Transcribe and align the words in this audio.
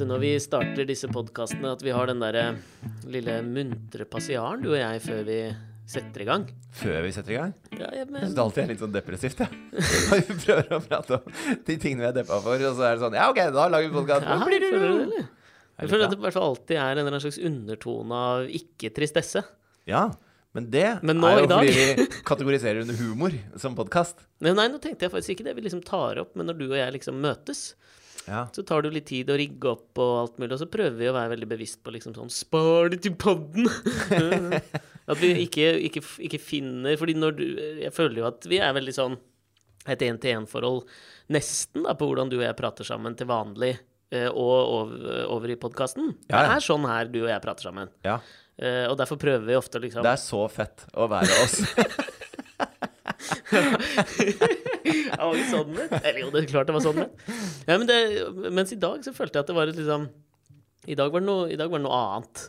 ofte 0.00 0.08
når 0.08 0.20
vi 0.22 0.28
starter 0.40 0.86
disse 0.88 1.08
podkastene, 1.12 1.74
at 1.74 1.82
vi 1.84 1.92
har 1.92 2.08
den 2.08 2.22
derre 2.22 2.54
lille 3.04 3.34
muntre 3.44 4.06
passiaren, 4.08 4.62
du 4.64 4.70
og 4.70 4.78
jeg, 4.78 5.02
før 5.04 5.26
vi 5.26 5.36
setter 5.90 6.22
i 6.22 6.26
gang. 6.28 6.46
Før 6.72 7.02
vi 7.04 7.10
setter 7.12 7.34
i 7.34 7.36
gang? 7.36 7.52
Ja, 7.74 7.90
jeg, 7.98 8.06
men, 8.08 8.22
syns 8.22 8.38
det 8.38 8.44
alltid 8.46 8.62
er 8.62 8.70
litt 8.70 8.80
sånn 8.80 8.94
depressivt, 8.94 9.42
jeg. 9.44 9.58
Ja. 9.74 10.20
vi 10.30 10.38
prøver 10.46 10.72
å 10.72 10.80
prate 10.86 11.18
om 11.18 11.36
de 11.66 11.76
tingene 11.76 12.06
vi 12.06 12.08
er 12.08 12.16
deppa 12.16 12.40
for, 12.40 12.64
og 12.70 12.78
så 12.78 12.86
er 12.86 12.96
det 12.96 13.04
sånn 13.04 13.18
Ja, 13.18 13.28
OK, 13.28 13.42
da 13.52 13.68
lager 13.74 13.90
vi 13.90 13.98
podkast. 13.98 14.24
ja, 14.24 14.38
føler 14.40 14.64
du 14.64 14.78
det, 14.78 14.90
eller? 14.94 15.28
Er 15.28 15.84
Jeg 15.84 15.92
føler 15.92 16.06
at 16.06 16.14
det 16.14 16.20
i 16.20 16.24
hvert 16.24 16.38
fall 16.38 16.48
alltid 16.48 16.76
er 16.78 16.86
en 16.86 17.02
eller 17.02 17.12
annen 17.12 17.24
slags 17.26 17.42
undertone 17.50 18.24
av 18.30 18.56
ikke-tristesse. 18.62 19.44
Ja, 19.90 20.06
men 20.56 20.72
det 20.72 20.88
Men 21.04 21.20
nå 21.20 21.28
er 21.28 21.44
jo 21.44 21.52
fordi 21.52 21.76
vi 21.76 22.08
kategoriserer 22.32 22.86
under 22.86 22.96
humor 23.04 23.36
som 23.60 23.76
podkast. 23.76 24.24
Nei, 24.40 24.54
nå 24.56 24.80
tenkte 24.80 25.06
jeg 25.06 25.12
faktisk 25.12 25.36
ikke 25.36 25.50
det. 25.50 25.58
Vi 25.60 25.68
liksom 25.68 25.84
tar 25.84 26.24
opp, 26.24 26.32
men 26.38 26.48
når 26.48 26.62
du 26.62 26.70
og 26.70 26.78
jeg 26.80 26.96
liksom 26.96 27.20
møtes, 27.20 27.74
Ja. 28.30 28.44
så 28.54 28.62
tar 28.62 28.82
det 28.84 28.90
jo 28.92 28.94
litt 28.94 29.08
tid 29.10 29.30
å 29.34 29.36
rigge 29.40 29.72
opp 29.72 29.98
og 29.98 30.12
alt 30.20 30.36
mulig, 30.38 30.52
og 30.54 30.60
så 30.62 30.68
prøver 30.70 30.94
vi 31.00 31.08
å 31.10 31.14
være 31.16 31.32
veldig 31.34 31.48
bevisst 31.50 31.80
på 31.82 31.90
liksom 31.96 32.14
sånn 32.14 32.30
Spar 32.30 32.92
det 32.92 33.00
til 33.02 33.16
podden! 33.18 33.66
at 35.10 35.18
vi 35.18 35.32
ikke, 35.44 35.72
ikke, 35.88 36.02
ikke 36.28 36.38
finner 36.38 36.94
Fordi 37.00 37.16
når 37.18 37.34
du 37.34 37.44
Jeg 37.82 37.90
føler 37.96 38.20
jo 38.22 38.28
at 38.28 38.46
vi 38.46 38.60
er 38.62 38.76
veldig 38.76 38.94
sånn 38.94 39.16
et 39.88 40.02
én-til-én-forhold 40.04 40.82
nesten 41.32 41.86
da, 41.86 41.94
på 41.96 42.04
hvordan 42.10 42.28
du 42.30 42.34
og 42.36 42.42
jeg 42.44 42.56
prater 42.58 42.84
sammen 42.84 43.14
til 43.16 43.26
vanlig. 43.30 43.70
eh, 44.12 44.26
Og 44.28 44.52
over, 44.76 45.24
over 45.32 45.48
i 45.54 45.56
podkasten. 45.56 46.10
Ja, 46.28 46.42
Det 46.44 46.50
er 46.58 46.64
sånn 46.66 46.84
her 46.86 47.08
du 47.08 47.22
og 47.22 47.30
jeg 47.32 47.40
prater 47.42 47.70
sammen. 47.70 47.88
ja. 48.04 48.18
Eh, 48.60 48.84
og 48.90 48.98
derfor 49.00 49.16
prøver 49.16 49.46
vi 49.48 49.54
ofte 49.56 49.80
liksom 49.80 50.04
Det 50.04 50.10
er 50.12 50.20
så 50.20 50.42
fett 50.52 50.82
å 50.92 51.06
være 51.08 51.32
oss. 51.46 51.62
Ja, 53.50 55.26
var 55.26 55.36
ikke 55.36 55.50
sånn 55.50 55.74
det? 55.76 55.88
Eller 56.00 56.20
jo, 56.22 56.30
det 56.34 56.42
er 56.44 56.48
klart 56.50 56.70
det 56.70 56.76
var 56.76 56.84
sånn 56.84 57.00
det. 57.02 57.08
Ja, 57.68 57.76
men 57.76 57.86
det. 57.90 57.98
Mens 58.54 58.72
i 58.74 58.78
dag 58.80 59.02
så 59.06 59.12
følte 59.16 59.38
jeg 59.40 59.44
at 59.46 59.50
det 59.52 59.56
var 59.58 59.70
et 59.72 59.78
liksom 59.78 60.08
I 60.90 60.96
dag 60.98 61.12
var 61.12 61.22
det 61.22 61.28
noe, 61.28 61.46
var 61.60 61.76
det 61.78 61.84
noe 61.86 62.00
annet. 62.06 62.46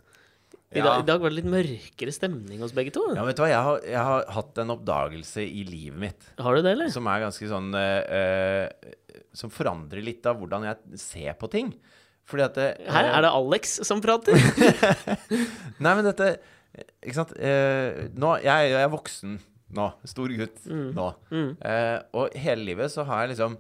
I, 0.72 0.80
Ja. 0.80 0.86
dag, 0.86 1.02
I 1.04 1.08
dag 1.10 1.20
var 1.20 1.34
det 1.34 1.36
litt 1.42 1.50
mørkere 1.52 2.14
stemning 2.16 2.62
hos 2.64 2.72
begge 2.72 2.94
to. 2.96 3.02
Ja, 3.12 3.26
vet 3.28 3.36
du 3.36 3.42
hva, 3.44 3.50
jeg 3.52 3.60
har, 3.66 3.82
jeg 3.84 4.04
har 4.08 4.22
hatt 4.38 4.62
en 4.64 4.72
oppdagelse 4.72 5.44
i 5.44 5.66
livet 5.68 6.00
mitt 6.00 6.30
Har 6.40 6.56
du 6.56 6.62
det, 6.64 6.72
eller? 6.78 6.88
som 6.94 7.10
er 7.12 7.26
ganske 7.26 7.50
sånn 7.52 7.74
eh, 7.76 8.16
eh, 8.16 9.20
Som 9.36 9.52
forandrer 9.52 10.00
litt 10.06 10.24
av 10.32 10.40
hvordan 10.40 10.64
jeg 10.70 11.02
ser 11.02 11.36
på 11.42 11.50
ting. 11.52 11.74
Fordi 12.24 12.46
at 12.48 12.56
det, 12.56 12.70
Her 12.88 13.10
er 13.18 13.26
det 13.26 13.34
Alex 13.36 13.82
som 13.84 14.00
prater. 14.00 14.38
Nei, 15.84 15.92
men 15.98 16.08
dette 16.08 16.38
Ikke 17.04 17.18
sant. 17.20 17.34
Uh, 17.36 18.08
nå, 18.16 18.38
jeg, 18.46 18.72
jeg 18.72 18.80
er 18.86 18.92
voksen 18.96 19.40
nå. 19.78 19.88
Stor 20.10 20.34
gutt 20.40 20.64
nå. 20.72 21.08
Eh, 21.32 21.98
og 22.18 22.34
hele 22.38 22.66
livet 22.68 22.92
så 22.94 23.06
har 23.08 23.24
jeg 23.26 23.34
liksom 23.36 23.58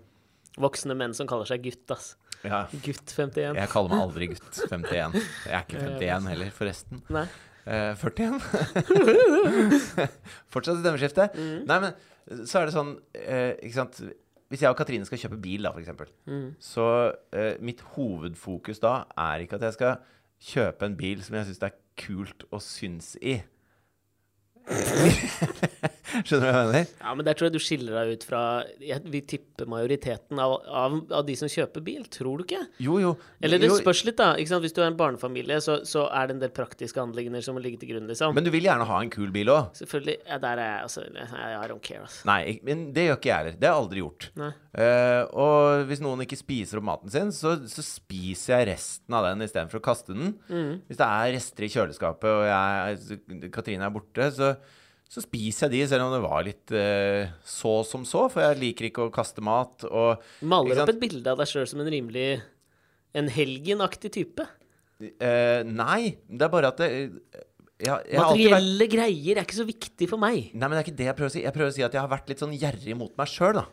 Voksne 0.61 0.95
menn 0.99 1.13
som 1.15 1.27
kaller 1.31 1.47
seg 1.47 1.61
gutt, 1.63 1.87
ass. 1.95 2.09
ja, 2.43 2.65
Gutt 2.83 3.07
51. 3.15 3.55
Jeg 3.55 3.69
kaller 3.71 3.93
meg 3.93 4.01
aldri 4.03 4.27
gutt 4.33 4.57
51. 4.67 5.13
Jeg 5.15 5.53
er 5.55 5.61
ikke 5.63 5.79
51 5.85 6.27
heller, 6.33 6.49
forresten. 6.57 6.99
Nei. 7.15 7.23
Eh, 7.63 7.93
41. 7.95 8.41
Fortsatt 10.51 10.81
stemmeskifte. 10.81 11.29
Nei, 11.69 11.77
men 11.85 12.43
så 12.49 12.59
er 12.61 12.67
det 12.67 12.73
sånn 12.75 12.91
eh, 13.15 13.53
Ikke 13.61 13.77
sant. 13.77 14.01
Hvis 14.51 14.65
jeg 14.65 14.73
og 14.73 14.75
Katrine 14.81 15.07
skal 15.07 15.21
kjøpe 15.21 15.37
bil, 15.39 15.63
da, 15.63 15.71
for 15.71 15.79
eksempel, 15.79 16.09
så 16.59 16.85
eh, 17.31 17.53
mitt 17.63 17.79
hovedfokus 17.93 18.81
da 18.83 19.05
er 19.15 19.45
ikke 19.45 19.55
at 19.55 19.63
jeg 19.69 19.77
skal 19.77 20.01
kjøpe 20.43 20.89
en 20.89 20.97
bil 20.99 21.21
som 21.23 21.37
jeg 21.39 21.47
syns 21.47 21.61
det 21.61 21.69
er 21.69 21.77
kult 22.01 22.43
å 22.51 22.59
synes 22.59 23.13
i. 23.23 23.37
Skjønner 26.11 26.43
du 26.43 26.47
hva 26.47 26.61
jeg 26.61 26.69
mener? 26.71 26.93
Ja, 27.01 27.13
men 27.17 27.27
der 27.27 27.37
tror 27.37 27.47
jeg 27.47 27.55
du 27.55 27.61
skiller 27.63 27.97
deg 27.99 28.15
ut 28.15 28.25
fra 28.27 28.41
jeg, 28.81 29.01
Vi 29.13 29.21
tipper 29.33 29.69
majoriteten 29.71 30.41
av, 30.41 30.57
av, 30.67 30.97
av 31.21 31.25
de 31.27 31.35
som 31.39 31.51
kjøper 31.51 31.83
bil, 31.85 32.05
tror 32.11 32.41
du 32.41 32.45
ikke? 32.45 32.61
Jo, 32.83 32.97
jo. 33.01 33.13
Eller 33.43 33.61
det 33.61 33.71
spørs 33.79 34.03
litt, 34.07 34.19
da. 34.19 34.33
Hvis 34.37 34.75
du 34.75 34.81
er 34.81 34.89
en 34.89 34.99
barnefamilie, 34.99 35.59
så, 35.63 35.79
så 35.87 36.07
er 36.09 36.29
det 36.29 36.37
en 36.37 36.43
del 36.43 36.53
praktiske 36.55 37.01
anliggender 37.01 37.45
som 37.45 37.57
må 37.57 37.63
ligge 37.63 37.81
til 37.81 37.93
grunn, 37.93 38.09
liksom. 38.11 38.35
Men 38.37 38.47
du 38.47 38.51
vil 38.53 38.67
gjerne 38.67 38.87
ha 38.89 38.99
en 39.03 39.13
kul 39.13 39.31
bil 39.33 39.51
òg? 39.53 39.71
Selvfølgelig. 39.81 40.17
Ja, 40.27 40.41
der 40.43 40.61
er 40.61 40.71
jeg 40.71 40.89
altså 40.89 41.05
I 41.07 41.69
don't 41.71 41.83
care, 41.85 42.05
altså. 42.07 42.25
Nei, 42.29 42.57
men 42.67 42.89
det 42.95 43.07
gjør 43.07 43.19
ikke 43.19 43.31
jeg 43.31 43.39
heller. 43.41 43.57
Det 43.61 43.69
har 43.69 43.77
jeg 43.77 43.85
aldri 43.85 44.03
gjort. 44.03 44.29
Eh, 44.71 45.23
og 45.35 45.87
hvis 45.89 46.03
noen 46.03 46.25
ikke 46.25 46.39
spiser 46.39 46.79
opp 46.79 46.87
maten 46.87 47.11
sin, 47.13 47.31
så, 47.35 47.55
så 47.69 47.85
spiser 47.85 48.59
jeg 48.59 48.71
resten 48.73 49.17
av 49.17 49.27
den 49.29 49.45
istedenfor 49.47 49.81
å 49.81 49.87
kaste 49.91 50.15
den. 50.15 50.35
Mm. 50.51 50.83
Hvis 50.87 50.99
det 51.01 51.07
er 51.07 51.33
rester 51.37 51.67
i 51.67 51.71
kjøleskapet, 51.73 52.29
og 52.31 52.45
jeg, 52.47 53.49
Katrine 53.53 53.87
er 53.87 53.95
borte, 53.95 54.29
så, 54.35 54.53
så 55.11 55.19
spiser 55.25 55.67
jeg 55.67 55.73
de, 55.73 55.81
selv 55.91 56.05
om 56.05 56.13
det 56.13 56.21
var 56.23 56.45
litt 56.47 56.71
uh, 56.71 57.27
så 57.43 57.81
som 57.87 58.05
så, 58.07 58.27
for 58.31 58.45
jeg 58.45 58.59
liker 58.61 58.87
ikke 58.87 59.09
å 59.09 59.13
kaste 59.13 59.43
mat. 59.43 59.83
Og, 59.89 60.23
Maler 60.47 60.85
opp 60.85 60.93
et 60.93 61.01
bilde 61.01 61.33
av 61.33 61.41
deg 61.41 61.51
sjøl 61.51 61.67
som 61.67 61.83
en 61.83 61.91
rimelig 61.91 62.41
En 63.11 63.27
helgenaktig 63.27 64.07
type. 64.15 64.45
Uh, 65.01 65.67
nei, 65.67 66.13
det 66.31 66.45
er 66.45 66.51
bare 66.53 66.69
at 66.71 66.77
det 66.79 66.87
jeg, 67.81 67.97
jeg 68.13 68.21
Materielle 68.21 68.85
vært 68.85 68.93
greier 68.93 69.39
er 69.39 69.47
ikke 69.47 69.57
så 69.57 69.65
viktig 69.67 70.07
for 70.11 70.21
meg. 70.21 70.51
Nei, 70.53 70.67
men 70.67 70.77
det 70.77 70.81
er 70.81 70.85
ikke 70.85 70.99
det 70.99 71.07
jeg 71.09 71.17
prøver 71.17 71.31
å 71.31 71.33
si. 71.33 71.43
Jeg 71.43 71.55
prøver 71.55 71.71
å 71.71 71.75
si 71.75 71.85
at 71.85 71.97
jeg 71.97 72.03
har 72.03 72.11
vært 72.11 72.31
litt 72.31 72.43
sånn 72.43 72.53
gjerrig 72.53 72.97
mot 72.97 73.13
meg 73.17 73.31
sjøl, 73.31 73.57
da. 73.57 73.65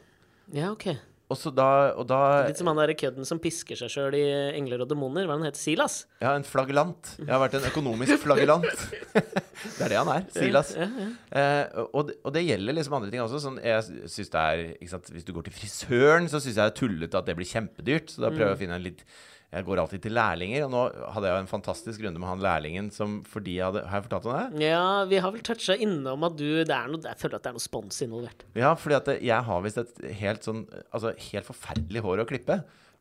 Ja, 0.56 0.70
ok. 0.72 0.88
Da, 1.28 1.92
da 2.08 2.18
Litt 2.48 2.56
som 2.56 2.70
han 2.70 2.78
derre 2.80 2.94
kødden 2.96 3.26
som 3.28 3.40
pisker 3.42 3.76
seg 3.76 3.90
sjøl 3.92 4.14
i 4.16 4.24
'Engler 4.56 4.80
og 4.80 4.88
demoner'. 4.88 5.26
Hva 5.28 5.34
er 5.34 5.42
han 5.42 5.44
heter? 5.44 5.60
Silas? 5.60 6.06
Ja, 6.22 6.32
en 6.32 6.46
flagellant. 6.48 7.10
Jeg 7.20 7.28
har 7.28 7.42
vært 7.42 7.58
en 7.58 7.68
økonomisk 7.68 8.22
flagellant. 8.22 8.64
det 9.76 9.84
er 9.84 9.92
det 9.92 9.98
han 9.98 10.12
er. 10.14 10.24
Silas. 10.32 10.72
Ja, 10.72 10.88
ja. 10.88 11.08
Eh, 11.36 11.84
og, 11.92 12.14
og 12.24 12.32
det 12.32 12.46
gjelder 12.46 12.78
liksom 12.78 12.96
andre 12.96 13.12
ting 13.12 13.20
også. 13.20 13.42
Sånn, 13.44 13.60
jeg 13.60 14.08
synes 14.08 14.32
det 14.32 14.44
er 14.44 14.62
ikke 14.78 14.92
sant, 14.94 15.12
Hvis 15.12 15.28
du 15.28 15.34
går 15.36 15.50
til 15.50 15.58
frisøren, 15.58 16.30
så 16.32 16.40
syns 16.40 16.54
jeg 16.54 16.62
det 16.62 16.70
er 16.72 16.78
tullete 16.80 17.20
at 17.20 17.28
det 17.28 17.36
blir 17.36 17.52
kjempedyrt. 17.52 18.14
Så 18.14 18.24
da 18.24 18.32
prøver 18.32 18.54
jeg 18.54 18.56
å 18.56 18.62
finne 18.64 18.80
en 18.80 18.88
litt 18.88 19.04
Jeg 19.48 19.64
går 19.64 19.80
alltid 19.80 20.02
til 20.04 20.12
lærlinger, 20.12 20.66
og 20.66 20.72
nå 20.74 20.80
hadde 21.14 21.24
jeg 21.30 21.32
jo 21.32 21.40
en 21.40 21.46
fantastisk 21.48 22.02
runde 22.04 22.20
med 22.20 22.28
han 22.28 22.42
lærlingen 22.44 22.90
som 22.92 23.22
fordi 23.24 23.54
jeg 23.56 23.64
hadde 23.70 23.84
Har 23.88 24.02
jeg 24.02 24.04
fortalt 24.10 24.26
om 24.28 24.34
det? 24.36 24.66
Ja, 24.66 25.04
vi 25.08 25.20
har 25.24 25.32
vel 25.32 25.40
toucha 25.46 25.76
innom 25.80 26.26
at 26.28 26.36
du 26.36 26.44
det 26.68 26.74
er 26.76 26.90
noe, 26.92 27.00
Jeg 27.00 27.16
føler 27.22 27.38
at 27.38 27.46
det 27.46 27.52
er 27.54 27.56
noe 27.56 27.64
spons 27.64 28.02
involvert. 28.04 28.44
Ja, 28.58 28.74
fordi 28.76 28.98
at 28.98 29.08
jeg 29.24 29.46
har 29.48 29.64
visst 29.64 29.80
et 29.80 30.04
helt 30.20 30.44
sånn 30.44 30.66
Altså 30.92 31.14
helt 31.30 31.48
forferdelig 31.48 32.04
hår 32.04 32.24
å 32.26 32.28
klippe. 32.28 32.58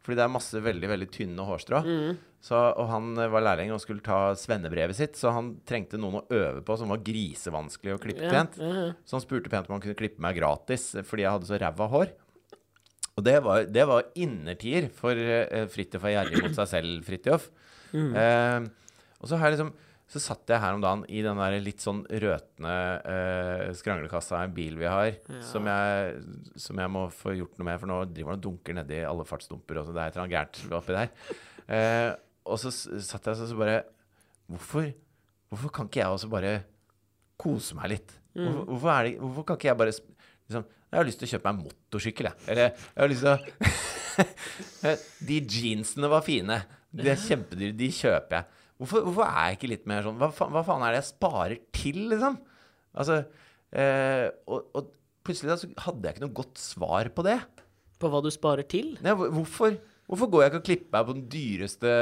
Fordi 0.07 0.21
det 0.21 0.23
er 0.23 0.31
masse 0.31 0.59
veldig 0.63 0.87
veldig 0.87 1.07
tynne 1.11 1.43
hårstrå. 1.43 1.81
Så, 2.47 2.55
og 2.55 2.85
han 2.93 3.09
var 3.17 3.43
lærling 3.43 3.73
og 3.75 3.81
skulle 3.83 3.99
ta 4.05 4.29
svennebrevet 4.39 4.95
sitt, 4.95 5.17
så 5.19 5.33
han 5.35 5.49
trengte 5.67 5.97
noen 5.99 6.21
å 6.21 6.25
øve 6.31 6.61
på 6.63 6.77
som 6.79 6.93
var 6.93 7.01
grisevanskelig 7.03 7.95
å 7.97 7.99
klippe 7.99 8.23
Ja, 8.23 8.29
pent. 8.31 8.55
ja, 8.61 8.69
ja. 8.85 8.93
Så 9.03 9.17
han 9.17 9.23
spurte 9.25 9.51
pent 9.51 9.67
om 9.67 9.75
han 9.75 9.83
kunne 9.83 9.97
klippe 9.99 10.23
meg 10.23 10.37
gratis 10.39 10.93
fordi 11.03 11.25
jeg 11.25 11.33
hadde 11.35 11.49
så 11.49 11.59
ræva 11.59 11.89
hår. 11.91 12.13
Og 13.17 13.25
det 13.25 13.37
var, 13.41 13.65
det 13.65 13.85
var 13.89 14.11
innertier 14.19 14.91
for 14.93 15.17
uh, 15.17 15.65
Fridtjof 15.73 16.05
er 16.05 16.15
gjerrig 16.19 16.43
mot 16.43 16.57
seg 16.59 16.69
selv, 16.75 17.01
Fridtjof. 17.07 17.49
Eh, 17.97 18.65
og 19.17 19.29
så 19.29 19.37
her 19.41 19.53
liksom 19.53 19.71
så 20.07 20.21
satt 20.23 20.51
jeg 20.51 20.61
her 20.63 20.75
om 20.75 20.83
dagen 20.83 21.01
i 21.11 21.19
den 21.23 21.39
der 21.39 21.57
litt 21.59 21.83
sånn 21.83 22.05
røtne 22.07 22.75
uh, 23.03 23.73
skranglekassa 23.75 24.37
av 24.37 24.45
en 24.45 24.53
bil 24.55 24.77
vi 24.79 24.87
har, 24.87 25.17
som, 25.43 25.67
jeg, 25.67 26.21
som 26.63 26.79
jeg 26.79 26.91
må 26.93 27.01
få 27.11 27.33
gjort 27.35 27.57
noe 27.59 27.67
med, 27.67 27.81
for 27.81 27.91
nå 27.91 27.97
driver 28.13 28.31
han 28.31 28.39
og 28.39 28.45
dunker 28.45 28.77
nedi 28.77 29.01
alle 29.03 29.25
fartsdumper, 29.27 29.81
og 29.81 29.89
så 29.89 29.95
det 29.97 30.05
er 30.05 30.13
et 30.13 30.15
eller 30.15 30.23
annet 30.23 30.37
gærent 30.37 30.77
oppi 30.79 30.95
der. 30.95 31.11
Uh, 31.67 32.11
og 32.47 32.61
så 32.63 32.71
satt 32.71 33.27
jeg 33.27 33.35
og 33.35 33.51
så 33.51 33.59
bare 33.59 33.81
hvorfor, 34.47 34.87
hvorfor 35.51 35.75
kan 35.75 35.91
ikke 35.91 35.99
jeg 36.05 36.15
også 36.15 36.31
bare 36.31 36.55
kose 37.43 37.75
meg 37.75 37.97
litt? 37.97 38.15
Hvorfor, 38.37 38.63
hvorfor, 38.71 38.93
er 38.93 39.09
det, 39.09 39.13
hvorfor 39.25 39.49
kan 39.49 39.59
ikke 39.59 39.71
jeg 39.73 39.81
bare 39.83 39.95
liksom, 39.97 40.71
Jeg 40.87 40.99
har 40.99 41.07
lyst 41.07 41.19
til 41.21 41.27
å 41.27 41.31
kjøpe 41.33 41.51
meg 41.51 41.65
motorsykkel, 41.67 42.29
jeg. 42.29 42.47
Eller 42.47 42.69
jeg 42.69 43.01
har 43.01 43.11
lyst 43.11 43.25
til 43.25 43.33
å 43.33 43.37
De 45.29 45.39
jeansene 45.43 46.09
var 46.11 46.23
fine. 46.25 46.61
De 46.95 47.11
er 47.11 47.19
kjempedyre. 47.21 47.75
De 47.77 47.89
kjøper 47.93 48.39
jeg. 48.39 48.63
Hvorfor, 48.77 49.03
hvorfor 49.07 49.25
er 49.25 49.49
jeg 49.49 49.57
ikke 49.57 49.71
litt 49.71 49.87
mer 49.89 50.05
sånn 50.05 50.19
hva, 50.21 50.29
hva 50.29 50.63
faen 50.65 50.85
er 50.85 50.93
det 50.93 51.01
jeg 51.01 51.09
sparer 51.09 51.61
til, 51.73 51.99
liksom? 52.11 52.37
Altså 52.97 53.17
eh, 53.73 54.27
og, 54.45 54.67
og 54.77 54.91
plutselig 55.25 55.51
da 55.51 55.57
så 55.59 55.69
hadde 55.87 56.05
jeg 56.05 56.15
ikke 56.15 56.25
noe 56.27 56.37
godt 56.39 56.61
svar 56.61 57.09
på 57.13 57.25
det. 57.27 57.37
På 57.97 58.11
hva 58.13 58.21
du 58.23 58.29
sparer 58.33 58.67
til. 58.69 58.93
Nei, 59.03 59.15
hvorfor, 59.17 59.75
hvorfor 60.07 60.29
går 60.31 60.43
jeg 60.43 60.51
ikke 60.51 60.59
og 60.61 60.67
klipper 60.69 60.95
meg 60.95 61.07
på 61.07 61.15
den 61.17 61.25
dyreste 61.33 61.93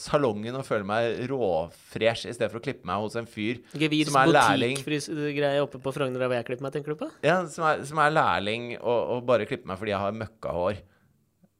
salongen 0.00 0.58
og 0.58 0.66
føler 0.66 0.86
meg 0.88 1.18
råfresh, 1.30 2.28
i 2.28 2.34
stedet 2.36 2.50
for 2.52 2.60
å 2.60 2.64
klippe 2.64 2.88
meg 2.88 3.04
hos 3.04 3.18
en 3.20 3.28
fyr 3.28 3.60
Gevirs 3.76 4.10
som 4.10 4.20
er 4.22 4.32
lærling 4.32 4.80
butikkgreie 4.80 5.64
oppe 5.64 5.82
på 5.84 5.94
Frogner 5.96 6.24
hvor 6.24 6.38
jeg 6.38 6.48
klipper 6.48 6.66
meg, 6.66 6.74
tenker 6.76 6.94
du 6.96 7.02
på? 7.02 7.10
Ja, 7.26 7.42
som 7.52 7.68
er, 7.68 7.84
som 7.88 8.00
er 8.02 8.14
lærling 8.16 8.72
og, 8.80 9.00
og 9.16 9.26
bare 9.28 9.48
klipper 9.48 9.72
meg 9.72 9.80
fordi 9.80 9.94
jeg 9.94 10.02
har 10.02 10.16
møkkahår. 10.22 10.80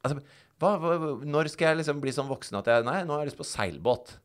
Altså, 0.00 0.22
hva, 0.60 0.74
hva, 0.80 1.14
når 1.28 1.52
skal 1.52 1.72
jeg 1.72 1.82
liksom 1.82 2.00
bli 2.02 2.12
sånn 2.16 2.28
voksen 2.30 2.60
at 2.60 2.68
jeg 2.68 2.84
Nei, 2.88 3.00
nå 3.04 3.16
har 3.16 3.24
jeg 3.24 3.32
lyst 3.32 3.40
på 3.40 3.48
seilbåt. 3.48 4.16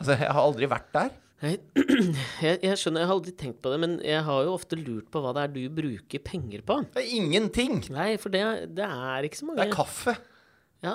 Altså, 0.00 0.14
jeg 0.16 0.30
har 0.30 0.42
aldri 0.42 0.68
vært 0.70 0.90
der. 0.94 1.10
Jeg, 1.40 1.60
jeg, 2.44 2.58
jeg 2.66 2.76
skjønner, 2.76 3.02
jeg 3.02 3.08
har 3.08 3.14
aldri 3.16 3.32
tenkt 3.38 3.62
på 3.64 3.72
det, 3.72 3.78
men 3.80 3.96
jeg 4.04 4.20
har 4.26 4.42
jo 4.44 4.54
ofte 4.58 4.78
lurt 4.78 5.08
på 5.12 5.22
hva 5.24 5.32
det 5.36 5.46
er 5.46 5.54
du 5.54 5.62
bruker 5.72 6.22
penger 6.24 6.64
på. 6.66 6.82
Det 6.94 7.02
er 7.02 7.14
ingenting. 7.16 7.80
Nei, 7.94 8.10
for 8.20 8.34
det, 8.34 8.42
det 8.76 8.86
er 8.86 9.26
ikke 9.26 9.40
så 9.40 9.48
mange 9.48 9.62
Det 9.62 9.70
er 9.70 9.78
kaffe. 9.78 10.16
Ja, 10.84 10.94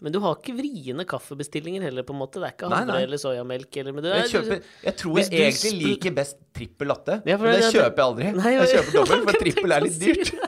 men 0.00 0.14
du 0.14 0.18
har 0.24 0.38
ikke 0.38 0.54
vriene 0.56 1.04
kaffebestillinger 1.04 1.82
heller, 1.84 2.04
på 2.08 2.14
en 2.14 2.20
måte. 2.22 2.40
Det 2.40 2.46
er 2.48 2.54
ikke 2.54 2.70
havre 2.72 3.00
eller 3.04 3.20
soyamelk 3.20 3.76
eller 3.82 3.92
men 3.96 4.06
det 4.06 4.12
Jeg, 4.14 4.22
er- 4.22 4.30
kjøper, 4.32 4.62
jeg 4.86 4.96
tror 5.02 5.18
jeg 5.20 5.28
egentlig 5.34 5.72
liker 5.82 6.14
best 6.16 6.38
trippel 6.56 6.88
latte. 6.88 7.18
Ja, 7.28 7.36
men 7.36 7.52
det 7.58 7.66
kjøper 7.74 8.00
jeg 8.00 8.06
aldri. 8.06 8.30
Nei, 8.38 8.52
jeg 8.54 8.62
jeg- 8.62 8.78
kjøper 8.78 8.96
dobbelt, 8.96 9.24
for 9.28 9.42
trippel 9.44 9.76
er 9.76 9.84
litt 9.84 9.98
dyrt. 10.00 10.32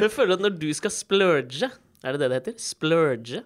Jeg 0.00 0.08
føler 0.14 0.36
at 0.38 0.42
når 0.44 0.52
du 0.60 0.68
skal 0.76 0.92
splurge 0.94 1.66
Er 1.68 2.14
det 2.14 2.20
det 2.22 2.28
det 2.30 2.36
heter? 2.38 2.54
Splurge? 2.62 3.40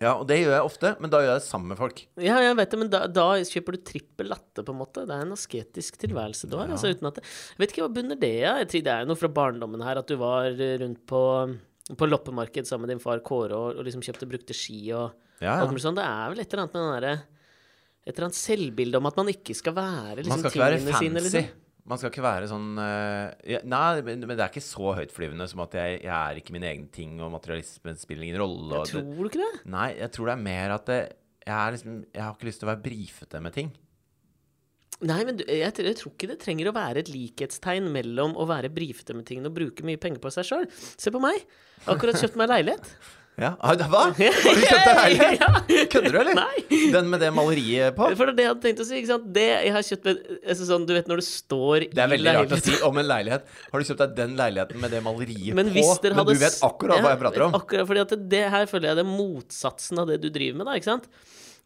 Ja, 0.00 0.14
og 0.18 0.24
det 0.28 0.38
gjør 0.42 0.50
jeg 0.56 0.64
ofte, 0.66 0.90
men 1.00 1.08
da 1.12 1.20
gjør 1.22 1.30
jeg 1.30 1.40
det 1.40 1.46
sammen 1.46 1.70
med 1.72 1.78
folk. 1.80 2.00
Ja, 2.20 2.34
jeg 2.44 2.56
vet 2.58 2.72
det, 2.74 2.78
men 2.82 2.90
da, 2.92 2.98
da 3.08 3.26
kjøper 3.48 3.76
du 3.76 3.78
trippel 3.86 4.28
latte, 4.28 4.60
på 4.66 4.74
en 4.74 4.80
måte. 4.80 5.04
Det 5.08 5.14
er 5.14 5.22
en 5.24 5.32
asketisk 5.36 5.96
tilværelse 6.02 6.50
du 6.52 6.56
har. 6.58 6.68
Altså, 6.74 6.90
uten 6.92 7.08
at 7.08 7.16
det, 7.20 7.24
jeg 7.54 7.62
vet 7.62 7.72
ikke 7.72 7.84
hva 7.86 7.92
bunner 7.96 8.18
det 8.20 8.32
i? 8.34 8.82
Det 8.84 8.92
er 8.92 9.06
noe 9.08 9.16
fra 9.16 9.30
barndommen 9.38 9.84
her, 9.86 10.02
at 10.02 10.10
du 10.10 10.18
var 10.20 10.50
rundt 10.82 11.00
på, 11.08 11.22
på 11.94 12.08
loppemarked 12.10 12.66
sammen 12.66 12.86
med 12.88 12.96
din 12.96 13.02
far 13.02 13.20
Kåre 13.22 13.54
og, 13.54 13.76
og 13.78 13.86
liksom 13.86 14.02
kjøpte 14.02 14.26
brukte 14.30 14.56
ski 14.56 14.80
og 14.96 15.12
Ja, 15.38 15.60
ja. 15.60 15.66
mulig 15.68 15.82
sånn. 15.84 15.94
Det 15.98 16.02
er 16.06 16.32
vel 16.32 16.40
et 16.42 16.48
eller 16.50 16.64
annet 16.64 16.74
med 16.74 16.82
den 16.82 16.94
derre 16.96 17.12
Et 18.06 18.14
eller 18.16 18.26
annet 18.28 18.38
selvbilde 18.38 18.98
om 18.98 19.06
at 19.10 19.16
man 19.20 19.30
ikke 19.30 19.54
skal 19.58 19.74
være 19.76 20.16
liksom, 20.22 20.32
Man 20.32 20.42
skal 20.42 20.50
ikke 20.54 20.64
være 20.64 20.80
tingene 20.80 20.98
sine, 20.98 21.20
fancy. 21.22 21.36
liksom. 21.36 21.62
Man 21.86 22.00
skal 22.02 22.10
ikke 22.10 22.24
være 22.24 22.46
sånn 22.50 22.68
uh, 22.82 23.26
ja, 23.46 23.60
Nei, 23.70 24.00
men, 24.02 24.24
men 24.26 24.32
det 24.34 24.42
er 24.42 24.50
ikke 24.50 24.64
så 24.66 24.94
høytflyvende 24.98 25.46
som 25.52 25.60
at 25.62 25.76
jeg, 25.78 26.00
jeg 26.02 26.10
er 26.16 26.40
ikke 26.40 26.54
min 26.56 26.66
egen 26.66 26.88
ting, 26.90 27.12
og 27.22 27.30
materialismen 27.36 28.00
spiller 28.00 28.26
ingen 28.26 28.40
rolle. 28.42 28.80
Jeg 28.82 28.90
Tror 28.96 29.06
du 29.22 29.28
ikke 29.30 29.44
det? 29.44 29.52
nei, 29.70 29.88
jeg 30.00 30.10
tror 30.16 30.26
det 30.32 30.34
er 30.34 30.42
mer 30.48 30.74
at 30.80 30.90
det, 30.90 30.98
jeg, 31.46 31.54
er 31.54 31.76
liksom, 31.76 32.00
jeg 32.10 32.24
har 32.26 32.32
ikke 32.34 32.48
lyst 32.50 32.62
til 32.64 32.66
å 32.66 32.72
være 32.72 32.82
brifete 32.88 33.42
med 33.46 33.54
ting. 33.54 33.70
Nei, 35.04 35.18
men 35.28 35.42
jeg, 35.44 35.74
tror- 35.76 36.14
ikke 36.14 36.30
det 36.30 36.38
trenger 36.40 36.70
å 36.70 36.76
være 36.76 37.02
et 37.04 37.12
likhetstegn 37.12 37.90
mellom 37.92 38.32
å 38.40 38.46
være 38.48 38.72
brifete 38.72 39.16
med 39.16 39.26
tingene 39.28 39.50
og 39.50 39.58
bruke 39.58 39.84
mye 39.84 40.00
penger 40.00 40.22
på 40.22 40.32
seg 40.32 40.48
sjøl. 40.48 40.66
Se 40.96 41.12
på 41.12 41.20
meg. 41.20 41.44
Akkurat 41.84 42.16
kjøpt 42.22 42.40
meg 42.40 42.52
leilighet. 42.54 42.90
Ja, 43.36 43.50
ah, 43.60 43.74
Hva? 43.76 44.06
Har 44.08 44.14
du 44.16 44.62
kjøpt 44.64 44.86
deg 44.88 44.94
leilighet? 44.96 45.42
Ja. 45.42 45.80
Kødder 45.92 46.14
du, 46.14 46.18
eller? 46.22 46.38
Nei. 46.38 46.78
Den 46.94 47.10
med 47.12 47.20
det 47.20 47.28
maleriet 47.36 47.92
på? 47.98 48.06
For 48.16 48.30
det 48.30 48.32
er 48.32 48.38
det 48.38 48.46
jeg 48.46 48.52
hadde 48.54 48.64
tenkt 48.64 48.80
å 48.80 48.86
si. 48.88 49.00
ikke 49.02 49.10
sant? 49.10 49.26
Det 49.36 49.44
jeg 49.50 49.74
har 49.74 49.84
kjøpt 49.84 50.08
med, 50.08 50.22
altså 50.40 50.68
sånn, 50.70 50.86
Du 50.88 50.94
vet 50.96 51.10
når 51.10 51.20
det 51.20 51.26
står 51.26 51.86
Det 51.92 52.00
er 52.00 52.12
veldig 52.14 52.34
rart 52.38 52.54
å 52.56 52.60
si 52.64 52.78
om 52.88 53.00
en 53.02 53.08
leilighet. 53.10 53.52
Har 53.74 53.84
du 53.84 53.90
kjøpt 53.90 54.00
deg 54.06 54.14
den 54.22 54.38
leiligheten 54.40 54.80
med 54.80 54.96
det 54.96 55.02
maleriet 55.04 55.58
Men 55.58 55.68
på? 55.74 55.84
hadde 55.84 56.14
men 56.16 56.30
du 56.30 56.34
vet 56.46 56.56
akkurat 56.70 57.04
hva 57.04 57.12
jeg 57.12 57.22
prater 57.26 57.44
om. 57.50 57.58
Akkurat, 57.60 57.90
fordi 57.92 58.04
at 58.06 58.14
det, 58.16 58.20
det 58.32 58.44
her 58.56 58.70
føler 58.72 58.88
jeg 58.88 59.00
det 59.02 59.04
er 59.04 59.12
motsatsen 59.12 60.00
av 60.00 60.08
det 60.08 60.18
du 60.24 60.30
driver 60.32 60.62
med, 60.62 60.70
da, 60.70 60.80
ikke 60.80 60.94
sant? 60.94 61.10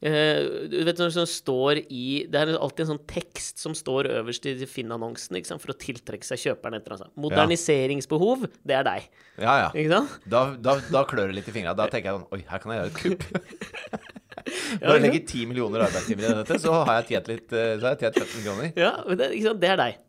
Eh, 0.01 0.69
du 0.73 0.79
vet 0.87 0.97
når 0.97 1.11
det 1.13 1.27
står 1.29 1.79
i 1.93 2.05
Det 2.33 2.39
er 2.41 2.55
alltid 2.57 2.87
en 2.87 2.89
sånn 2.95 3.03
tekst 3.11 3.59
som 3.61 3.75
står 3.77 4.09
øverst 4.09 4.47
i 4.49 4.55
Finn-annonsen 4.65 5.37
for 5.61 5.75
å 5.75 5.77
tiltrekke 5.77 6.25
seg 6.25 6.41
kjøperen. 6.47 6.79
Etter, 6.79 6.97
altså. 6.97 7.11
Moderniseringsbehov, 7.21 8.47
det 8.65 8.79
er 8.79 8.87
deg. 8.89 9.11
Ja, 9.37 9.59
ja. 9.67 9.69
Ikke 9.75 9.93
sant? 9.99 10.17
Da, 10.33 10.47
da, 10.57 10.79
da 10.89 11.05
klør 11.09 11.29
det 11.29 11.37
litt 11.41 11.51
i 11.53 11.57
fingra. 11.57 11.77
Da 11.77 11.91
tenker 11.93 12.13
jeg 12.13 12.21
sånn 12.21 12.29
Oi, 12.33 12.41
her 12.49 12.63
kan 12.63 12.73
jeg 12.73 12.81
gjøre 12.81 12.93
et 12.95 13.03
kupp. 13.05 13.23
Når 14.81 14.81
jeg 14.81 14.89
legger 14.89 15.05
legge 15.05 15.25
ti 15.29 15.43
millioner 15.47 15.85
arbeidstimer 15.85 16.31
i 16.31 16.37
dette, 16.41 16.61
så 16.63 16.79
har 16.81 17.03
jeg 17.03 17.11
tjent 17.11 17.29
litt 17.29 17.53
eh, 17.53 17.75
Så 17.77 17.85
har 17.85 17.93
jeg 17.93 18.07
tjent 18.07 18.23
15 18.25 18.47
kroner. 18.47 18.73
Ja, 18.81 18.95
det, 19.21 19.35
det 19.61 19.75
er 19.75 19.83
deg. 19.85 20.01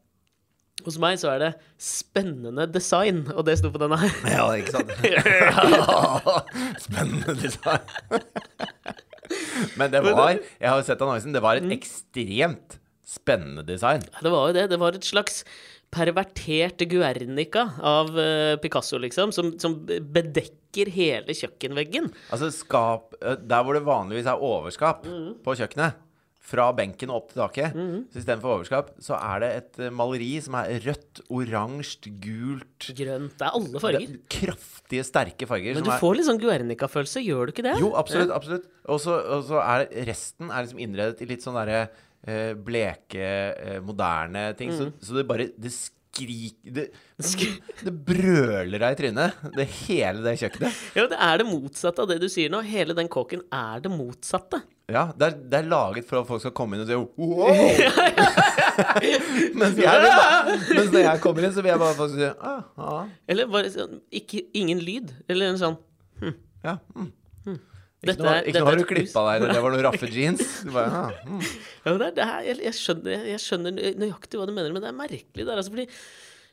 Hos 0.85 0.97
meg 1.01 1.19
så 1.21 1.29
er 1.35 1.43
det 1.43 1.51
spennende 1.77 2.65
design, 2.71 3.25
og 3.35 3.43
det 3.45 3.59
sto 3.59 3.69
på 3.73 3.81
denne 3.83 3.99
her. 4.01 4.15
Ja, 4.31 4.47
ikke 4.57 4.79
sant? 4.79 4.95
Spennende 6.87 7.35
design. 7.43 9.09
Men 9.79 9.91
det 9.93 10.03
var 10.05 10.37
Jeg 10.37 10.69
har 10.69 10.85
sett 10.87 11.01
annonsen. 11.01 11.35
Det 11.35 11.43
var 11.43 11.59
et 11.59 11.73
ekstremt 11.75 12.79
spennende 13.11 13.65
design. 13.67 14.03
Det 14.21 14.31
var 14.31 14.49
jo 14.49 14.55
det. 14.55 14.69
Det 14.71 14.79
var 14.81 14.95
et 14.95 15.07
slags 15.07 15.43
pervertert 15.91 16.79
Guernica 16.87 17.65
av 17.83 18.13
eh, 18.19 18.55
Picasso, 18.63 18.99
liksom, 19.03 19.33
som, 19.35 19.51
som 19.59 19.75
bedekker 19.83 20.91
hele 20.93 21.35
kjøkkenveggen. 21.35 22.07
Altså 22.31 22.47
skap 22.55 23.17
eh, 23.19 23.35
Der 23.35 23.65
hvor 23.67 23.75
det 23.75 23.83
vanligvis 23.87 24.29
er 24.31 24.39
overskap 24.39 25.03
på 25.03 25.57
kjøkkenet, 25.59 25.99
fra 26.51 26.67
benken 26.75 27.11
og 27.11 27.21
opp 27.21 27.31
til 27.31 27.41
taket, 27.41 27.77
så 28.11 28.21
istedenfor 28.21 28.55
overskap, 28.57 28.91
så 29.03 29.15
er 29.17 29.43
det 29.43 29.51
et 29.59 29.79
eh, 29.85 29.93
maleri 29.95 30.31
som 30.43 30.57
er 30.59 30.83
rødt, 30.85 31.23
oransje, 31.31 32.11
gult 32.23 32.89
Grønt. 32.97 33.37
Det 33.37 33.47
er 33.47 33.57
alle 33.57 33.71
det 33.71 33.83
farger. 33.83 34.05
er 34.05 34.35
Kraftige, 34.35 35.07
sterke 35.07 35.47
farger. 35.49 35.77
Men 35.77 35.87
du 35.87 35.93
får 36.01 36.17
litt 36.17 36.27
sånn 36.27 36.41
Guernica-følelse, 36.41 37.23
gjør 37.25 37.49
du 37.49 37.55
ikke 37.55 37.67
det? 37.69 37.77
Jo, 37.81 37.93
absolutt. 37.99 38.33
absolutt 38.35 38.67
Og 38.91 39.01
så 39.01 39.61
er 39.61 39.87
resten 40.09 40.51
er 40.51 40.65
liksom 40.65 40.81
innredet 40.83 41.23
i 41.23 41.29
litt 41.29 41.45
sånn 41.45 41.57
derre 41.59 41.85
uh, 41.87 42.51
bleke, 42.57 43.31
uh, 43.55 43.79
moderne 43.85 44.51
ting. 44.59 44.73
Så, 44.75 44.91
så 45.03 45.19
det 45.19 45.27
bare 45.29 45.51
Det 45.55 45.71
skriker 45.71 46.73
det, 46.75 46.87
det 47.85 47.93
brøler 48.05 48.81
deg 48.81 48.95
i 48.95 48.99
trynet, 48.99 49.43
det 49.55 49.67
hele 49.85 50.23
det 50.25 50.35
kjøkkenet. 50.41 50.83
Ja, 50.97 51.07
det 51.11 51.19
er 51.23 51.41
det 51.41 51.47
motsatte 51.47 52.03
av 52.03 52.11
det 52.11 52.19
du 52.23 52.27
sier 52.31 52.51
nå. 52.51 52.59
Hele 52.67 52.97
den 52.97 53.09
kåken 53.11 53.45
er 53.47 53.83
det 53.83 53.93
motsatte. 53.93 54.61
Ja, 54.91 55.03
det 55.17 55.27
er, 55.27 55.35
det 55.51 55.57
er 55.61 55.67
laget 55.71 56.07
for 56.09 56.21
at 56.21 56.27
folk 56.29 56.41
skal 56.43 56.53
komme 56.57 56.75
inn 56.77 56.83
og 56.83 56.89
si 56.89 56.97
wow! 56.97 57.51
mens, 59.59 59.77
jeg 59.79 59.85
bare, 59.85 60.57
mens 60.75 60.91
når 60.93 61.03
jeg 61.05 61.21
kommer 61.23 61.47
inn, 61.47 61.53
så 61.55 61.63
vil 61.63 61.71
jeg 61.73 61.81
bare 61.81 61.95
faktisk 61.97 62.19
si 62.21 62.29
ah, 62.51 62.61
ah, 62.81 63.09
Eller 63.31 63.49
bare 63.51 63.71
sånn 63.73 63.99
ikke, 64.21 64.43
ingen 64.57 64.81
lyd. 64.83 65.11
Eller 65.31 65.51
en 65.53 65.59
sånn 65.61 65.77
ja, 66.61 66.77
mm. 66.95 67.09
Ikke 68.01 68.15
Dette 68.15 68.23
noe, 68.25 68.33
er- 68.33 68.47
ikke 68.49 68.61
noe 68.63 68.69
har 68.71 68.79
du 68.79 68.85
klippa 68.89 69.21
deg, 69.27 69.35
eller 69.43 69.51
det 69.53 69.61
var 69.61 69.73
noen 69.75 69.83
raffe 69.85 70.07
jeans. 70.15 70.41
Bare, 70.73 71.01
ah, 71.05 71.19
mm. 71.29 71.41
Ja, 71.85 71.93
det 72.01 72.07
er 72.07 72.15
det 72.17 72.27
jeg, 72.47 72.55
jeg, 72.65 72.75
skjønner, 72.79 73.25
jeg 73.29 73.41
skjønner 73.43 73.75
nøyaktig 74.01 74.39
hva 74.41 74.47
du 74.49 74.53
mener, 74.55 74.73
men 74.73 74.81
det 74.81 74.89
er 74.89 74.95
merkelig. 74.97 75.43
Det 75.43 75.45
er 75.45 75.61
altså 75.61 75.73
fordi 75.75 75.85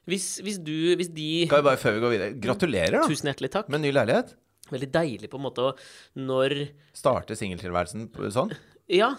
hvis, 0.08 0.26
hvis 0.44 0.58
du 0.64 0.74
Hvis 0.96 1.10
de 1.12 1.28
Skal 1.48 1.60
vi 1.60 1.66
bare 1.66 1.80
før 1.80 1.96
vi 1.98 2.00
går 2.04 2.12
videre 2.14 2.36
Gratulerer, 2.40 2.94
da, 2.94 3.00
Tusen 3.08 3.28
hjertelig 3.28 3.50
takk. 3.52 3.66
med 3.72 3.82
ny 3.84 3.90
leilighet. 3.92 4.30
Veldig 4.74 4.90
deilig 4.94 5.30
på 5.32 5.40
en 5.40 5.46
måte 5.46 5.72
Når 6.18 6.54
Starte 6.96 7.36
singeltilværelsen 7.38 8.08
sånn. 8.34 8.54
Ja. 8.92 9.14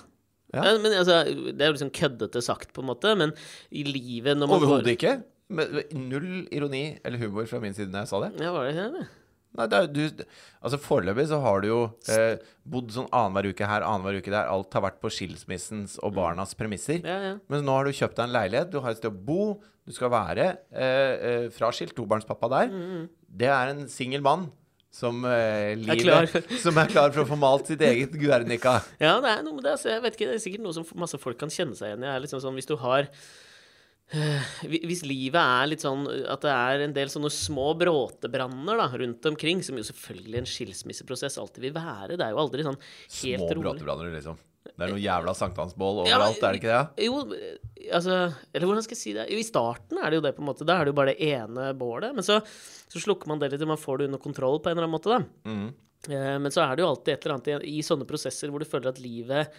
Ja. 0.53 0.65
Men 0.81 0.95
altså, 0.97 1.21
det 1.29 1.61
er 1.61 1.69
jo 1.69 1.75
liksom 1.77 1.93
køddete 1.93 2.41
sagt, 2.41 2.71
på 2.73 2.81
en 2.81 2.89
måte, 2.89 3.13
men 3.17 3.35
i 3.69 3.83
livet 3.85 4.37
når 4.37 4.49
man 4.49 4.57
Overhodet 4.63 4.95
ikke. 4.95 5.19
Med, 5.49 5.71
med 5.73 5.93
null 5.97 6.33
ironi 6.53 6.83
eller 7.01 7.21
humor 7.21 7.47
fra 7.49 7.61
min 7.61 7.73
side 7.73 7.89
når 7.89 8.05
jeg 8.05 8.11
sa 8.11 8.21
det. 8.25 8.35
Ja, 8.41 8.53
var 8.53 8.67
det 8.67 8.75
ikke 8.75 8.91
det? 8.99 9.07
Nei, 9.57 9.65
det 9.65 9.77
er, 9.79 9.87
du, 9.89 10.25
altså 10.61 10.77
Foreløpig 10.77 11.25
så 11.31 11.39
har 11.41 11.63
du 11.63 11.67
jo 11.71 11.79
eh, 12.13 12.41
bodd 12.69 12.91
sånn 12.93 13.07
annenhver 13.09 13.49
uke 13.49 13.65
her, 13.65 13.85
annenhver 13.85 14.19
uke 14.21 14.29
der. 14.29 14.45
Alt 14.51 14.77
har 14.77 14.83
vært 14.85 14.99
på 15.01 15.09
skilsmissens 15.13 15.95
og 16.05 16.13
barnas 16.19 16.53
premisser. 16.57 17.01
Ja, 17.01 17.17
ja. 17.31 17.33
Men 17.49 17.65
nå 17.65 17.79
har 17.79 17.89
du 17.89 17.97
kjøpt 17.97 18.19
deg 18.19 18.27
en 18.27 18.35
leilighet, 18.35 18.69
du 18.69 18.77
har 18.83 18.93
et 18.93 19.01
sted 19.01 19.09
å 19.09 19.25
bo, 19.29 19.55
du 19.89 19.95
skal 19.95 20.13
være 20.13 20.51
eh, 20.69 21.13
eh, 21.31 21.47
fraskilt, 21.55 21.95
tobarnspappa 21.97 22.51
der. 22.53 22.77
Det 23.41 23.49
er 23.49 23.73
en 23.73 23.87
singel 23.89 24.21
mann 24.25 24.51
som, 24.91 25.21
uh, 25.21 25.75
livet, 25.77 26.01
klar. 26.01 26.29
som 26.63 26.77
er 26.81 26.89
klar 26.89 27.11
for 27.13 27.23
å 27.23 27.29
få 27.29 27.37
malt 27.39 27.69
sitt 27.69 27.81
eget 27.85 28.15
Guernica. 28.17 28.79
Ja, 28.97 29.19
det 29.21 29.35
er 29.35 29.43
noe 29.45 29.59
med 29.59 29.67
det. 29.67 29.75
Altså, 29.77 29.91
jeg 29.93 30.01
vet 30.05 30.17
ikke, 30.17 30.31
det 30.31 30.39
er 30.39 30.41
sikkert 30.47 30.65
noe 30.65 30.75
som 30.75 30.87
masse 30.99 31.19
folk 31.21 31.37
kan 31.39 31.53
kjenne 31.53 31.77
seg 31.77 31.91
igjen 31.91 32.07
i. 32.07 32.09
er 32.09 32.23
liksom 32.23 32.41
sånn, 32.43 32.57
Hvis 32.57 32.69
du 32.69 32.73
har 32.81 33.05
uh, 33.05 34.49
Hvis 34.65 35.05
livet 35.05 35.39
er 35.39 35.69
litt 35.69 35.85
sånn 35.85 36.07
at 36.09 36.41
det 36.45 36.55
er 36.55 36.85
en 36.87 36.97
del 36.97 37.13
sånne 37.13 37.29
små 37.33 37.69
bråtebranner 37.79 38.81
da, 38.81 38.89
rundt 39.03 39.29
omkring, 39.29 39.61
som 39.65 39.77
jo 39.77 39.85
selvfølgelig 39.91 40.41
en 40.41 40.49
skilsmisseprosess 40.55 41.37
alltid 41.41 41.69
vil 41.69 41.77
være 41.77 42.17
Det 42.17 42.25
er 42.25 42.33
jo 42.33 42.41
aldri 42.47 42.65
sånn 42.65 42.79
helt 42.81 43.45
Små 43.45 43.51
rolig. 43.53 43.65
bråtebranner, 43.67 44.15
liksom. 44.17 44.41
Det 44.65 44.85
er 44.85 44.91
noe 44.93 45.01
jævla 45.01 45.33
sankthansbål 45.35 46.01
Ja, 46.07 46.17
overalt, 46.19 46.43
er 46.43 46.55
det 46.55 46.59
ikke 46.61 46.73
det? 46.75 47.05
Jo, 47.07 47.19
altså 47.95 48.15
Eller 48.53 48.67
hvordan 48.69 48.83
skal 48.85 48.95
jeg 48.95 49.01
si 49.01 49.13
det? 49.15 49.25
Jo, 49.31 49.39
I 49.39 49.47
starten 49.47 49.99
er 49.99 50.11
det 50.11 50.19
jo 50.19 50.23
det, 50.25 50.33
på 50.37 50.43
en 50.43 50.49
måte. 50.51 50.67
Da 50.67 50.77
er 50.79 50.87
det 50.87 50.93
jo 50.93 50.97
bare 50.99 51.13
det 51.15 51.29
ene 51.33 51.69
bålet. 51.79 52.15
Men 52.15 52.25
så, 52.27 52.39
så 52.91 53.01
slukker 53.03 53.31
man 53.31 53.39
det 53.41 53.51
litt, 53.53 53.63
og 53.65 53.71
man 53.73 53.81
får 53.81 54.01
det 54.01 54.09
under 54.11 54.23
kontroll 54.23 54.59
på 54.59 54.71
en 54.71 54.77
eller 54.77 54.87
annen 54.87 54.97
måte, 54.97 55.15
da. 55.15 55.49
Mhm. 55.49 55.69
Eh, 56.09 56.37
Men 56.39 56.51
så 56.55 56.63
er 56.63 56.75
det 56.75 56.83
jo 56.85 56.89
alltid 56.93 57.13
et 57.13 57.25
eller 57.25 57.35
annet 57.35 57.49
i, 57.67 57.73
i 57.79 57.83
sånne 57.83 58.07
prosesser 58.07 58.51
hvor 58.51 58.63
du 58.63 58.67
føler 58.69 58.93
at 58.93 59.01
livet 59.03 59.51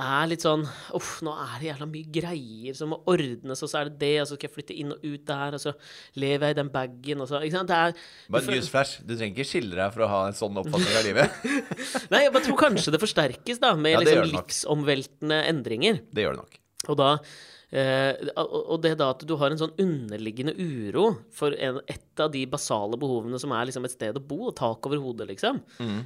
er 0.00 0.28
litt 0.30 0.44
sånn 0.44 0.62
Uff, 0.96 1.10
nå 1.26 1.32
er 1.34 1.56
det 1.60 1.68
jævla 1.70 1.88
mye 1.90 2.12
greier 2.14 2.76
som 2.78 2.92
må 2.94 3.00
ordnes, 3.10 3.62
og 3.64 3.70
så 3.70 3.80
er 3.80 3.90
det 3.90 4.00
det, 4.00 4.12
og 4.22 4.28
så 4.30 4.38
skal 4.38 4.48
jeg 4.48 4.54
flytte 4.54 4.76
inn 4.82 4.94
og 4.94 5.04
ut 5.04 5.26
der, 5.28 5.56
og 5.58 5.62
så 5.62 5.74
lever 6.20 6.46
jeg 6.48 6.56
i 6.56 6.58
den 6.60 6.72
bagen, 6.74 7.22
og 7.24 7.30
så 7.30 7.42
Ikke 7.44 7.58
sant? 7.58 7.70
Det 7.70 7.78
er 7.78 7.94
Bare 8.30 8.46
for... 8.46 8.56
newsflash. 8.56 9.04
Du 9.04 9.14
trenger 9.14 9.34
ikke 9.36 9.50
skille 9.52 9.78
deg 9.78 9.94
for 9.94 10.06
å 10.06 10.10
ha 10.10 10.22
en 10.30 10.38
sånn 10.40 10.58
oppfatning 10.62 10.98
av 11.00 11.06
livet. 11.06 11.46
Nei, 12.12 12.24
jeg 12.26 12.34
bare 12.34 12.46
tror 12.48 12.60
kanskje 12.64 12.96
det 12.96 13.02
forsterkes, 13.02 13.62
da, 13.62 13.74
med 13.78 13.96
Ja, 13.96 14.02
liksom 14.04 14.34
livsomveltende 14.34 15.40
endringer. 15.50 16.02
Det 16.10 16.26
gjør 16.26 16.36
det 16.36 16.44
nok. 16.44 16.60
Og 16.90 17.00
da 17.00 17.14
eh, 17.72 18.16
og 18.36 18.80
det 18.82 18.96
da 19.00 19.10
at 19.14 19.22
du 19.26 19.34
har 19.40 19.50
en 19.54 19.60
sånn 19.60 19.74
underliggende 19.80 20.54
uro 20.58 21.04
for 21.34 21.54
en, 21.54 21.78
et 21.90 22.20
av 22.20 22.32
de 22.34 22.42
basale 22.50 22.98
behovene 23.00 23.38
som 23.40 23.52
er 23.56 23.68
liksom 23.70 23.86
et 23.86 23.94
sted 23.94 24.18
å 24.18 24.22
bo, 24.26 24.40
og 24.50 24.56
tak 24.58 24.84
over 24.90 25.00
hodet, 25.02 25.28
liksom. 25.30 25.60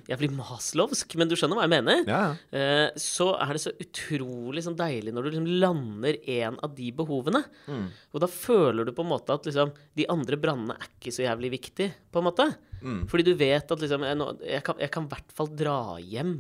Jeg 0.07 0.19
blir 0.21 0.35
maslovsk, 0.37 1.17
men 1.19 1.31
du 1.31 1.35
skjønner 1.39 1.59
hva 1.59 1.65
jeg 1.67 1.75
mener? 1.75 2.03
Mm. 2.05 2.11
Ja. 2.13 2.23
Eh, 2.55 2.91
så 3.01 3.31
er 3.41 3.57
det 3.57 3.63
så 3.65 3.73
utrolig 3.83 4.63
sånn 4.67 4.77
deilig 4.79 5.15
når 5.17 5.27
du 5.27 5.31
liksom 5.33 5.49
lander 5.65 6.21
en 6.39 6.61
av 6.63 6.75
de 6.77 6.91
behovene. 6.95 7.43
Mm. 7.67 7.89
Og 8.15 8.23
da 8.25 8.29
føler 8.31 8.85
du 8.87 8.93
på 8.95 9.03
en 9.07 9.13
måte 9.15 9.35
at 9.35 9.49
liksom 9.49 9.73
de 9.99 10.07
andre 10.13 10.39
brannene 10.41 10.77
er 10.79 10.91
ikke 10.93 11.15
så 11.17 11.25
jævlig 11.27 11.55
viktig, 11.57 11.89
på 12.15 12.21
en 12.23 12.29
måte. 12.29 12.49
Mm. 12.85 13.07
Fordi 13.09 13.25
du 13.27 13.33
vet 13.41 13.71
at 13.73 13.81
liksom 13.81 14.05
jeg, 14.05 14.19
nå- 14.21 14.35
jeg, 14.45 14.63
kan, 14.67 14.77
jeg 14.83 14.93
kan 14.93 15.07
i 15.09 15.13
hvert 15.15 15.35
fall 15.35 15.51
dra 15.57 15.79
hjem. 16.05 16.35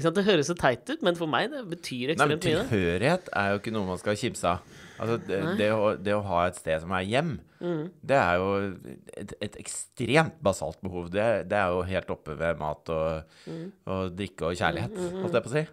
Det 0.00 0.24
høres 0.24 0.46
så 0.50 0.54
teit 0.58 0.88
ut, 0.90 1.02
men 1.02 1.14
for 1.18 1.26
meg 1.26 1.50
det 1.50 1.64
betyr 1.70 2.14
Nei, 2.14 2.26
men 2.26 2.38
ekstremt 2.38 2.44
mye. 2.44 2.56
det. 2.58 2.68
tilhørighet 2.70 3.28
er 3.34 3.50
jo 3.52 3.58
ikke 3.58 3.72
noe 3.74 3.86
man 3.86 3.98
skal 3.98 4.16
kimse 4.16 4.44
av. 4.44 4.58
Altså, 4.98 5.16
det, 5.28 5.36
det, 5.60 5.68
å, 5.70 5.92
det 6.02 6.14
å 6.16 6.22
ha 6.26 6.46
et 6.48 6.56
sted 6.58 6.80
som 6.82 6.90
er 6.92 7.04
hjem, 7.06 7.38
Mm. 7.58 7.88
det 8.06 8.14
er 8.14 8.36
jo 8.38 8.50
et, 9.18 9.32
et 9.42 9.56
ekstremt 9.58 10.36
basalt 10.46 10.78
behov. 10.80 11.08
Det, 11.10 11.24
det 11.50 11.56
er 11.58 11.72
jo 11.74 11.80
helt 11.82 12.10
oppe 12.14 12.36
ved 12.38 12.58
mat 12.60 12.88
og, 12.94 13.24
Mm. 13.50 13.72
og 13.90 14.12
drikke 14.14 14.46
og 14.46 14.54
kjærlighet, 14.60 14.94
holdt 14.94 15.34
jeg 15.34 15.42
på 15.42 15.50
å 15.50 15.56
si. 15.56 15.64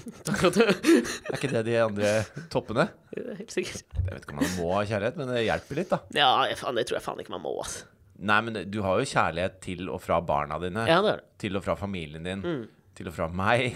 At 0.48 0.54
du 0.56 0.62
Er 1.28 1.36
ikke 1.36 1.50
det 1.52 1.64
de 1.66 1.74
andre 1.84 2.12
toppene? 2.52 2.86
Helt 3.12 3.52
sikkert. 3.52 3.84
Jeg 3.98 4.08
vet 4.08 4.24
ikke 4.24 4.36
om 4.38 4.40
man 4.40 4.54
må 4.56 4.70
ha 4.72 4.84
kjærlighet, 4.88 5.18
men 5.20 5.28
det 5.34 5.44
hjelper 5.44 5.80
litt, 5.82 5.90
da. 5.92 5.98
Ja, 6.16 6.30
jeg- 6.48 6.56
det 6.80 6.86
tror 6.88 6.96
jeg 7.00 7.04
faen 7.10 7.20
ikke 7.20 7.34
man 7.36 7.44
må, 7.44 7.52
altså. 7.60 7.84
Nei, 8.24 8.40
men 8.46 8.56
du 8.70 8.80
har 8.86 9.00
jo 9.02 9.04
kjærlighet 9.10 9.60
til 9.60 9.88
og 9.90 10.00
fra 10.00 10.20
barna 10.24 10.56
dine. 10.62 10.84
Ja, 10.88 11.00
det 11.02 11.10
er 11.12 11.16
det. 11.20 11.24
Til 11.44 11.56
og 11.58 11.64
fra 11.66 11.74
familien 11.76 12.22
din. 12.24 12.44
Til 12.94 13.08
og 13.10 13.14
fra 13.16 13.26
meg. 13.28 13.74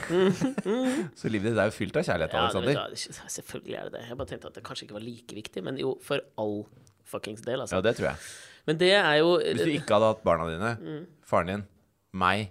så 1.19 1.31
livet 1.33 1.51
ditt 1.53 1.59
er 1.63 1.71
jo 1.71 1.75
fylt 1.75 1.97
av 1.99 2.05
kjærlighet, 2.07 2.37
Ja, 2.39 2.85
selvfølgelig 3.35 3.79
er 3.81 3.89
det 3.89 3.97
det. 3.99 4.05
Jeg 4.09 4.19
bare 4.21 4.31
tenkte 4.31 4.51
at 4.53 4.59
det 4.61 4.63
kanskje 4.67 4.87
ikke 4.89 4.99
var 4.99 5.07
like 5.07 5.35
viktig, 5.41 5.65
men 5.67 5.81
jo, 5.81 5.97
for 6.05 6.23
all 6.39 6.61
fuckings 7.09 7.43
del, 7.47 7.65
altså. 7.65 7.79
Ja, 7.81 7.85
det 7.89 7.97
tror 7.99 8.11
jeg. 8.13 8.29
Men 8.69 8.77
det 8.79 8.93
er 8.99 9.15
jo 9.23 9.33
Hvis 9.41 9.65
du 9.65 9.71
ikke 9.79 9.97
hadde 9.97 10.13
hatt 10.13 10.23
barna 10.27 10.47
dine, 10.53 10.71
Mm. 10.79 11.05
faren 11.25 11.47
din, 11.55 11.67
meg 12.13 12.51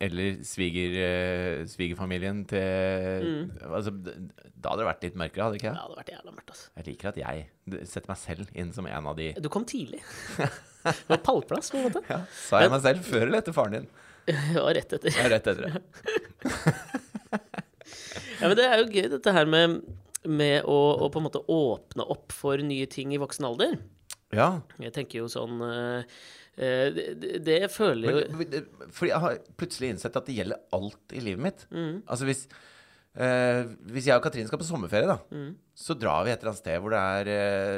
eller 0.00 0.42
sviger, 0.44 0.92
eh, 1.00 1.64
svigerfamilien 1.72 2.42
til 2.46 3.50
altså, 3.64 3.90
Da 3.96 4.68
hadde 4.74 4.82
det 4.82 4.88
vært 4.90 5.04
litt 5.06 5.16
mørkere, 5.16 5.42
hadde 5.46 5.56
det 5.56 5.62
ikke? 5.62 5.72
Mm. 5.72 5.76
Ja, 5.76 5.80
det 5.80 5.88
hadde 5.88 6.00
vært 6.02 6.12
jævla 6.14 6.34
mørkt, 6.36 6.50
altså. 6.52 6.68
Jeg 6.76 6.86
liker 6.90 7.08
at 7.08 7.20
jeg 7.22 7.86
setter 7.88 8.10
meg 8.12 8.18
selv 8.20 8.50
inn 8.54 8.72
som 8.76 8.86
en 8.86 9.06
av 9.12 9.16
de 9.16 9.32
Du 9.40 9.48
kom 9.52 9.64
tidlig. 9.64 10.02
Det 10.86 11.08
var 11.10 11.18
pallplass, 11.26 11.72
på 11.72 11.80
en 11.80 11.88
måte. 11.88 12.02
ja, 12.06 12.20
Sa 12.30 12.60
jeg 12.62 12.70
meg 12.70 12.82
selv 12.84 13.00
før 13.08 13.24
eller 13.26 13.40
etter 13.42 13.52
faren 13.56 13.72
din? 13.74 13.88
Ja, 14.26 14.64
rett 14.74 14.92
etter. 14.96 15.12
Ja, 15.14 15.28
rett 15.30 15.46
etter 15.46 15.68
det. 15.68 15.82
Ja, 18.36 18.48
men 18.50 18.56
det 18.58 18.64
er 18.68 18.80
jo 18.82 18.88
gøy, 18.92 19.06
dette 19.14 19.32
her 19.32 19.46
med, 19.48 19.78
med 20.28 20.66
å, 20.68 20.74
å 21.00 21.08
på 21.12 21.20
en 21.20 21.24
måte 21.28 21.40
åpne 21.52 22.04
opp 22.12 22.34
for 22.34 22.60
nye 22.64 22.84
ting 22.90 23.14
i 23.14 23.20
voksen 23.22 23.46
alder. 23.48 23.76
Ja. 24.34 24.48
Jeg 24.82 24.92
tenker 24.96 25.22
jo 25.22 25.28
sånn 25.32 25.60
eh, 25.64 26.18
det, 26.92 27.38
det- 27.46 27.70
føler 27.72 28.10
jo 28.10 28.22
Men, 28.36 28.66
fordi 28.92 29.12
jeg 29.12 29.22
har 29.22 29.38
plutselig 29.60 29.90
innsett 29.94 30.16
at 30.18 30.26
det 30.28 30.36
gjelder 30.36 30.60
alt 30.76 31.14
i 31.16 31.22
livet 31.24 31.44
mitt. 31.46 31.64
Mm. 31.70 32.00
Altså 32.10 32.26
hvis 32.28 32.42
uh, 32.50 33.62
Hvis 33.94 34.08
jeg 34.10 34.16
og 34.18 34.24
Katrin 34.26 34.48
skal 34.50 34.60
på 34.60 34.66
sommerferie, 34.68 35.08
da, 35.08 35.18
Mm. 35.32 35.52
så 35.76 35.96
drar 35.96 36.24
vi 36.26 36.32
et 36.34 36.40
eller 36.42 36.52
annet 36.52 36.62
sted 36.64 36.80
hvor 36.82 36.92
det 36.96 37.02
er 37.04 37.30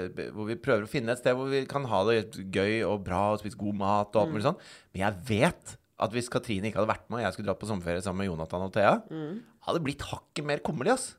uh, 0.08 0.30
Hvor 0.34 0.48
vi 0.48 0.56
prøver 0.62 0.86
å 0.86 0.90
finne 0.90 1.12
et 1.14 1.20
sted 1.22 1.36
hvor 1.38 1.50
vi 1.52 1.62
kan 1.70 1.86
ha 1.90 2.00
det 2.08 2.22
gøy 2.54 2.80
og 2.88 3.04
bra 3.06 3.24
og 3.34 3.42
spise 3.44 3.58
god 3.60 3.78
mat 3.84 4.10
og 4.16 4.22
alt 4.24 4.32
Mm. 4.32 4.38
mulig 4.38 4.48
sånn. 4.48 4.62
Men 4.94 5.04
jeg 5.04 5.20
vet 5.34 5.76
at 6.00 6.12
hvis 6.14 6.28
Katrine 6.30 6.68
ikke 6.70 6.78
hadde 6.80 6.92
vært 6.92 7.08
med, 7.10 7.18
og 7.20 7.24
jeg 7.26 7.32
skulle 7.34 7.48
dratt 7.50 7.60
på 7.62 7.66
sommerferie 7.70 8.02
sammen 8.04 8.22
med 8.22 8.28
Jonathan 8.30 8.62
og 8.68 8.72
Thea, 8.72 8.92
Mm. 9.10 9.40
hadde 9.66 9.82
blitt 9.82 10.02
hakket 10.06 10.44
mer 10.46 10.58
kummerlig, 10.62 10.92
ass. 10.94 11.16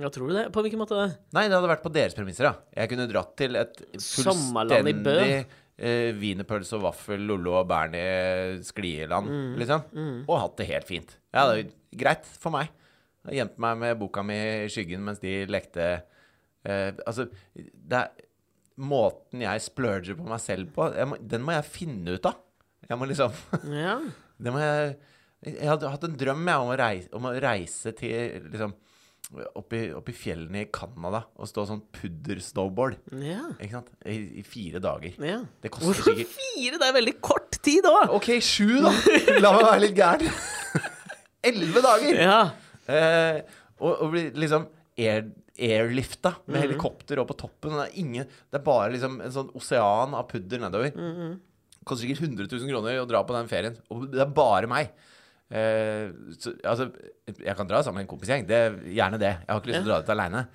Ja, 0.00 0.08
tror 0.10 0.28
du 0.28 0.34
det? 0.34 0.46
På 0.52 0.62
hvilken 0.64 0.80
måte? 0.80 0.96
det? 0.98 1.18
Nei, 1.36 1.44
det 1.48 1.54
hadde 1.54 1.68
vært 1.70 1.82
på 1.84 1.92
deres 1.92 2.14
premisser, 2.16 2.44
ja. 2.48 2.54
Jeg 2.74 2.88
kunne 2.90 3.06
dratt 3.10 3.36
til 3.36 3.54
et 3.60 3.76
fullstendig 4.00 5.44
eh, 5.76 6.12
wienerpølse 6.14 6.76
og 6.78 6.82
vaffel, 6.88 7.20
Lollo 7.26 7.56
og 7.60 7.68
Bernie 7.68 8.60
sklieland, 8.62 9.26
Mm. 9.28 9.56
liksom. 9.58 10.24
Og 10.28 10.40
hatt 10.40 10.56
det 10.56 10.66
helt 10.68 10.86
fint. 10.88 11.16
Ja, 11.34 11.46
det 11.52 11.66
er 11.66 11.98
greit 11.98 12.24
for 12.26 12.50
meg. 12.50 12.68
Jeg 13.28 13.38
gjemte 13.40 13.58
meg 13.58 13.78
med 13.78 13.98
boka 13.98 14.22
mi 14.22 14.34
i 14.36 14.68
skyggen 14.68 15.00
mens 15.00 15.18
de 15.22 15.46
lekte 15.46 16.02
eh, 16.66 16.92
Altså, 17.06 17.28
det 17.54 17.92
er 17.92 18.10
Måten 18.76 19.38
jeg 19.40 19.60
splurger 19.62 20.16
på 20.18 20.24
meg 20.26 20.40
selv 20.42 20.72
på, 20.74 20.88
må, 21.06 21.16
den 21.22 21.44
må 21.46 21.52
jeg 21.54 21.64
finne 21.70 22.16
ut 22.16 22.26
av. 22.26 22.34
Jeg 22.88 23.00
må 23.00 23.08
liksom 23.10 23.34
Ja. 23.72 23.98
det 24.44 24.52
må 24.54 24.60
jeg 24.62 24.96
Jeg 25.44 25.68
hadde 25.68 25.90
hatt 25.92 26.04
en 26.08 26.16
drøm 26.16 26.46
jeg, 26.48 26.56
om, 26.64 26.70
å 26.72 26.76
reise, 26.80 27.08
om 27.16 27.26
å 27.28 27.34
reise 27.44 27.92
til 27.96 28.44
liksom 28.52 28.74
opp 29.56 29.72
i, 29.76 29.86
opp 29.96 30.08
i 30.08 30.14
fjellene 30.14 30.60
i 30.62 30.68
Canada 30.72 31.22
og 31.40 31.48
stå 31.48 31.64
sånn 31.68 31.80
pudder-snowboard. 31.96 32.98
ja. 33.24 33.40
Ikke 33.56 33.78
sant? 33.78 33.88
I, 34.04 34.18
I 34.40 34.44
fire 34.46 34.80
dager. 34.84 35.16
ja. 35.20 35.38
Det 35.64 35.70
koster 35.72 35.88
Hvorfor 35.90 36.10
sikkert 36.12 36.34
fire? 36.36 36.80
Det 36.80 36.88
er 36.90 36.96
veldig 36.98 37.14
kort 37.24 37.56
tid 37.64 37.88
òg! 37.88 38.12
OK, 38.18 38.28
sju, 38.44 38.68
da! 38.84 38.92
La 39.40 39.54
meg 39.56 39.64
være 39.64 39.80
litt 39.86 39.96
gæren. 39.96 40.36
Elleve 41.50 41.82
dager! 41.84 42.20
Ja. 42.20 42.38
Eh, 42.84 43.40
og, 43.80 43.90
og 43.94 44.12
bli 44.12 44.26
liksom 44.44 44.68
air, 45.00 45.24
airlifta 45.56 46.34
med 46.46 46.60
helikopter 46.66 47.20
opp 47.22 47.32
på 47.32 47.38
toppen. 47.46 47.74
Det 47.78 47.86
er, 47.88 47.96
ingen, 48.04 48.28
det 48.52 48.60
er 48.60 48.64
bare 48.66 48.92
liksom 48.94 49.18
en 49.24 49.32
sånn 49.34 49.50
osean 49.56 50.14
av 50.16 50.28
pudder 50.30 50.62
nedover. 50.62 50.92
Koster 51.84 52.06
sikkert 52.06 52.24
100 52.26 52.48
000 52.48 52.70
kroner 52.72 53.00
å 53.02 53.08
dra 53.08 53.22
på 53.26 53.36
den 53.36 53.50
ferien. 53.50 53.76
Og 53.92 54.06
det 54.12 54.22
er 54.24 54.36
bare 54.36 54.70
meg. 54.70 54.92
Eh, 55.52 56.08
så, 56.40 56.54
altså, 56.64 56.88
jeg 57.28 57.56
kan 57.58 57.68
dra 57.68 57.82
sammen 57.84 58.02
med 58.02 58.06
en 58.06 58.12
kompisgjeng. 58.14 58.46
Det 58.48 58.60
er 58.60 58.78
gjerne 58.96 59.20
det. 59.20 59.34
Jeg 59.42 59.50
har 59.52 59.60
ikke 59.60 59.72
lyst 59.72 59.82
til 59.82 59.90
å 59.90 59.92
dra 59.92 60.00
dit 60.04 60.14
aleine. 60.14 60.46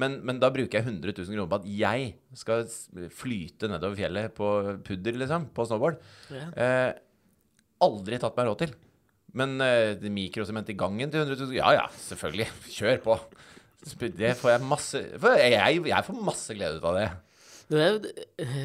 Men, 0.00 0.20
men 0.26 0.38
da 0.40 0.52
bruker 0.54 0.78
jeg 0.78 0.86
100 0.86 1.12
000 1.12 1.34
kroner 1.34 1.50
på 1.50 1.58
at 1.60 1.68
jeg 1.68 2.10
skal 2.38 2.64
flyte 3.12 3.70
nedover 3.70 3.98
fjellet 3.98 4.34
på 4.36 4.50
pudder, 4.86 5.18
liksom. 5.20 5.48
På 5.54 5.66
snowboard. 5.68 6.00
Ja. 6.32 6.46
Eh, 6.54 6.90
aldri 7.84 8.20
tatt 8.22 8.38
meg 8.38 8.50
råd 8.50 8.64
til. 8.64 8.76
Men 9.36 9.60
eh, 9.62 10.10
mikrosement 10.10 10.70
i 10.72 10.78
gangen 10.78 11.10
til 11.12 11.22
100 11.22 11.44
000 11.44 11.58
Ja 11.58 11.74
ja, 11.76 11.88
selvfølgelig. 12.08 12.48
Kjør 12.74 13.02
på. 13.04 13.18
Det 14.00 14.34
får 14.36 14.50
jeg 14.52 14.68
masse 14.68 15.00
for 15.16 15.40
jeg, 15.40 15.78
jeg 15.88 16.04
får 16.04 16.24
masse 16.26 16.56
glede 16.56 16.80
ut 16.80 16.88
av 16.90 16.98
det. 16.98 17.10
Er, 17.70 18.00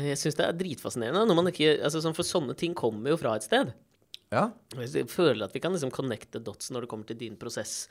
jeg 0.09 0.17
syns 0.17 0.37
det 0.39 0.45
er 0.47 0.55
dritfascinerende. 0.57 1.25
Når 1.29 1.37
man 1.37 1.51
ikke, 1.51 1.75
altså 1.85 2.01
sånn, 2.01 2.15
for 2.17 2.27
sånne 2.27 2.55
ting 2.57 2.73
kommer 2.77 3.13
jo 3.13 3.19
fra 3.21 3.35
et 3.37 3.45
sted. 3.45 3.73
Ja. 4.33 4.49
Jeg 4.75 5.09
føler 5.11 5.45
at 5.45 5.53
vi 5.55 5.61
kan 5.63 5.75
liksom 5.75 5.93
connecte 5.93 6.41
dots 6.43 6.71
når 6.73 6.85
det 6.85 6.91
kommer 6.91 7.09
til 7.09 7.19
din 7.19 7.37
prosess. 7.39 7.85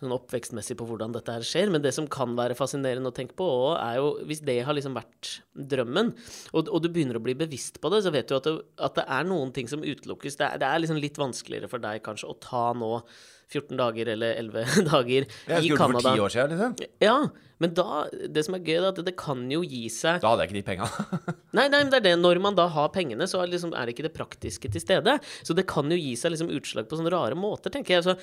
Sånn 0.00 0.14
oppvekstmessig 0.16 0.74
på 0.80 0.86
hvordan 0.88 1.12
dette 1.14 1.34
her 1.36 1.44
skjer. 1.46 1.70
Men 1.72 1.84
det 1.84 1.92
som 1.94 2.08
kan 2.10 2.32
være 2.38 2.56
fascinerende 2.58 3.12
å 3.12 3.14
tenke 3.14 3.36
på 3.38 3.48
er 3.76 4.00
jo 4.00 4.08
hvis 4.26 4.42
det 4.46 4.56
har 4.66 4.76
liksom 4.76 4.96
vært 4.96 5.36
drømmen, 5.74 6.14
og, 6.52 6.66
og 6.66 6.82
du 6.82 6.90
begynner 6.90 7.20
å 7.20 7.24
bli 7.24 7.36
bevisst 7.38 7.78
på 7.82 7.92
det, 7.92 8.02
så 8.06 8.12
vet 8.14 8.30
du 8.30 8.38
at 8.38 8.48
det, 8.48 8.56
at 8.88 8.98
det 8.98 9.06
er 9.18 9.28
noen 9.28 9.52
ting 9.54 9.70
som 9.70 9.84
utelukkes. 9.84 10.40
Det 10.40 10.48
er, 10.48 10.60
det 10.62 10.70
er 10.70 10.82
liksom 10.82 11.00
litt 11.04 11.20
vanskeligere 11.20 11.70
for 11.70 11.84
deg 11.84 12.02
kanskje 12.06 12.32
å 12.32 12.40
ta 12.42 12.66
nå 12.76 12.96
14 13.52 13.76
dager 13.78 14.10
eller 14.14 14.36
11 14.40 14.64
dager 14.92 15.26
Jeg 15.26 15.64
i 15.64 15.68
det 15.68 15.76
for 15.76 15.82
Canada. 15.84 16.12
ti 16.14 16.22
år 16.24 16.32
siden, 16.34 16.54
liksom. 16.54 16.88
Ja, 17.04 17.16
men 17.62 17.74
da 17.76 18.04
Det 18.10 18.42
som 18.46 18.56
er 18.56 18.64
gøy, 18.66 18.76
er 18.80 18.88
at 18.90 18.98
det 19.06 19.14
kan 19.20 19.44
jo 19.52 19.60
gi 19.62 19.84
seg 19.92 20.20
Da 20.24 20.32
hadde 20.32 20.44
jeg 20.46 20.50
ikke 20.50 20.58
de 20.58 20.66
penga. 20.72 20.88
Nei, 21.58 21.68
nei, 21.68 21.84
men 21.84 21.92
det 21.92 22.00
er 22.00 22.06
det. 22.08 22.14
Når 22.18 22.40
man 22.42 22.56
da 22.58 22.66
har 22.74 22.88
pengene, 22.94 23.28
så 23.30 23.38
er, 23.44 23.52
liksom, 23.52 23.72
er 23.78 23.86
det 23.86 23.94
ikke 23.94 24.08
det 24.08 24.14
praktiske 24.16 24.70
til 24.74 24.82
stede. 24.82 25.18
Så 25.46 25.54
det 25.54 25.66
kan 25.70 25.86
jo 25.92 25.96
gi 26.00 26.16
seg 26.18 26.34
liksom 26.34 26.50
utslag 26.50 26.88
på 26.90 26.98
sånne 26.98 27.12
rare 27.14 27.36
måter, 27.38 27.70
tenker 27.70 27.94
jeg. 28.00 28.06
Så, 28.08 28.16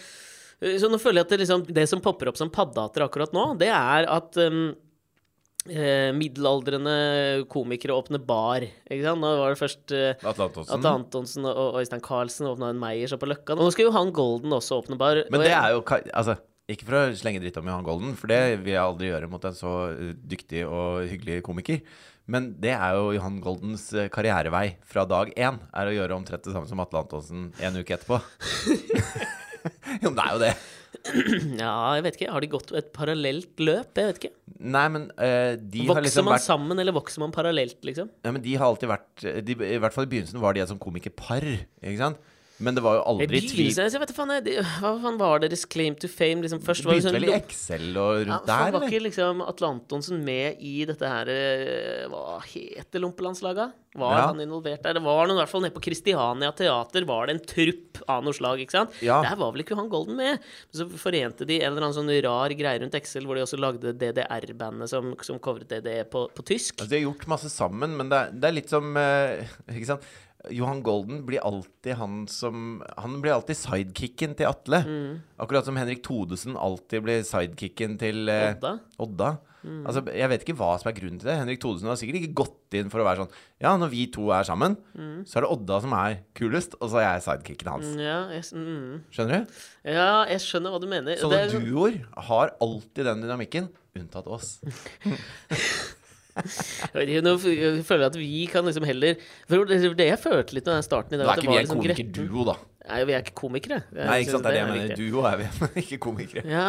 så 0.84 0.90
nå 0.92 1.00
føler 1.00 1.22
jeg 1.22 1.30
at 1.30 1.32
det, 1.36 1.40
liksom, 1.46 1.64
det 1.80 1.86
som 1.88 2.04
popper 2.04 2.34
opp 2.34 2.42
som 2.42 2.52
paddehatter 2.52 3.06
akkurat 3.08 3.32
nå, 3.34 3.46
det 3.62 3.70
er 3.72 4.10
at 4.12 4.36
um, 4.44 4.74
eh, 5.70 6.10
middelaldrende 6.18 7.46
komikere 7.52 7.96
åpne 7.98 8.22
bar. 8.24 8.66
Ikke 8.88 9.04
sant? 9.06 9.22
Nå 9.24 9.34
var 9.40 9.54
det 9.54 9.62
først 9.62 9.94
eh, 9.96 10.14
Atle 10.22 10.48
Antonsen. 10.48 10.78
Atle 10.78 10.94
Antonsen 10.98 11.50
og 11.50 11.60
og 11.62 11.82
Øystein 11.82 12.04
Carlsen 12.04 12.50
åpna 12.50 12.72
en 12.72 12.80
Meyers 12.82 13.14
oppe 13.14 13.26
på 13.26 13.34
Løkka. 13.34 13.58
Nå 13.60 13.68
skal 13.74 13.90
Johan 13.90 14.14
Golden 14.16 14.56
også 14.58 14.82
åpne 14.82 14.98
bar. 15.00 15.24
Men 15.30 15.46
det 15.46 15.54
er 15.54 15.76
jo 15.76 15.84
Altså, 15.92 16.38
ikke 16.72 16.88
for 16.88 16.98
å 16.98 17.04
slenge 17.18 17.42
dritt 17.44 17.60
om 17.60 17.68
Johan 17.68 17.86
Golden, 17.86 18.16
for 18.20 18.32
det 18.32 18.62
vil 18.64 18.74
jeg 18.74 18.82
aldri 18.82 19.12
gjøre 19.12 19.30
mot 19.32 19.46
en 19.46 19.58
så 19.58 19.74
uh, 19.92 20.12
dyktig 20.16 20.64
og 20.68 21.06
hyggelig 21.10 21.42
komiker. 21.46 21.82
Men 22.32 22.52
det 22.62 22.74
er 22.78 22.96
jo 22.96 23.12
Johan 23.18 23.40
Goldens 23.44 23.90
uh, 23.98 24.08
karrierevei 24.14 24.78
fra 24.88 25.06
dag 25.10 25.34
én, 25.36 25.60
er 25.74 25.90
å 25.90 25.96
gjøre 25.96 26.18
omtrent 26.18 26.46
det 26.48 26.54
samme 26.56 26.70
som 26.70 26.84
Atle 26.84 27.04
Antonsen 27.04 27.50
en 27.60 27.80
uke 27.82 27.98
etterpå. 27.98 28.22
jo, 30.04 30.12
men 30.12 30.18
det 30.18 30.26
er 30.26 30.32
jo 30.32 30.44
det. 30.46 30.54
Ja, 31.62 31.74
jeg 31.98 32.04
vet 32.06 32.18
ikke. 32.20 32.32
Har 32.34 32.44
de 32.44 32.50
gått 32.52 32.74
et 32.78 32.92
parallelt 32.96 33.62
løp? 33.64 33.96
Jeg 33.98 34.10
vet 34.12 34.20
ikke. 34.22 34.34
Nei, 34.62 34.84
men 34.94 35.08
uh, 35.16 35.54
de 35.58 35.86
har 35.88 35.96
Vokser 35.96 36.08
liksom 36.08 36.28
man 36.28 36.36
vært 36.38 36.46
sammen, 36.46 36.84
eller 36.84 36.96
vokser 36.96 37.24
man 37.24 37.34
parallelt, 37.36 37.80
liksom? 37.88 38.12
Ja, 38.26 38.34
men 38.36 38.44
de 38.44 38.58
har 38.60 38.68
alltid 38.68 38.92
vært 38.92 39.26
de, 39.48 39.56
I 39.56 39.80
hvert 39.82 39.96
fall 39.96 40.08
i 40.08 40.12
begynnelsen 40.12 40.44
var 40.44 40.58
de 40.58 40.64
et 40.64 40.72
sånn 40.72 40.82
komikerpar, 40.82 41.48
ikke 41.82 42.00
sant? 42.02 42.22
Men 42.62 42.78
det 42.78 42.84
var 42.86 43.00
jo 43.00 43.04
aldri 43.12 43.42
tvil 43.50 43.72
jeg 43.74 44.02
vet 44.04 44.14
faen, 44.16 44.32
jeg, 44.38 44.64
Hva 44.80 44.94
faen 45.02 45.18
var 45.20 45.42
deres 45.44 45.66
claim 45.70 45.96
to 46.00 46.10
fame? 46.12 46.44
Liksom, 46.46 46.62
først 46.64 46.86
Det 46.86 46.92
begynte 46.92 47.08
sånn 47.10 47.18
vel 47.18 47.30
i 47.32 47.36
Excel 47.38 47.88
og 47.98 48.12
rundt 48.22 48.34
ja, 48.36 48.40
der, 48.48 48.64
eller? 48.70 48.78
Var 48.80 48.88
ikke 48.92 49.04
liksom 49.08 49.44
Atle 49.46 49.72
Antonsen 49.76 50.24
med 50.26 50.62
i 50.62 50.74
dette 50.90 51.10
her 51.12 51.32
eh, 51.34 52.06
Hva 52.12 52.40
heter 52.46 53.04
lompelandslaget? 53.04 53.78
Var 53.92 54.14
Ja. 54.16 54.28
han 54.30 54.40
involvert 54.40 54.86
der? 54.86 54.96
Det 54.96 55.04
var 55.04 55.26
noen, 55.28 55.36
i 55.36 55.42
hvert 55.42 55.52
fall 55.52 55.66
nede 55.66 55.76
på 55.76 55.84
Kristiania 55.84 56.52
Teater 56.56 57.04
var 57.10 57.28
det 57.28 57.34
en 57.36 57.42
trupp 57.44 58.00
av 58.08 58.24
noe 58.24 58.36
slag, 58.38 58.62
ikke 58.64 58.78
sant? 58.78 58.94
Ja. 59.04 59.18
Der 59.26 59.36
var 59.36 59.52
vel 59.52 59.66
ikke 59.66 59.76
han 59.76 59.90
Golden 59.92 60.16
med? 60.16 60.40
Så 60.72 60.88
forente 61.02 61.44
de 61.50 61.58
en 61.60 61.74
eller 61.74 61.90
annen 61.90 61.98
sånn 61.98 62.14
rar 62.24 62.56
greie 62.56 62.80
rundt 62.80 62.96
Excel, 62.96 63.28
hvor 63.28 63.36
de 63.36 63.44
også 63.44 63.60
lagde 63.60 63.92
DDR-bandet 64.00 64.94
som, 64.94 65.12
som 65.28 65.42
covret 65.44 65.68
DDE 65.68 66.06
på, 66.12 66.24
på 66.32 66.46
tysk. 66.48 66.78
Altså, 66.80 66.88
de 66.94 67.02
har 67.02 67.08
gjort 67.10 67.28
masse 67.34 67.52
sammen, 67.52 67.98
men 68.00 68.12
det 68.12 68.22
er, 68.22 68.32
det 68.32 68.48
er 68.52 68.58
litt 68.62 68.72
som 68.72 68.96
eh, 69.02 69.44
Ikke 69.76 69.90
sant? 69.92 70.08
Johan 70.50 70.82
Golden 70.82 71.20
blir 71.28 71.44
alltid 71.46 71.94
han 72.00 72.24
som 72.28 72.82
Han 72.98 73.20
blir 73.22 73.36
alltid 73.36 73.56
sidekicken 73.60 74.34
til 74.40 74.48
Atle. 74.50 74.80
Mm. 74.88 75.20
Akkurat 75.38 75.66
som 75.68 75.78
Henrik 75.78 76.02
Thodesen 76.04 76.58
alltid 76.58 77.04
blir 77.06 77.22
sidekicken 77.28 78.00
til 78.02 78.28
eh, 78.32 78.56
Odda. 78.56 78.72
Odda. 78.98 79.32
Altså, 79.86 80.02
jeg 80.10 80.26
vet 80.32 80.42
ikke 80.42 80.56
hva 80.58 80.72
som 80.82 80.90
er 80.90 80.96
grunnen 80.98 81.20
til 81.22 81.30
det. 81.30 81.36
Henrik 81.38 81.60
Thodesen 81.62 81.86
har 81.92 82.00
sikkert 82.02 82.18
ikke 82.24 82.34
gått 82.40 82.74
inn 82.80 82.90
for 82.90 83.04
å 83.04 83.06
være 83.06 83.22
sånn 83.22 83.36
Ja, 83.62 83.76
når 83.78 83.92
vi 83.94 84.08
to 84.10 84.32
er 84.34 84.48
sammen, 84.48 84.74
så 85.30 85.38
er 85.38 85.46
det 85.46 85.52
Odda 85.54 85.78
som 85.84 85.94
er 85.94 86.16
kulest, 86.34 86.74
og 86.82 86.90
så 86.90 86.98
er 87.04 87.06
jeg 87.12 87.26
sidekicken 87.28 87.70
hans. 87.70 87.92
Mm, 87.94 88.02
Ja, 88.02 88.18
jeg, 88.34 88.48
mm. 88.58 88.96
Skjønner 89.14 89.44
du? 89.46 89.62
ja, 89.94 90.08
jeg 90.34 90.42
skjønner 90.48 90.74
hva 90.74 90.82
du 90.82 90.90
mener. 90.90 91.22
Sånne 91.22 91.44
er- 91.46 91.54
duoer 91.54 92.00
har 92.32 92.56
alltid 92.58 93.06
den 93.12 93.22
dynamikken, 93.28 93.70
unntatt 94.02 94.26
oss. 94.34 94.56
Nå 96.36 97.34
føler 97.42 98.04
jeg 98.06 98.10
at 98.12 98.18
vi 98.20 98.42
kan 98.52 98.68
liksom 98.68 98.86
heller 98.88 99.18
For 99.50 99.66
det 99.68 100.08
jeg 100.08 100.20
følte 100.22 100.56
litt 100.58 100.68
med 100.70 100.78
den 100.78 100.86
starten 100.86 101.18
i 101.18 101.20
dag 101.22 101.32
er 101.34 101.42
ikke 101.42 101.50
vi 101.52 101.58
en 101.58 101.66
liksom 101.66 101.82
komikerduo, 101.82 102.46
da. 102.52 102.56
Nei, 102.82 103.02
vi 103.06 103.14
er 103.14 103.22
ikke 103.22 103.36
komikere. 103.38 103.82
Er, 103.94 104.08
Nei, 104.10 104.16
ikke 104.24 104.34
sant, 104.34 104.46
det 104.48 104.52
er 104.52 104.56
det 104.56 104.62
jeg 104.62 104.70
viktig. 104.72 104.88
mener. 104.88 105.12
Duo 105.12 105.26
er 105.30 105.36
vi, 105.38 105.50
men 105.62 105.76
ikke 105.84 106.00
komikere. 106.02 106.46
Ja, 106.50 106.64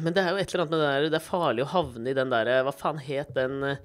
men 0.00 0.14
det 0.16 0.22
er 0.24 0.30
jo 0.32 0.40
et 0.40 0.54
eller 0.54 0.64
annet 0.64 0.72
med 0.72 0.80
det 0.80 0.88
der 0.94 1.10
Det 1.12 1.18
er 1.20 1.26
farlig 1.26 1.66
å 1.66 1.68
havne 1.74 2.08
i 2.08 2.16
den 2.16 2.32
derre 2.32 2.62
Hva 2.64 2.72
faen 2.72 3.02
het 3.04 3.34
den 3.36 3.58
eh, 3.68 3.82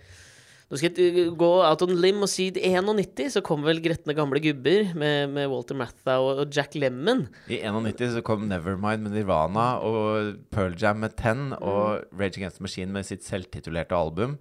Nå 0.68 0.76
skal 0.80 0.98
jeg 1.00 1.26
gå 1.40 1.50
out 1.64 1.84
on 1.86 1.94
limb 2.04 2.26
og 2.26 2.28
si 2.28 2.50
91, 2.52 3.30
så 3.38 3.40
kom 3.46 3.62
vel 3.64 3.78
Gretne 3.80 4.12
gamle 4.18 4.42
gubber 4.44 4.90
med, 5.00 5.30
med 5.32 5.48
Walter 5.48 5.78
Matthau 5.80 6.26
og 6.34 6.42
Jack 6.52 6.76
Lemmon. 6.76 7.22
I 7.48 7.62
91 7.64 8.18
så 8.18 8.24
kom 8.28 8.44
Nevermind 8.50 9.06
med 9.06 9.16
Nirvana 9.16 9.78
og 9.88 10.34
Pearl 10.52 10.76
Jam 10.76 11.00
med 11.06 11.16
Ten 11.16 11.54
og 11.56 12.04
Rage 12.20 12.42
Against 12.42 12.60
the 12.60 12.66
Machine 12.68 12.92
med 12.92 13.08
sitt 13.08 13.24
selvtitulerte 13.24 13.96
album. 13.96 14.36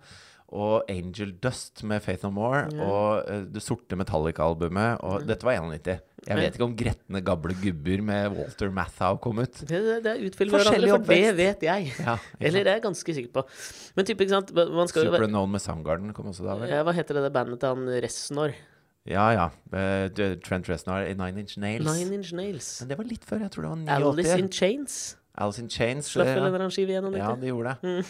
Og 0.54 0.86
Angel 0.92 1.32
Dust 1.42 1.82
med 1.82 2.04
Faith 2.04 2.22
No 2.22 2.30
More 2.30 2.68
og 2.78 3.26
uh, 3.26 3.40
det 3.50 3.62
sorte 3.64 3.98
Metallica-albumet. 3.98 5.00
Og 5.02 5.24
dette 5.26 5.46
var 5.46 5.58
91. 5.58 6.04
Jeg 6.26 6.38
vet 6.38 6.56
ikke 6.58 6.66
om 6.66 6.76
Gretne 6.78 7.22
gamle 7.22 7.56
gubber 7.60 8.02
med 8.06 8.30
Walter 8.34 8.70
Matthau 8.74 9.18
kom 9.22 9.42
ut. 9.42 9.60
Det, 9.62 9.80
det, 9.82 9.98
det 10.06 10.12
er 10.12 10.22
utfyll 10.26 10.54
Forskjellig 10.54 10.90
hverandre, 10.90 11.08
for 11.08 11.26
det 11.26 11.34
vet 11.38 11.66
jeg. 11.66 11.90
Ja, 11.98 12.16
Eller 12.40 12.66
det 12.66 12.72
er 12.72 12.80
jeg 12.80 12.86
ganske 12.86 13.16
sikker 13.18 13.34
på. 13.34 13.44
Men 13.98 14.08
type, 14.08 14.26
ikke 14.26 14.34
sant 14.34 14.54
Man 14.54 14.90
skal 14.90 15.10
Super 15.10 15.26
Unknown 15.28 15.52
med 15.54 15.62
Soundgarden 15.62 16.14
kom 16.16 16.30
også 16.32 16.46
da, 16.46 16.56
vel? 16.62 16.72
ja, 16.74 16.80
Hva 16.86 16.94
heter 16.96 17.18
det 17.18 17.28
det 17.28 17.34
bandet 17.34 17.62
til 17.62 17.74
han 17.74 17.92
Reznor? 18.06 18.56
Ja 19.06 19.28
ja. 19.34 19.50
Uh, 19.70 20.34
Trent 20.42 20.70
Reznor 20.70 21.06
i 21.06 21.14
Nine 21.14 21.44
Inch 21.44 21.58
Nails. 21.62 21.86
Nine 21.86 22.18
Inch 22.18 22.34
Nails. 22.34 22.72
Men 22.82 22.90
det 22.90 22.98
var 22.98 23.10
litt 23.10 23.26
før. 23.26 23.44
Jeg 23.46 23.54
tror 23.54 23.68
det 23.68 23.70
var 23.70 23.84
89. 23.84 24.10
Alice 24.10 24.38
in 24.42 24.50
Chains. 24.50 24.96
Alice 25.36 25.62
in 25.62 25.70
Chains. 25.70 26.10
Slapp 26.10 26.26
vel 26.26 26.40
en 26.40 26.42
ja. 26.42 26.48
eller 26.48 26.64
annen 26.64 26.74
skive 26.74 26.96
i 26.96 26.98
91. 26.98 27.20
ja, 27.20 27.34
de 27.38 27.52
gjorde 27.52 27.76
det. 27.76 28.02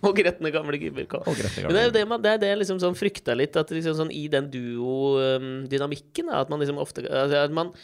Og 0.00 0.16
Gretne 0.16 0.48
gamle 0.52 0.78
gubber 0.80 1.04
det 1.68 1.80
er 1.80 1.88
jo 1.88 1.94
det, 1.96 2.04
man, 2.08 2.22
det, 2.24 2.30
er 2.32 2.38
det 2.40 2.52
jeg 2.52 2.60
liksom 2.62 2.78
sånn 2.80 2.96
frykta 2.96 3.34
litt, 3.36 3.56
at 3.60 3.72
liksom 3.74 3.98
sånn 3.98 4.12
i 4.16 4.22
den 4.32 4.48
duo-dynamikken, 4.52 6.30
at 6.32 6.52
man 6.52 6.62
liksom 6.62 6.80
ofte 6.80 7.04
altså, 7.04 7.42
at 7.44 7.52
man, 7.56 7.74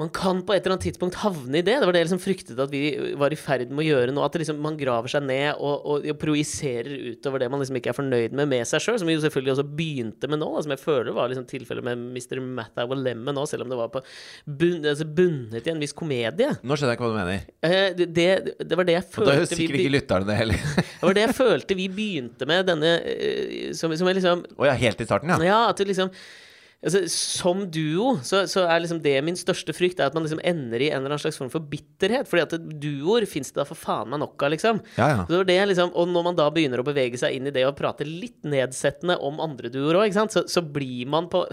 man 0.00 0.08
kan 0.10 0.40
på 0.42 0.50
et 0.50 0.64
eller 0.64 0.74
annet 0.74 0.88
tidspunkt 0.88 1.20
havne 1.22 1.60
i 1.60 1.62
det. 1.62 1.76
Det 1.78 1.86
var 1.86 1.94
det 1.94 2.00
jeg 2.02 2.08
liksom 2.08 2.22
fryktet 2.22 2.58
at 2.58 2.72
vi 2.72 3.14
var 3.20 3.30
i 3.30 3.38
ferd 3.38 3.70
med 3.70 3.84
å 3.84 3.86
gjøre 3.86 4.14
nå. 4.14 4.24
At 4.26 4.34
liksom, 4.40 4.58
man 4.62 4.74
graver 4.78 5.12
seg 5.12 5.22
ned 5.22 5.52
og, 5.54 5.84
og, 5.86 6.08
og 6.10 6.18
projiserer 6.18 7.12
utover 7.12 7.44
det 7.44 7.48
man 7.52 7.62
liksom 7.62 7.78
ikke 7.78 7.92
er 7.92 7.98
fornøyd 8.00 8.34
med 8.34 8.50
med 8.50 8.66
seg 8.66 8.82
sjøl. 8.82 8.98
Som 8.98 9.10
vi 9.10 9.14
jo 9.14 9.22
selvfølgelig 9.22 9.54
også 9.54 9.66
begynte 9.78 10.30
med 10.32 10.42
nå, 10.42 10.50
da, 10.56 10.64
som 10.66 10.74
jeg 10.74 10.82
føler 10.82 11.14
var 11.14 11.30
liksom 11.30 11.46
tilfellet 11.50 11.86
med 11.86 12.02
Mr. 12.10 12.42
Mathau 12.58 12.88
og 12.88 12.98
Lemon 13.04 13.38
nå, 13.38 13.46
selv 13.50 13.68
om 13.68 13.70
det 13.70 13.78
var 13.78 13.94
på 13.94 14.02
bunn, 14.44 14.82
altså 14.82 15.06
bundet 15.06 15.70
i 15.70 15.74
en 15.76 15.82
viss 15.86 15.94
komedie. 15.94 16.50
Nå 16.58 16.74
skjønner 16.74 16.96
jeg 16.96 16.98
ikke 16.98 17.06
hva 17.06 17.14
du 17.14 17.20
mener. 17.20 17.48
Eh, 17.70 17.88
det, 17.94 18.10
det, 18.18 18.28
det 18.66 18.80
var 18.80 18.90
det 18.90 18.98
jeg 18.98 19.06
Og 19.12 19.28
da 19.30 19.38
følte 19.38 19.60
sikkert 19.60 19.84
ikke 19.84 19.96
lytterne 20.00 20.32
det 20.32 20.40
heller. 20.42 20.70
det 20.82 21.04
var 21.06 21.20
det 21.20 21.28
jeg 21.28 21.38
følte 21.38 21.78
vi 21.78 21.90
begynte 22.00 22.50
med 22.50 22.66
denne 22.66 22.96
eh, 22.98 23.70
Som, 23.78 23.94
som 23.94 24.10
jeg 24.10 24.18
liksom 24.18 24.42
Å 24.58 24.72
ja, 24.72 24.74
helt 24.80 24.98
i 24.98 25.06
starten, 25.06 25.30
ja. 25.30 25.38
Ja, 25.44 25.60
at 25.70 25.78
du 25.78 25.86
liksom 25.86 26.10
Altså, 26.84 27.00
som 27.08 27.64
duo 27.72 28.18
så, 28.26 28.42
så 28.50 28.66
er 28.68 28.82
liksom 28.82 29.00
det 29.04 29.14
min 29.24 29.38
største 29.38 29.72
frykt, 29.76 30.00
er 30.00 30.10
at 30.10 30.16
man 30.16 30.26
liksom 30.26 30.42
ender 30.44 30.82
i 30.84 30.90
en 30.90 31.00
eller 31.00 31.14
annen 31.14 31.22
slags 31.22 31.38
form 31.40 31.50
for 31.52 31.64
bitterhet. 31.64 32.28
Fordi 32.28 32.44
at 32.44 32.66
duoer 32.82 33.24
fins 33.28 33.52
det 33.52 33.60
da 33.62 33.66
for 33.68 33.78
faen 33.78 34.10
meg 34.12 34.20
nok 34.20 34.44
av, 34.44 34.52
liksom. 34.52 34.82
Ja, 34.98 35.08
ja. 35.14 35.22
Så 35.30 35.40
det 35.48 35.56
liksom, 35.70 35.94
og 35.96 36.10
når 36.12 36.26
man 36.28 36.38
da 36.38 36.50
begynner 36.52 36.82
å 36.82 36.86
bevege 36.86 37.20
seg 37.20 37.38
inn 37.38 37.48
i 37.48 37.54
det 37.54 37.64
og 37.68 37.76
prate 37.78 38.06
litt 38.08 38.36
nedsettende 38.44 39.16
om 39.24 39.40
andre 39.42 39.70
duoer 39.72 40.02
òg, 40.02 40.18
så, 40.30 40.44
så 40.50 40.62
blir 40.64 41.08
man 41.10 41.30
på, 41.32 41.44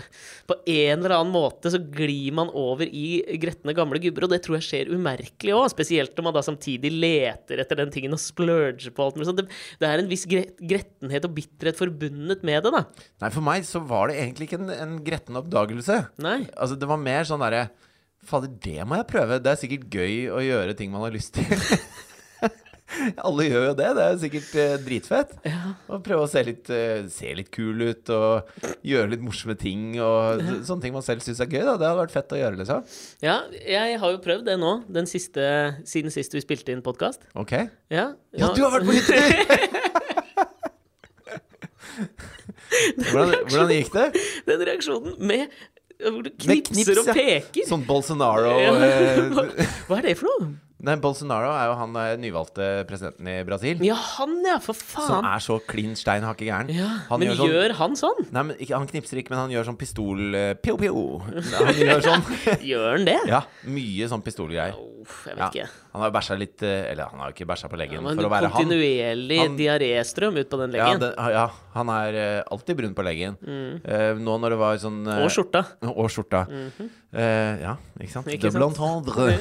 på 0.49 0.57
en 0.67 0.99
eller 0.99 1.15
annen 1.15 1.31
måte 1.31 1.71
Så 1.71 1.79
glir 1.79 2.33
man 2.35 2.51
over 2.57 2.87
i 2.87 3.21
gretne 3.41 3.75
gamle 3.77 4.01
gubber, 4.03 4.27
og 4.27 4.33
det 4.35 4.41
tror 4.45 4.59
jeg 4.59 4.67
skjer 4.67 4.91
umerkelig 4.91 5.55
òg. 5.55 5.69
Spesielt 5.71 6.17
når 6.17 6.27
man 6.27 6.35
da 6.35 6.43
samtidig 6.45 6.91
leter 6.91 7.63
etter 7.63 7.79
den 7.79 7.93
tingen 7.93 8.17
og 8.17 8.21
splurger 8.21 8.91
på 8.91 9.07
alt 9.07 9.17
mulig 9.17 9.29
sånt. 9.29 9.41
Det, 9.41 9.61
det 9.79 9.87
er 9.89 10.03
en 10.03 10.11
viss 10.11 10.27
gre 10.29 10.43
grettenhet 10.59 11.25
og 11.27 11.33
bitterhet 11.37 11.79
forbundet 11.79 12.43
med 12.47 12.65
det, 12.65 12.73
da. 12.73 12.83
Nei, 13.23 13.31
for 13.33 13.45
meg 13.45 13.65
så 13.67 13.81
var 13.87 14.11
det 14.11 14.19
egentlig 14.19 14.49
ikke 14.49 14.59
en, 14.59 14.71
en 14.75 14.95
gretten 15.21 15.37
oppdagelse. 15.39 15.99
Nei. 16.21 16.39
Altså, 16.57 16.75
det 16.79 16.87
var 16.89 16.97
mer 17.01 17.23
sånn 17.29 17.41
derre 17.45 17.69
Fader, 18.21 18.51
det 18.61 18.83
må 18.85 18.99
jeg 18.99 19.07
prøve. 19.09 19.39
Det 19.41 19.49
er 19.49 19.57
sikkert 19.57 19.87
gøy 19.89 20.27
å 20.29 20.41
gjøre 20.45 20.75
ting 20.77 20.91
man 20.93 21.01
har 21.01 21.13
lyst 21.15 21.33
til. 21.33 21.47
Alle 23.23 23.45
gjør 23.47 23.63
jo 23.69 23.73
det. 23.79 23.87
Det 23.97 24.03
er 24.03 24.17
sikkert 24.21 24.51
eh, 24.61 24.73
dritfett. 24.83 25.31
Å 25.89 25.97
prøve 26.05 26.27
å 26.27 26.29
se 26.29 26.43
litt, 26.45 26.69
eh, 26.69 27.07
se 27.09 27.31
litt 27.33 27.49
kul 27.55 27.81
ut 27.81 28.11
og 28.13 28.51
gjøre 28.85 29.09
litt 29.15 29.23
morsomme 29.25 29.55
ting. 29.57 29.95
Og 30.03 30.37
så- 30.43 30.59
sånne 30.69 30.85
ting 30.85 30.93
man 30.93 31.01
selv 31.01 31.23
syns 31.25 31.39
er 31.41 31.49
gøy. 31.49 31.63
da 31.65 31.77
Det 31.81 31.87
hadde 31.87 32.01
vært 32.03 32.13
fett 32.13 32.35
å 32.35 32.41
gjøre, 32.43 32.59
liksom. 32.61 32.85
Ja, 33.25 33.39
jeg 33.49 33.97
har 34.03 34.11
jo 34.13 34.21
prøvd 34.21 34.45
det 34.51 34.59
nå, 34.61 34.73
den 34.91 35.05
siste, 35.09 35.47
siden 35.87 36.11
sist 36.13 36.35
vi 36.37 36.41
spilte 36.45 36.69
inn 36.75 36.83
podkast. 36.85 37.25
Ok? 37.33 37.55
Ja, 37.89 38.11
Ja, 38.37 38.53
du 38.53 38.61
har 38.61 38.75
vært 38.77 38.85
på 38.85 38.93
hyttetur! 38.93 39.33
hvordan, 43.11 43.35
hvordan 43.49 43.75
gikk 43.75 43.93
det? 43.97 44.07
Den 44.49 44.65
reaksjonen 44.71 45.15
med 45.19 45.47
hvor 46.01 46.23
du 46.25 46.31
knipser 46.33 46.73
knipser 46.73 46.99
og 47.03 47.13
peker. 47.13 47.67
Sånn 47.69 47.83
Bolsonaro 47.85 48.55
Ja. 48.57 48.73
hva, 49.35 49.47
Hva 49.87 49.99
er 50.01 50.07
det 50.11 50.17
for 50.17 50.31
noe? 50.33 50.51
Nei, 50.81 50.95
Bolsonaro 50.97 51.51
er 51.53 51.67
jo 51.69 51.73
han 51.77 51.91
eh, 52.01 52.15
nyvalgte 52.17 52.67
presidenten 52.89 53.27
i 53.29 53.35
Brasil. 53.45 53.83
Ja, 53.85 53.93
han, 54.15 54.31
ja, 54.47 54.55
for 54.65 54.73
faen 54.73 55.05
Som 55.11 55.27
er 55.29 55.43
så 55.45 55.59
klin 55.69 55.91
stein 55.93 56.25
hakke 56.25 56.47
gæren. 56.47 56.71
Ja, 56.73 56.87
men 57.11 57.27
gjør 57.29 57.43
gjør, 57.51 57.67
sånn- 57.69 57.77
han 57.77 57.97
sånn? 57.99 58.23
Nei, 58.33 58.43
men 58.47 58.55
ikke, 58.57 58.79
Han 58.79 58.89
knipser 58.89 59.21
ikke, 59.21 59.29
men 59.35 59.43
han 59.43 59.53
gjør 59.53 59.67
sånn 59.69 59.77
pistol 59.77 60.33
eh, 60.39 60.55
Pio, 60.57 60.79
pio. 60.81 61.03
Han 61.21 61.77
gjør 61.83 62.01
sånn. 62.07 62.25
Gjør 62.65 62.87
han 62.95 63.05
det? 63.11 63.19
Ja, 63.29 63.43
mye 63.69 64.09
sånn 64.09 64.25
pistolgreier. 64.25 64.73
Uff, 65.05 65.19
jeg 65.29 65.37
vet 65.37 65.43
Ja. 65.43 65.51
ikke. 65.53 65.69
Han 65.93 66.01
har 66.07 66.11
bæsja 66.17 66.35
litt 66.41 66.65
eh, 66.65 66.89
Eller 66.95 67.13
han 67.13 67.21
har 67.21 67.29
jo 67.29 67.37
ikke 67.37 67.47
bæsja 67.53 67.69
på 67.69 67.77
leggen, 67.77 68.01
ja, 68.01 68.15
for 68.17 68.25
å 68.25 68.33
være 68.33 68.49
han. 68.49 68.57
kontinuerlig 68.57 69.39
diaréstrøm 69.61 70.41
ut 70.41 70.49
på 70.49 70.63
den 70.65 70.79
Ja, 70.81 70.89
leggen. 70.89 71.05
det, 71.05 71.13
ja, 71.37 71.45
han 71.71 71.89
er 71.93 72.15
eh, 72.19 72.43
alltid 72.51 72.77
brun 72.79 72.93
på 72.97 73.03
leggen. 73.05 73.37
Eh, 73.47 74.17
nå 74.19 74.33
når 74.43 74.55
det 74.55 74.59
var 74.59 74.79
sånn 74.81 74.99
eh, 75.07 75.19
Mm. 75.21 75.23
Og 75.25 75.31
skjorta. 75.31 75.61
Og 75.91 76.09
skjorta. 76.11 76.41
uh, 76.49 77.53
ja, 77.61 77.73
ikke 77.99 78.11
sant? 78.11 78.27
Ikke 78.27 78.51
Double 78.51 78.67
entendre. 78.71 79.37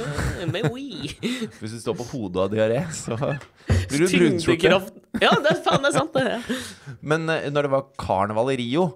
Mais 0.53 0.67
oui. 0.71 1.11
Hvis 1.61 1.75
du 1.75 1.81
står 1.83 1.97
på 1.99 2.07
hodet 2.13 2.37
og 2.39 2.45
har 2.47 2.55
diaré, 2.55 2.81
så 2.95 3.17
blir 3.91 4.05
du 4.05 4.07
brunskjorte. 4.15 4.73
Ja, 5.23 5.33
det 5.43 5.55
er 5.57 5.63
faen 5.67 5.83
det 5.87 5.91
er 5.93 5.97
sant, 5.99 6.15
det. 6.15 6.27
Ja. 6.37 6.59
Men 7.13 7.27
når 7.27 7.67
det 7.67 7.73
var 7.75 7.89
karneval 7.99 8.53
i 8.55 8.59
Rio, 8.63 8.87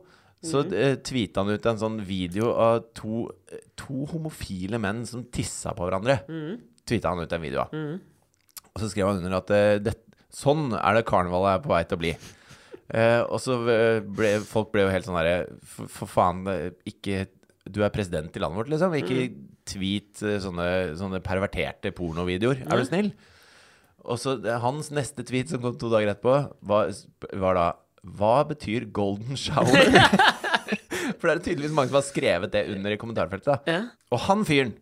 så 0.44 0.60
Mhm. 0.60 0.74
mm. 0.76 1.02
tweeta 1.08 1.40
han 1.40 1.54
ut 1.56 1.66
en 1.70 1.78
sånn 1.80 1.94
video 2.04 2.50
av 2.52 2.82
to, 2.94 3.30
to 3.80 4.04
homofile 4.12 4.76
menn 4.78 5.06
som 5.08 5.22
tissa 5.32 5.72
på 5.74 5.86
hverandre. 5.88 6.18
Mm. 6.28 6.58
Tweeta 6.84 7.14
han 7.14 7.22
ut 7.24 7.32
en 7.32 7.40
video 7.40 7.62
av. 7.64 7.72
Og 8.74 8.82
så 8.82 8.90
skrev 8.92 9.08
han 9.08 9.22
under 9.22 9.38
at 9.38 9.50
eh, 9.56 9.78
det, 9.80 9.94
sånn 10.34 10.66
er 10.76 10.98
det 10.98 11.06
karnevalet 11.08 11.54
er 11.56 11.62
på 11.64 11.70
vei 11.72 11.82
til 11.88 11.96
å 11.96 12.02
bli. 12.02 12.12
Eh, 12.92 13.22
og 13.22 13.40
så 13.40 13.56
eh, 13.72 14.02
ble 14.04 14.34
folk 14.44 14.68
ble 14.74 14.84
jo 14.84 14.92
helt 14.92 15.06
sånn 15.06 15.16
herre 15.16 15.36
for, 15.64 15.88
for 15.88 16.10
faen, 16.10 16.42
eh, 16.52 16.66
ikke 16.90 17.24
Du 17.64 17.80
er 17.80 17.92
president 17.94 18.34
i 18.36 18.42
landet 18.42 18.60
vårt, 18.60 18.72
liksom. 18.72 18.96
Ikke 18.98 19.22
mm. 19.22 19.38
tweet 19.70 20.24
sånne, 20.44 20.66
sånne 21.00 21.22
perverterte 21.24 21.94
pornovideoer. 21.96 22.66
Er 22.68 22.80
du 22.82 22.84
snill? 22.84 23.14
Og 24.04 24.20
så 24.20 24.36
hans 24.60 24.90
neste 24.92 25.24
tweet 25.24 25.48
som 25.48 25.62
kom 25.62 25.78
to 25.80 25.88
dager 25.88 26.12
etterpå, 26.12 26.36
var, 26.60 26.92
var 27.40 27.56
da 27.56 27.66
Hva 28.04 28.36
betyr 28.50 28.90
golden 28.92 29.38
shower? 29.40 29.80
For 31.20 31.30
det 31.30 31.34
er 31.38 31.44
tydeligvis 31.46 31.72
mange 31.72 31.88
som 31.88 32.02
har 32.02 32.04
skrevet 32.04 32.52
det 32.52 32.66
under 32.74 32.92
i 32.92 33.00
kommentarfeltet. 33.00 33.70
Ja. 33.70 33.80
Og 34.12 34.20
han 34.26 34.44
fyren 34.44 34.74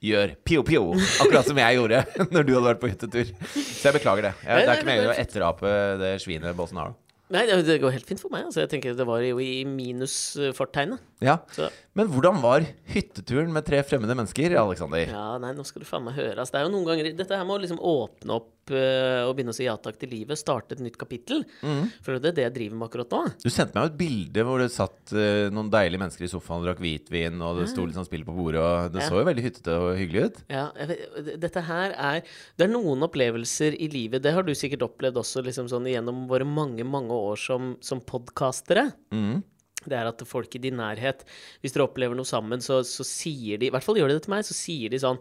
gjør 0.00 0.32
pio-pio, 0.48 0.94
akkurat 1.20 1.44
som 1.44 1.60
jeg 1.60 1.76
gjorde 1.76 2.00
når 2.32 2.46
du 2.48 2.54
hadde 2.54 2.66
vært 2.70 2.80
på 2.80 2.88
hyttetur. 2.88 3.34
Så 3.52 3.90
jeg 3.90 3.98
beklager 3.98 4.30
det. 4.30 4.34
Jeg, 4.46 4.64
det 4.64 4.72
er 4.72 4.80
ikke 4.80 4.88
meningen 4.88 5.12
å 5.12 5.20
etterape 5.20 5.72
det 6.00 6.14
svinet 6.24 6.56
Bolsonaro. 6.56 6.96
Nei, 7.30 7.44
det 7.46 7.78
går 7.82 7.94
helt 7.94 8.08
fint 8.08 8.20
for 8.22 8.32
meg. 8.32 8.48
Altså, 8.48 8.64
jeg 8.64 8.72
tenker 8.72 8.96
Det 8.98 9.06
var 9.06 9.22
jo 9.22 9.38
i 9.38 9.62
minusfortegnet. 9.68 11.02
Ja. 11.20 11.38
Så 11.52 11.68
Men 11.98 12.08
hvordan 12.08 12.38
var 12.40 12.64
hytteturen 12.94 13.50
med 13.52 13.66
tre 13.66 13.82
fremmede 13.84 14.14
mennesker, 14.16 14.54
Aleksander? 14.56 15.10
ja, 15.10 15.26
nei, 15.42 15.50
nå 15.52 15.64
skal 15.66 15.82
du 15.82 15.88
faen 15.88 16.04
meg 16.06 16.14
høre. 16.16 16.38
Altså, 16.38 16.54
det 16.54 16.60
er 16.60 16.64
jo 16.68 16.72
noen 16.72 16.86
ganger 16.88 17.08
Dette 17.18 17.36
her 17.36 17.44
med 17.44 17.56
å 17.58 17.60
liksom 17.64 17.80
åpne 17.82 18.36
opp 18.38 18.70
uh, 18.70 19.26
og 19.26 19.32
begynne 19.36 19.50
å 19.52 19.56
si 19.56 19.66
ja 19.66 19.74
takk 19.76 19.98
til 20.00 20.08
livet, 20.14 20.38
starte 20.38 20.76
et 20.78 20.80
nytt 20.84 20.96
kapittel. 21.00 21.42
For 22.00 22.16
det 22.22 22.30
er 22.30 22.36
det 22.38 22.44
jeg 22.46 22.54
driver 22.54 22.78
med 22.80 22.86
akkurat 22.88 23.12
nå. 23.16 23.20
Du 23.42 23.50
sendte 23.50 23.74
meg 23.76 23.84
jo 23.84 23.90
et 23.90 23.98
bilde 24.00 24.46
hvor 24.46 24.62
det 24.62 24.70
satt 24.72 25.12
uh, 25.12 25.50
noen 25.52 25.68
deilige 25.74 26.00
mennesker 26.00 26.24
i 26.24 26.30
sofaen 26.30 26.62
og 26.62 26.68
drakk 26.70 26.80
hvitvin, 26.86 27.42
og 27.44 27.60
det 27.60 27.68
sto 27.74 27.84
litt 27.84 27.98
sånn 27.98 28.08
spill 28.08 28.24
på 28.28 28.36
bordet, 28.38 28.62
og 28.62 28.94
det 28.94 29.02
Ja. 29.04 29.10
så 29.10 29.20
jo 29.20 29.26
veldig 29.28 29.44
hyttete 29.48 29.76
og 29.82 29.90
hyggelig 30.00 30.24
ut. 30.30 30.40
Ja, 30.56 30.64
vet, 30.78 31.04
dette 31.42 31.66
her 31.68 31.92
er 31.98 32.22
Det 32.56 32.64
er 32.68 32.72
noen 32.72 33.02
opplevelser 33.04 33.74
i 33.76 33.90
livet, 33.92 34.22
det 34.24 34.32
har 34.38 34.46
du 34.46 34.54
sikkert 34.56 34.86
opplevd 34.88 35.18
også 35.20 35.42
liksom 35.44 35.68
sånn 35.68 35.90
gjennom 35.90 36.24
våre 36.30 36.46
mange, 36.48 36.86
mange 36.86 37.12
år 37.12 37.36
som, 37.36 37.74
som 37.84 38.00
podkastere. 38.00 38.92
Mhm. 39.12 39.42
Det 39.86 39.96
er 39.96 40.10
at 40.10 40.24
folk 40.28 40.52
i 40.56 40.62
din 40.62 40.76
nærhet, 40.80 41.24
hvis 41.62 41.76
dere 41.76 41.86
opplever 41.88 42.18
noe 42.18 42.28
sammen, 42.28 42.60
så, 42.64 42.82
så 42.86 43.06
sier 43.06 43.60
de 43.60 43.70
I 43.70 43.72
hvert 43.74 43.86
fall 43.86 44.00
gjør 44.00 44.12
de 44.12 44.18
det 44.18 44.26
til 44.26 44.34
meg, 44.34 44.44
så 44.46 44.56
sier 44.56 44.92
de 44.92 45.00
sånn 45.00 45.20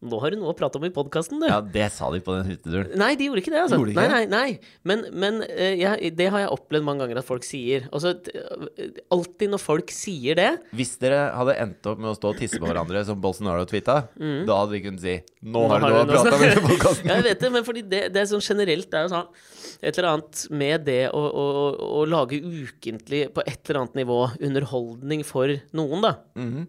Nå 0.00 0.16
har 0.22 0.32
du 0.32 0.38
noe 0.40 0.54
å 0.54 0.56
prate 0.56 0.78
om 0.78 0.84
i 0.86 0.90
podkasten, 0.92 1.40
du. 1.42 1.46
Ja, 1.48 1.58
det 1.60 1.90
sa 1.92 2.08
de 2.12 2.22
på 2.24 2.32
den 2.32 2.46
hytteturen. 2.48 2.92
Nei, 3.00 3.10
de 3.20 3.26
gjorde 3.28 3.42
ikke 3.42 3.52
det. 3.52 3.62
altså 3.66 3.78
de 3.84 3.92
ikke? 3.92 4.04
nei, 4.08 4.22
nei. 4.32 4.84
Men, 4.88 5.02
men 5.12 5.42
eh, 5.44 5.74
jeg, 5.76 6.12
det 6.16 6.28
har 6.32 6.44
jeg 6.44 6.52
opplevd 6.56 6.86
mange 6.86 7.04
ganger 7.04 7.20
at 7.20 7.28
folk 7.28 7.44
sier. 7.44 7.84
Altså, 7.92 8.14
alltid 9.12 9.52
når 9.52 9.60
folk 9.60 9.92
sier 9.92 10.38
det 10.40 10.48
Hvis 10.76 10.94
dere 11.02 11.26
hadde 11.36 11.56
endt 11.66 11.90
opp 11.92 12.00
med 12.00 12.14
å 12.14 12.16
stå 12.16 12.32
og 12.32 12.40
tisse 12.40 12.60
på 12.60 12.68
hverandre, 12.68 13.04
som 13.08 13.20
Bolsonaro 13.20 13.68
tweeta, 13.68 13.98
da 14.16 14.60
hadde 14.62 14.72
vi 14.76 14.82
kunnet 14.86 15.04
si 15.04 15.16
Nå 15.44 15.66
har 15.68 15.84
du 15.84 15.88
noe 15.90 16.04
å 16.04 16.08
prate 16.08 16.36
om 16.36 16.46
i 16.48 16.52
podkasten. 16.70 17.10
Ja, 17.10 17.20
jeg 17.20 17.28
vet 17.28 17.44
det, 17.44 17.52
men 17.58 17.68
fordi 17.68 17.84
det, 17.92 18.02
det 18.16 18.24
er 18.24 18.30
sånn 18.32 18.44
generelt 18.44 18.88
det 18.92 19.02
er 19.02 19.08
jo 19.08 19.14
sånn 19.18 19.28
et 19.80 19.96
eller 19.96 20.10
annet 20.10 20.42
med 20.52 20.84
det 20.84 21.00
å, 21.16 21.20
å, 21.20 21.44
å 22.00 22.02
lage 22.08 22.40
ukentlig, 22.40 23.26
på 23.40 23.46
et 23.48 23.62
eller 23.66 23.82
annet 23.82 23.98
nivå, 24.02 24.20
underholdning 24.40 25.24
for 25.26 25.56
noen, 25.76 26.04
da. 26.04 26.14
Mhm. 26.38 26.68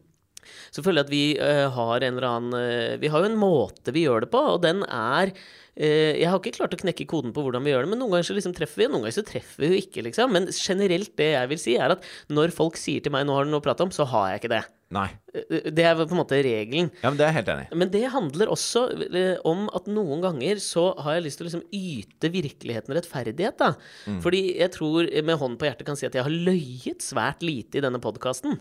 så 0.73 0.81
føler 0.81 1.03
jeg 1.03 1.05
at 1.05 1.13
vi 1.13 1.25
uh, 1.37 1.67
har 1.75 2.01
en 2.01 2.15
eller 2.17 2.25
annen 2.25 2.55
uh, 2.57 2.97
Vi 2.97 3.11
har 3.13 3.21
jo 3.21 3.29
en 3.29 3.37
måte 3.37 3.93
vi 3.93 4.07
gjør 4.07 4.23
det 4.23 4.31
på, 4.33 4.39
og 4.55 4.63
den 4.63 4.81
er 4.87 5.35
Jeg 5.71 6.27
har 6.27 6.35
ikke 6.41 6.57
klart 6.57 6.73
å 6.75 6.79
knekke 6.81 7.05
koden 7.07 7.31
på 7.31 7.41
hvordan 7.45 7.63
vi 7.63 7.71
gjør 7.71 7.85
det, 7.85 7.89
men 7.93 8.01
noen 8.03 8.11
ganger 8.11 8.27
så 8.27 8.35
liksom 8.35 8.53
treffer 8.57 8.81
vi, 8.81 8.85
og 8.89 8.91
noen 8.91 9.05
ganger 9.05 9.15
så 9.21 9.23
treffer 9.23 9.63
vi 9.63 9.69
jo 9.71 9.77
ikke, 9.79 10.03
liksom. 10.03 10.33
Men 10.35 10.49
generelt 10.51 11.13
det 11.15 11.29
jeg 11.31 11.49
vil 11.53 11.61
si, 11.63 11.75
er 11.79 11.93
at 11.95 12.03
når 12.29 12.51
folk 12.51 12.75
sier 12.75 12.99
til 13.01 13.13
meg 13.15 13.23
'nå 13.25 13.37
har 13.37 13.45
du 13.47 13.51
noe 13.53 13.61
å 13.61 13.63
prate 13.63 13.85
om', 13.85 13.93
så 13.95 14.03
har 14.05 14.31
jeg 14.33 14.41
ikke 14.41 14.51
det. 14.57 14.65
Nei. 14.91 15.07
Eh, 15.33 15.71
Det 15.71 15.85
er 15.87 15.95
på 15.95 16.11
en 16.11 16.19
måte 16.19 16.35
regelen. 16.43 16.91
Ja, 17.01 17.09
men 17.09 17.15
det 17.17 17.23
er 17.23 17.31
jeg 17.31 17.37
helt 17.39 17.51
enig 17.53 17.67
i. 17.71 17.75
Men 17.79 17.89
det 17.89 18.03
handler 18.11 18.51
også 18.51 18.81
eh, 19.15 19.37
om 19.47 19.69
at 19.73 19.87
noen 19.87 20.19
ganger 20.21 20.59
så 20.59 20.91
har 20.99 21.15
jeg 21.15 21.23
lyst 21.23 21.37
til 21.39 21.47
å 21.47 21.49
liksom 21.49 21.63
yte 21.71 22.27
virkeligheten 22.35 22.91
rettferdighet, 22.93 23.57
da. 23.57 23.71
Fordi 24.19 24.57
jeg 24.59 24.71
tror 24.75 25.07
eh, 25.07 25.23
med 25.23 25.39
hånden 25.39 25.57
på 25.57 25.65
hjertet 25.71 25.85
kan 25.87 25.95
si 25.95 26.05
at 26.05 26.13
jeg 26.13 26.23
har 26.27 26.29
løyet 26.31 26.99
svært 26.99 27.39
lite 27.41 27.79
i 27.79 27.81
denne 27.87 28.01
podkasten. 28.03 28.59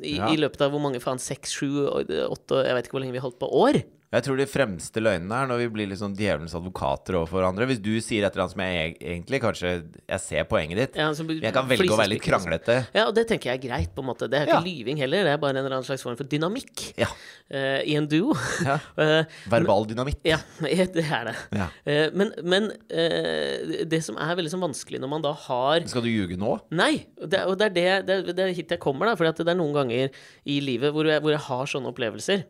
I, 0.00 0.16
Ja. 0.16 0.28
I 0.32 0.36
løpet 0.36 0.60
av 0.62 0.70
hvor 0.72 0.80
mange 0.80 1.00
faen? 1.00 1.18
Seks, 1.18 1.52
sju, 1.52 1.84
åtte 1.84 2.64
Jeg 2.64 2.74
vet 2.74 2.86
ikke 2.86 2.96
hvor 2.96 3.00
lenge 3.04 3.12
vi 3.12 3.18
holdt 3.20 3.38
på. 3.38 3.50
År? 3.52 3.82
Jeg 4.08 4.24
tror 4.24 4.38
de 4.40 4.44
fremste 4.48 5.02
løgnene 5.04 5.36
er 5.36 5.48
når 5.50 5.58
vi 5.60 5.66
blir 5.74 5.90
sånn 6.00 6.14
djevelens 6.16 6.54
advokater 6.56 7.18
overfor 7.18 7.42
hverandre. 7.42 7.66
Hvis 7.68 7.80
du 7.84 7.90
sier 8.00 8.24
et 8.24 8.32
eller 8.32 8.46
annet 8.46 8.54
som 8.54 8.62
jeg 8.64 8.94
egentlig 9.02 9.40
kanskje 9.42 9.72
Jeg 10.08 10.22
ser 10.24 10.46
poenget 10.48 10.80
ditt. 10.80 10.96
Ja, 10.96 11.10
Men 11.12 11.42
jeg 11.44 11.52
kan 11.52 11.68
velge 11.68 11.92
å 11.92 11.98
være 12.00 12.12
litt 12.14 12.24
kranglete. 12.24 12.78
Ja, 12.96 13.04
og 13.10 13.12
det 13.18 13.26
tenker 13.28 13.52
jeg 13.52 13.60
er 13.60 13.64
greit, 13.66 13.92
på 13.92 14.00
en 14.00 14.08
måte. 14.08 14.30
Det 14.32 14.40
er 14.40 14.48
Ja. 14.48 14.56
ikke 14.62 14.70
lyving 14.70 15.02
heller. 15.04 15.28
Det 15.28 15.34
er 15.34 15.42
bare 15.42 15.52
en 15.52 15.60
eller 15.60 15.76
annen 15.76 15.84
slags 15.90 16.06
form 16.06 16.16
for 16.16 16.24
dynamikk 16.24 16.86
Ja. 16.96 17.10
uh, 17.52 17.80
i 17.84 17.96
en 18.00 18.08
duo. 18.08 18.32
Ja. 18.64 18.78
uh, 18.96 19.24
Verbal 19.52 19.84
dynamitt. 19.92 20.24
ja, 20.32 20.38
det 20.60 21.04
er 21.04 21.28
det. 21.28 21.36
Ja. 21.52 21.68
Eh, 21.84 22.08
men 22.16 22.32
men 22.42 22.70
det 22.88 24.00
som 24.04 24.16
er 24.16 24.36
veldig 24.38 24.50
sånn 24.52 24.64
vanskelig 24.64 25.00
når 25.02 25.08
man 25.12 25.22
da 25.24 25.32
har 25.34 25.84
Skal 25.88 26.02
du 26.04 26.08
ljuge 26.08 26.38
nå? 26.40 26.56
Nei, 26.72 27.04
det, 27.20 27.44
og 27.44 27.58
det 27.60 27.68
er, 27.68 27.74
det, 27.76 28.06
det, 28.08 28.36
det 28.36 28.44
er 28.46 28.56
hit 28.56 28.72
jeg 28.72 28.80
kommer, 28.80 29.10
da. 29.10 29.16
For 29.18 29.28
det 29.28 29.44
er 29.52 29.58
noen 29.58 29.76
ganger 29.76 30.08
i 30.48 30.60
livet 30.64 30.94
hvor 30.96 31.04
jeg, 31.04 31.20
hvor 31.20 31.34
jeg 31.34 31.44
har 31.44 31.66
sånne 31.68 31.92
opplevelser. 31.92 32.46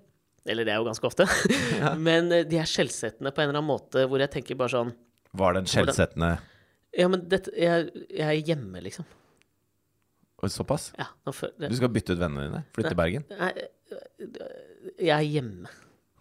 Eller 0.48 0.66
det 0.66 0.74
er 0.74 0.80
jo 0.80 0.88
ganske 0.88 1.08
ofte. 1.08 1.26
Men 2.08 2.32
eh, 2.34 2.46
de 2.48 2.60
er 2.60 2.68
skjellsettende 2.68 3.32
på 3.34 3.42
en 3.42 3.50
eller 3.50 3.60
annen 3.60 3.70
måte 3.70 4.06
hvor 4.08 4.22
jeg 4.22 4.32
tenker 4.32 4.58
bare 4.58 4.74
sånn 4.74 4.94
Var 5.38 5.58
den 5.58 5.68
skjellsettende 5.70 6.32
Ja, 6.96 7.08
men 7.12 7.26
dette 7.28 7.52
Jeg, 7.52 7.90
jeg 8.08 8.26
er 8.26 8.52
hjemme, 8.52 8.82
liksom. 8.84 9.06
Såpass? 10.46 10.92
Ja, 10.96 11.08
nå 11.26 11.34
det, 11.58 11.68
Du 11.68 11.76
skal 11.76 11.90
bytte 11.90 12.14
ut 12.14 12.20
vennene 12.20 12.46
dine? 12.46 12.62
Flytte 12.76 12.92
til 12.94 13.00
Bergen? 13.00 13.24
Nei, 13.34 13.50
jeg 14.98 15.10
er 15.16 15.26
hjemme. 15.26 15.72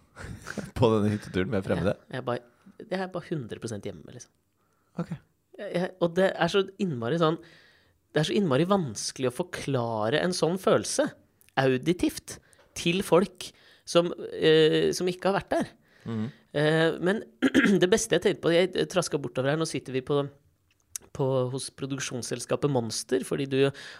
På 0.77 0.89
denne 0.95 1.11
hytteturen 1.13 1.51
med 1.53 1.65
fremmede? 1.65 1.93
Jeg 2.09 2.25
bare, 2.25 2.41
jeg 2.81 2.97
er 2.97 3.11
bare 3.13 3.29
100 3.29 3.85
hjemme, 3.85 4.15
liksom. 4.15 4.33
Ok. 4.97 5.13
Jeg, 5.57 5.69
jeg, 5.75 5.91
og 6.01 6.17
det 6.17 6.31
er 6.33 6.49
så 6.53 6.63
innmari 6.81 7.19
sånn 7.21 7.37
Det 8.13 8.21
er 8.21 8.27
så 8.29 8.35
innmari 8.37 8.65
vanskelig 8.69 9.29
å 9.29 9.37
forklare 9.37 10.21
en 10.21 10.33
sånn 10.35 10.57
følelse 10.61 11.07
auditivt 11.57 12.39
til 12.77 13.01
folk 13.05 13.51
som, 13.87 14.11
eh, 14.35 14.91
som 14.95 15.07
ikke 15.09 15.31
har 15.31 15.39
vært 15.39 15.53
der. 15.55 15.71
Eh, 16.07 16.97
men 17.03 17.23
det 17.81 17.89
beste 17.91 18.15
jeg 18.15 18.23
tenkte 18.23 18.43
på 18.45 18.53
Jeg 18.55 18.87
traska 18.91 19.19
bortover 19.19 19.51
her, 19.51 19.59
nå 19.59 19.67
sitter 19.67 19.95
vi 19.95 20.05
på 20.07 20.21
på, 21.17 21.27
hos 21.53 21.67
produksjonsselskapet 21.77 22.71
Monster, 22.71 23.23
fordi 23.27 23.47
du 23.49 23.57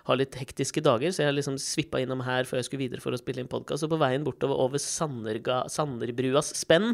har 0.08 0.20
litt 0.20 0.36
hektiske 0.38 0.84
dager, 0.86 1.12
så 1.14 1.24
jeg 1.24 1.32
har 1.32 1.38
liksom 1.38 1.58
svippa 1.62 2.02
innom 2.04 2.22
her 2.26 2.46
før 2.48 2.62
jeg 2.62 2.70
skulle 2.70 2.84
videre 2.86 3.02
for 3.04 3.16
å 3.16 3.20
spille 3.20 3.42
inn 3.44 3.50
podkast. 3.52 3.86
Og 3.88 3.92
på 3.96 4.00
veien 4.02 4.26
bortover 4.28 4.60
over 4.68 4.82
Sanderga, 4.82 5.64
Sanderbruas 5.74 6.54
spenn, 6.58 6.94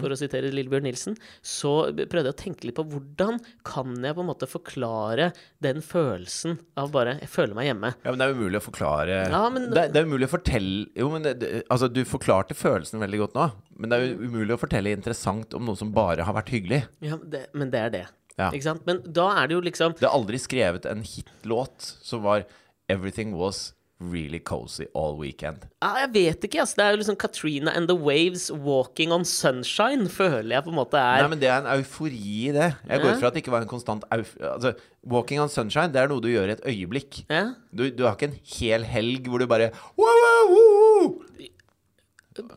for 0.00 0.14
å 0.14 0.18
sitere 0.18 0.52
Lillebjørn 0.54 0.86
Nilsen, 0.88 1.18
så 1.44 1.74
prøvde 1.94 2.30
jeg 2.30 2.36
å 2.36 2.40
tenke 2.44 2.68
litt 2.70 2.78
på 2.78 2.86
hvordan 2.94 3.40
kan 3.66 3.94
jeg 4.04 4.14
på 4.16 4.24
en 4.24 4.30
måte 4.30 4.48
forklare 4.50 5.30
den 5.64 5.82
følelsen 5.84 6.58
av 6.80 6.90
bare 6.94 7.16
Jeg 7.24 7.30
føler 7.32 7.56
meg 7.56 7.68
hjemme. 7.70 7.90
Ja, 8.04 8.12
men 8.12 8.20
det 8.20 8.26
er 8.28 8.34
umulig 8.36 8.60
å 8.60 8.64
forklare 8.68 9.18
Ja, 9.32 9.42
men- 9.50 9.70
det, 9.74 9.88
det 9.94 10.00
er 10.02 10.06
umulig 10.08 10.28
å 10.28 10.32
fortelle 10.34 10.86
Jo, 10.98 11.08
men 11.12 11.24
det, 11.24 11.32
det, 11.40 11.50
altså, 11.72 11.88
du 11.92 12.02
forklarte 12.08 12.54
følelsen 12.56 13.00
veldig 13.02 13.20
godt 13.24 13.34
nå. 13.38 13.46
Men 13.80 13.90
det 13.90 13.96
er 13.98 14.04
jo 14.12 14.28
umulig 14.28 14.54
å 14.54 14.60
fortelle 14.60 14.92
interessant 14.94 15.54
om 15.58 15.64
noe 15.66 15.78
som 15.78 15.90
bare 15.94 16.22
har 16.26 16.36
vært 16.36 16.52
hyggelig. 16.54 16.82
Ja, 17.02 17.16
men 17.18 17.30
det, 17.32 17.40
men 17.58 17.72
det 17.72 17.80
er 17.80 17.90
det. 17.94 18.04
Ja. 18.38 18.50
Ikke 18.50 18.62
sant? 18.66 18.82
Men 18.86 19.00
da 19.14 19.28
er 19.42 19.46
det 19.48 19.54
jo 19.54 19.60
liksom 19.62 19.92
Det 19.98 20.08
er 20.08 20.14
aldri 20.16 20.38
skrevet 20.42 20.86
en 20.90 21.02
hitlåt 21.06 21.80
som 22.02 22.22
var 22.22 22.44
'Everything 22.88 23.32
was 23.38 23.72
really 24.00 24.40
cozy 24.40 24.84
all 24.94 25.14
weekend'. 25.16 25.62
ja, 25.80 25.94
Jeg 26.02 26.10
vet 26.12 26.40
ikke, 26.44 26.58
altså. 26.60 26.74
Det 26.76 26.84
er 26.84 26.90
jo 26.90 26.96
liksom 26.96 27.16
Katrina 27.16 27.70
and 27.70 27.86
the 27.88 27.94
Waves 27.96 28.50
'Walking 28.50 29.12
on 29.12 29.22
Sunshine', 29.22 30.08
føler 30.08 30.50
jeg 30.56 30.64
på 30.64 30.68
en 30.70 30.74
måte 30.76 30.94
er 30.98 31.22
Nei, 31.22 31.28
men 31.28 31.38
det 31.40 31.48
er 31.48 31.58
en 31.62 31.78
eufori 31.78 32.48
i 32.48 32.52
det. 32.52 32.74
Jeg 32.88 33.00
går 33.00 33.06
Ja. 33.08 33.14
ut 33.14 33.20
fra 33.20 33.26
at 33.28 33.34
det 33.34 33.42
ikke 33.44 33.52
var 33.52 33.62
en 33.62 33.68
konstant 33.68 34.04
euf... 34.12 34.36
Altså, 34.40 34.74
'Walking 35.06 35.40
on 35.40 35.48
Sunshine' 35.48 35.92
det 35.92 35.96
er 36.02 36.08
noe 36.08 36.20
du 36.20 36.28
gjør 36.28 36.48
i 36.48 36.52
et 36.58 36.64
øyeblikk. 36.66 37.24
ja? 37.30 37.54
Du, 37.74 37.88
du 37.90 38.02
har 38.04 38.16
ikke 38.16 38.32
en 38.32 38.40
hel 38.42 38.82
helg 38.84 39.28
hvor 39.28 39.38
du 39.38 39.46
bare 39.46 39.70
wow, 39.96 40.06
wow, 40.24 40.58
wow. 40.58 41.22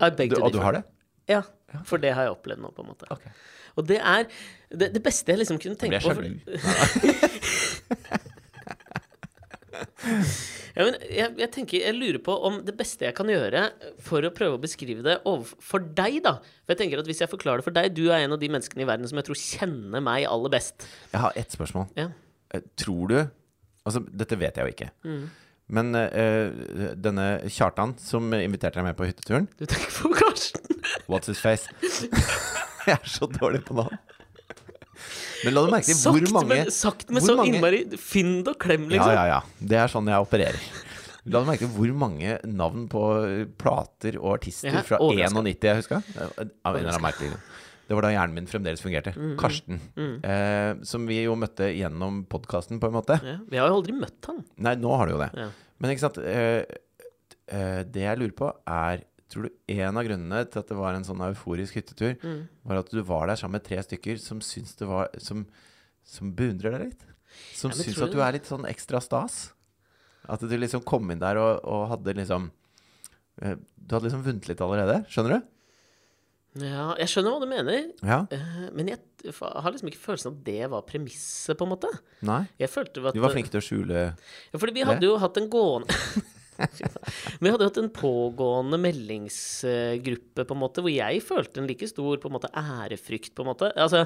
I 0.02 0.10
beg 0.10 0.30
Du, 0.32 0.36
to 0.36 0.44
Og 0.44 0.52
du 0.54 0.60
har 0.60 0.72
det? 0.74 0.84
Ja, 1.30 1.42
for 1.86 1.98
det 1.98 2.14
har 2.16 2.24
jeg 2.24 2.32
opplevd 2.32 2.60
nå, 2.64 2.72
på 2.74 2.82
en 2.82 2.88
måte. 2.90 3.06
Okay. 3.12 3.30
Og 3.78 3.86
det 3.88 4.00
er 4.00 4.26
det, 4.72 4.92
det 4.96 5.02
beste 5.04 5.32
jeg 5.32 5.40
liksom 5.44 5.60
kunne 5.64 5.80
tenke 5.80 6.00
jeg 6.00 6.04
på. 6.04 6.14
sjalu? 6.14 6.32
Ja, 10.78 10.86
jeg, 11.10 11.34
jeg 11.42 11.50
tenker, 11.54 11.82
jeg 11.82 11.96
lurer 11.98 12.20
på 12.22 12.34
om 12.48 12.60
det 12.66 12.76
beste 12.78 13.08
jeg 13.08 13.16
kan 13.18 13.30
gjøre 13.32 13.64
for 14.06 14.26
å 14.26 14.30
prøve 14.34 14.60
å 14.60 14.62
beskrive 14.62 15.02
det 15.06 15.16
overfor 15.28 15.82
deg, 15.98 16.20
da 16.26 16.36
For 16.44 16.76
jeg 16.76 16.82
tenker 16.84 17.02
at 17.02 17.10
hvis 17.10 17.24
jeg 17.24 17.32
forklarer 17.32 17.64
det 17.64 17.66
for 17.66 17.76
deg 17.76 17.96
Du 17.98 18.04
er 18.12 18.22
en 18.22 18.36
av 18.36 18.42
de 18.42 18.50
menneskene 18.54 18.86
i 18.86 18.90
verden 18.90 19.10
som 19.10 19.18
jeg 19.18 19.28
tror 19.30 19.40
kjenner 19.42 20.04
meg 20.06 20.28
aller 20.30 20.54
best. 20.54 20.86
Jeg 21.14 21.24
har 21.24 21.38
ett 21.40 21.54
spørsmål. 21.58 21.90
Ja. 21.98 22.12
Eh, 22.54 22.64
Tror 22.78 23.12
du 23.12 23.18
Altså, 23.88 24.02
dette 24.12 24.36
vet 24.36 24.58
jeg 24.60 24.68
jo 24.68 24.74
ikke. 24.74 24.90
Mm. 25.08 25.22
Men 25.78 25.96
uh, 25.96 26.92
denne 27.00 27.28
Kjartan 27.52 27.94
som 28.04 28.28
inviterte 28.36 28.82
deg 28.82 28.86
med 28.90 28.98
på 29.00 29.08
hytteturen 29.08 29.48
Du 29.60 29.66
tenker 29.66 29.94
på 29.96 30.12
Karsten? 30.16 30.84
What's 31.08 31.32
his 31.32 31.42
face? 31.42 31.72
jeg 32.88 32.98
er 32.98 33.08
så 33.08 33.28
dårlig 33.32 33.64
på 33.68 33.80
navn. 33.80 33.98
Men 35.46 35.54
la 35.54 35.64
du 35.68 35.72
merke 35.74 35.86
til 35.92 36.00
hvor 36.16 36.32
mange 36.34 36.50
med, 36.50 36.72
sagt 36.74 37.10
med 37.14 37.22
så 37.26 37.36
mange- 37.38 37.54
innmari 37.56 37.82
Finn 38.02 38.40
det 38.44 38.56
og 38.56 38.60
klem, 38.64 38.88
liksom. 38.90 39.14
ja, 39.14 39.26
ja. 39.36 39.42
Det 39.60 39.78
er 39.84 39.92
sånn 39.92 40.08
jeg 40.10 40.26
opererer. 40.26 40.60
La 41.28 41.42
du 41.44 41.50
merke 41.50 41.66
til 41.66 41.74
hvor 41.76 41.94
mange 42.00 42.38
navn 42.48 42.88
på 42.92 43.02
plater 43.60 44.18
og 44.22 44.38
artister 44.40 44.72
Ja, 44.74 44.82
fra 44.88 44.98
overrasket. 45.04 45.38
91 45.44 45.68
jeg 45.70 45.82
huska? 45.82 46.02
Av 46.18 46.76
en 46.76 46.82
eller 46.82 46.94
annen 46.94 47.06
merkelig 47.10 47.32
grunn. 47.34 47.44
Det 47.88 47.96
var 47.96 48.04
da 48.04 48.10
hjernen 48.12 48.34
min 48.36 48.48
fremdeles 48.52 48.82
fungerte. 48.84 49.14
Mm, 49.16 49.36
Karsten. 49.40 49.78
Eh, 50.28 50.74
som 50.84 51.06
vi 51.08 51.22
jo 51.24 51.36
møtte 51.40 51.70
gjennom 51.72 52.26
podkasten, 52.28 52.82
på 52.84 52.90
en 52.90 52.96
måte. 52.98 53.16
Ja, 53.24 53.38
vi 53.48 53.58
har 53.62 53.70
jo 53.72 53.78
aldri 53.80 53.94
møtt 53.96 54.28
han. 54.28 54.42
Nei, 54.60 54.74
nå 54.76 54.92
har 55.00 55.08
du 55.08 55.14
jo 55.16 55.22
det. 55.22 55.30
Ja. 55.40 55.46
Men 55.80 55.94
ikke 55.94 56.04
sant 56.04 56.18
eh, 56.20 56.66
eh, 57.48 57.84
Det 57.88 58.02
jeg 58.04 58.20
lurer 58.20 58.36
på, 58.36 58.50
er 58.68 59.06
Tror 59.30 59.44
du 59.50 59.74
en 59.76 59.98
av 60.00 60.06
grunnene 60.08 60.46
til 60.50 60.62
at 60.62 60.70
det 60.72 60.78
var 60.80 60.96
en 60.96 61.04
sånn 61.04 61.20
euforisk 61.26 61.76
hyttetur, 61.76 62.14
Mm. 62.24 62.48
var 62.64 62.78
at 62.80 62.90
du 62.94 63.02
var 63.04 63.28
der 63.28 63.36
sammen 63.36 63.58
med 63.60 63.66
tre 63.68 63.78
stykker 63.84 64.20
som 64.24 64.40
syns 64.40 64.76
det 64.80 64.88
var 64.88 65.10
Som, 65.20 65.46
som 66.06 66.32
beundrer 66.34 66.72
deg 66.78 66.86
litt? 66.88 67.04
Som 67.54 67.72
Ja, 67.72 67.78
syns 67.84 68.02
at 68.02 68.12
du 68.16 68.22
er 68.24 68.32
litt 68.38 68.46
sånn 68.48 68.64
ekstra 68.70 69.02
stas? 69.04 69.52
At 70.30 70.40
du 70.40 70.48
liksom 70.58 70.84
kom 70.84 71.12
inn 71.12 71.20
der 71.20 71.38
og, 71.38 71.60
og 71.68 71.90
hadde 71.92 72.16
liksom 72.16 72.52
eh, 73.42 73.56
Du 73.76 73.96
hadde 73.96 74.08
liksom 74.08 74.24
vunnet 74.24 74.48
litt 74.48 74.62
allerede? 74.64 75.02
Skjønner 75.12 75.38
du? 75.42 75.54
Ja, 76.58 76.96
jeg 76.98 77.12
skjønner 77.12 77.36
hva 77.36 77.42
du 77.44 77.50
mener, 77.52 77.92
Ja? 78.02 78.22
eh, 78.34 78.70
men 78.74 78.88
jeg 78.90 78.98
har 79.36 79.68
liksom 79.72 79.92
ikke 79.92 80.02
følelsen 80.08 80.32
av 80.32 80.38
at 80.40 80.44
det 80.48 80.70
var 80.72 80.82
premisset, 80.88 81.54
på 81.60 81.68
en 81.68 81.70
måte. 81.76 81.92
Nei? 82.26 82.48
Jeg 82.58 82.72
følte 82.74 83.04
at 83.06 83.14
du 83.14 83.20
var 83.22 83.30
flinke 83.36 83.52
til 83.54 83.60
å 83.62 83.66
skjule 83.68 84.00
Ja, 84.18 84.58
fordi 84.58 84.74
vi 84.74 84.88
hadde 84.88 85.06
jo 85.06 85.20
hatt 85.22 85.38
en 85.38 85.50
gående 85.54 85.92
Vi 87.42 87.52
hadde 87.52 87.68
hatt 87.68 87.80
en 87.82 87.92
pågående 87.94 88.80
meldingsgruppe, 88.82 90.46
på 90.48 90.58
en 90.58 90.62
måte, 90.62 90.84
hvor 90.84 90.94
jeg 90.94 91.24
følte 91.26 91.62
en 91.62 91.70
like 91.70 91.90
stor 91.90 92.20
på 92.22 92.30
en 92.32 92.38
måte 92.38 92.52
ærefrykt, 92.58 93.34
på 93.38 93.46
en 93.46 93.52
måte. 93.52 93.72
Altså, 93.76 94.06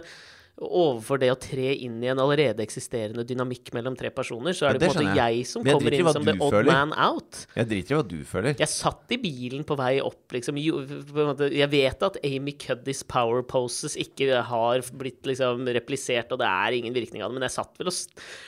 overfor 0.61 1.17
det 1.21 1.29
å 1.31 1.37
tre 1.41 1.71
inn 1.85 1.95
i 2.03 2.09
en 2.11 2.19
allerede 2.21 2.61
eksisterende 2.61 3.23
dynamikk 3.25 3.71
mellom 3.73 3.95
tre 3.97 4.11
personer, 4.13 4.53
så 4.53 4.67
er 4.67 4.75
det 4.77 4.81
det 4.83 4.89
på 4.91 4.99
en 4.99 5.07
måte 5.07 5.15
jeg. 5.17 5.37
jeg 5.39 5.47
som 5.49 5.63
jeg 5.65 5.73
kommer 5.77 5.95
inn 5.97 6.09
som 6.13 6.25
the 6.27 6.35
odd 6.37 6.53
føler. 6.53 6.69
man 6.71 6.93
out. 6.99 7.39
Jeg 7.55 7.69
driter 7.71 7.93
i 7.93 7.97
hva 7.97 8.03
du 8.11 8.17
føler. 8.29 8.55
Jeg 8.59 8.69
satt 8.69 9.15
i 9.15 9.17
bilen 9.23 9.63
på 9.65 9.77
vei 9.79 9.93
opp, 10.03 10.21
liksom. 10.35 10.59
Jeg 10.61 11.69
vet 11.71 12.05
at 12.09 12.19
Amy 12.27 12.53
Cuddys 12.61 13.01
power 13.03 13.41
poses 13.47 13.95
ikke 13.97 14.43
har 14.51 14.85
blitt 14.93 15.25
liksom 15.31 15.65
replisert, 15.73 16.31
og 16.35 16.43
det 16.43 16.51
er 16.51 16.77
ingen 16.77 16.93
virkning 16.93 17.23
av 17.25 17.31
det, 17.31 17.39
men 17.39 17.47
jeg 17.49 17.55
satt 17.57 17.73
vel 17.81 17.89
og 17.89 17.97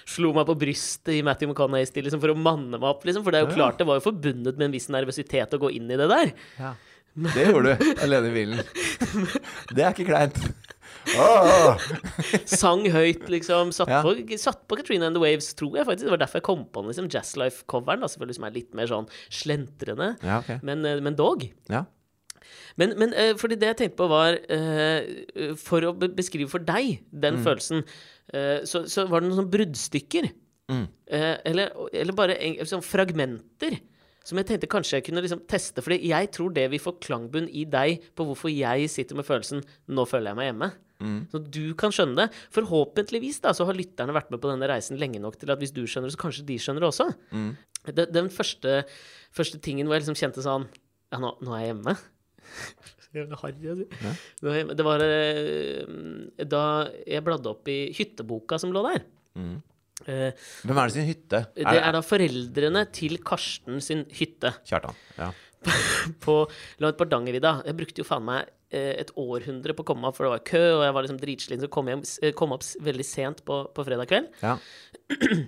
slo 0.06 0.34
meg 0.38 0.46
på 0.52 0.58
brystet 0.68 1.16
i 1.18 1.24
Matthew 1.26 1.50
McConaughey-stil 1.50 2.06
liksom, 2.06 2.22
for 2.22 2.36
å 2.36 2.38
manne 2.38 2.78
meg 2.78 2.90
opp, 2.94 3.06
liksom. 3.10 3.24
For 3.26 3.32
det 3.32 3.42
er 3.42 3.48
jo 3.48 3.54
Ja. 3.54 3.56
klart 3.64 3.78
det 3.80 3.88
var 3.90 3.98
jo 4.00 4.12
forbundet 4.12 4.58
med 4.58 4.66
en 4.70 4.72
viss 4.78 4.90
nervøsitet 4.90 5.54
å 5.54 5.60
gå 5.60 5.74
inn 5.74 5.90
i 5.90 5.98
det 5.98 6.10
der. 6.10 6.34
Ja. 6.60 6.76
Det 7.14 7.44
gjorde 7.46 7.76
du 7.78 7.84
alene 8.02 8.30
i 8.32 8.34
bilen. 8.34 8.64
Det 9.74 9.84
er 9.86 9.92
ikke 9.94 10.08
kleint. 10.10 10.40
Åh! 11.20 11.82
Sang 12.50 12.86
høyt, 12.94 13.26
liksom. 13.32 13.72
Satt, 13.76 13.90
Ja. 13.92 14.02
på, 14.06 14.14
satt 14.40 14.62
på 14.68 14.78
Katrina 14.80 15.08
and 15.10 15.16
the 15.18 15.22
Waves, 15.24 15.54
tror 15.60 15.76
jeg 15.78 15.86
faktisk. 15.88 16.06
Det 16.08 16.14
var 16.16 16.22
derfor 16.24 16.40
jeg 16.42 16.48
kom 16.48 16.64
på 16.66 16.82
den 16.84 16.92
liksom, 16.94 17.10
Jazzlife-coveren, 17.14 18.06
selvfølgelig, 18.08 18.36
som 18.40 18.48
er 18.48 18.56
litt 18.56 18.74
mer 18.78 18.88
sånn 18.92 19.10
slentrende, 19.34 20.14
Ja, 20.24 20.40
okay. 20.40 20.60
men, 20.64 20.86
eh, 20.86 21.00
men 21.04 21.16
dog. 21.20 21.46
Ja. 21.70 21.84
Men, 22.78 22.96
men 23.00 23.14
eh, 23.14 23.34
fordi 23.40 23.56
det 23.60 23.70
jeg 23.70 23.78
tenkte 23.78 24.00
på 24.02 24.08
var 24.12 24.34
uh, 24.36 25.54
For 25.62 25.86
å 25.86 25.92
beskrive 25.96 26.50
for 26.52 26.60
deg 26.60 27.04
den 27.14 27.38
Mm. 27.38 27.44
følelsen, 27.46 27.84
uh, 28.34 28.64
så, 28.68 28.82
så 28.90 29.06
var 29.08 29.22
det 29.22 29.30
noen 29.30 29.38
sånne 29.44 29.54
bruddstykker. 29.54 30.28
Mm. 30.72 30.86
Uh, 31.12 31.38
eller, 31.46 31.72
eller 31.94 32.14
bare 32.18 32.36
en, 32.40 32.56
sånn 32.66 32.82
fragmenter 32.84 33.76
Som 34.24 34.38
jeg 34.40 34.48
tenkte 34.48 34.70
kanskje 34.72 34.98
jeg 35.02 35.06
kunne 35.10 35.22
liksom 35.22 35.42
teste. 35.52 35.84
Fordi 35.84 35.98
jeg 36.08 36.32
tror 36.32 36.54
det 36.56 36.70
vil 36.72 36.80
få 36.80 36.94
klangbunn 37.04 37.50
i 37.52 37.66
deg 37.68 38.06
på 38.16 38.24
hvorfor 38.30 38.48
jeg 38.52 38.90
sitter 38.90 39.16
med 39.20 39.26
følelsen 39.28 39.60
'nå 39.90 40.06
føler 40.08 40.32
jeg 40.32 40.36
meg 40.40 40.48
hjemme'. 40.54 40.72
Så 41.32 41.42
du 41.44 41.74
kan 41.80 41.94
skjønne 41.94 42.24
det. 42.24 42.42
Forhåpentligvis 42.56 43.42
da, 43.44 43.54
så 43.56 43.68
har 43.70 43.78
lytterne 43.78 44.16
vært 44.16 44.32
med 44.34 44.42
på 44.44 44.52
denne 44.52 44.70
reisen 44.72 45.00
lenge 45.02 45.22
nok 45.24 45.38
til 45.42 45.52
at 45.54 45.62
hvis 45.62 45.74
du 45.76 45.84
skjønner 45.84 46.12
det, 46.12 46.16
så 46.16 46.24
kanskje 46.24 46.48
de 46.48 46.60
skjønner 46.62 46.86
det 46.86 46.90
også. 46.90 47.10
Det, 47.92 48.08
den 48.16 48.32
første, 48.32 48.82
første 49.36 49.60
tingen 49.64 49.90
hvor 49.90 49.98
jeg 49.98 50.06
liksom 50.06 50.20
kjente 50.20 50.44
sånn 50.46 50.70
Ja, 51.12 51.20
nå, 51.20 51.34
nå 51.44 51.54
er 51.56 51.66
jeg 51.66 51.74
hjemme. 51.74 51.98
Så 53.04 53.20
jævlig 53.20 53.38
harry 53.44 53.70
å 53.70 53.76
si. 53.78 53.86
Nå 54.42 54.50
er 54.50 54.56
jeg 54.56 54.62
hjemme. 54.64 54.78
Det 54.80 54.86
var 54.88 55.04
eh, 55.06 56.48
da 56.50 56.64
jeg 57.06 57.26
bladde 57.28 57.52
opp 57.52 57.70
i 57.70 57.78
hytteboka 57.94 58.58
som 58.62 58.74
lå 58.74 58.82
der. 58.88 59.06
Mm. 59.38 59.54
Hvem 60.04 60.80
er 60.80 60.90
det 60.90 60.96
sin 60.96 61.08
hytte? 61.08 61.40
det 61.56 61.80
er 61.80 61.94
da 61.96 62.02
foreldrene 62.04 62.82
til 62.92 63.20
Karsten 63.24 63.78
sin 63.84 64.04
hytte 64.18 64.52
Kjartan. 64.68 64.98
Ja. 65.20 65.30
på 66.26 66.36
langt 66.84 66.98
på 66.98 67.06
Hardangervidda. 67.06 67.54
Jeg 67.68 67.78
brukte 67.78 68.04
jo 68.04 68.08
faen 68.08 68.26
meg 68.28 68.42
eh, 68.48 68.54
et 68.74 69.12
århundre 69.20 69.74
på 69.78 69.84
å 69.86 69.88
komme 69.92 70.10
opp, 70.10 70.18
for 70.18 70.28
det 70.28 70.34
var 70.36 70.44
kø, 70.50 70.64
og 70.80 70.84
jeg 70.88 70.96
var 70.98 71.06
liksom 71.06 71.20
dritsliten, 71.22 71.64
så 71.66 71.70
kom 71.72 71.92
jeg 71.92 72.04
eh, 72.22 72.34
kom 72.38 72.56
opp 72.56 72.64
veldig 72.84 73.06
sent 73.06 73.44
på, 73.48 73.64
på 73.76 73.86
fredag 73.88 74.10
kveld. 74.12 74.32
ja. 74.44 74.58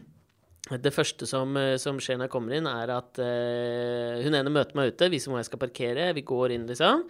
Det 0.82 0.90
første 0.90 1.28
som, 1.30 1.52
eh, 1.62 1.76
som 1.78 2.00
skjer 2.02 2.18
når 2.18 2.26
jeg 2.26 2.32
kommer 2.34 2.56
inn, 2.58 2.66
er 2.66 2.90
at 2.90 3.20
uh, 3.22 4.16
hun 4.26 4.34
ene 4.34 4.50
møter 4.50 4.74
meg 4.80 4.96
ute, 4.96 5.12
viser 5.14 5.30
hvor 5.30 5.38
jeg 5.38 5.46
skal 5.46 5.62
parkere. 5.62 6.08
Vi 6.18 6.24
går 6.26 6.56
inn, 6.56 6.64
liksom. 6.66 7.04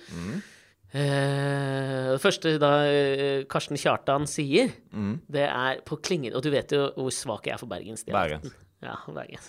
Eh, 0.91 2.09
det 2.11 2.19
første 2.23 2.51
da 2.59 2.71
uh, 2.83 3.45
Karsten 3.51 3.79
Kjartan 3.79 4.27
sier, 4.27 4.73
det 5.31 5.45
er 5.47 5.79
på 5.87 5.97
klingen 6.03 6.35
Og 6.35 6.43
du 6.45 6.49
vet 6.53 6.71
jo 6.75 6.85
hvor 6.99 7.11
svak 7.15 7.47
jeg 7.47 7.55
er 7.55 7.61
for 7.63 7.71
bergensdialekten. 7.71 8.51
Bergens. 8.51 8.61
Ja, 8.83 8.97
Bergens. 9.15 9.47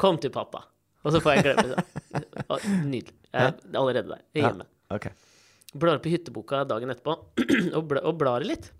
Kom 0.00 0.18
til 0.22 0.30
pappa. 0.34 0.62
Og 1.02 1.14
så 1.14 1.20
får 1.22 1.36
jeg 1.40 1.48
glemme 1.48 1.74
det. 1.74 1.84
Nydelig. 2.94 3.18
Jeg 3.34 3.42
er 3.42 3.58
allerede 3.74 4.06
der. 4.14 4.22
Jeg 4.34 4.44
er 4.44 4.46
Ja. 4.46 4.52
hjemme. 4.52 4.70
Blar 5.76 5.98
opp 5.98 6.06
i 6.08 6.14
hytteboka 6.14 6.62
dagen 6.68 6.92
etterpå 6.94 7.14
og, 7.76 7.82
bla, 7.90 8.02
og 8.08 8.16
blar 8.20 8.46
litt. 8.46 8.70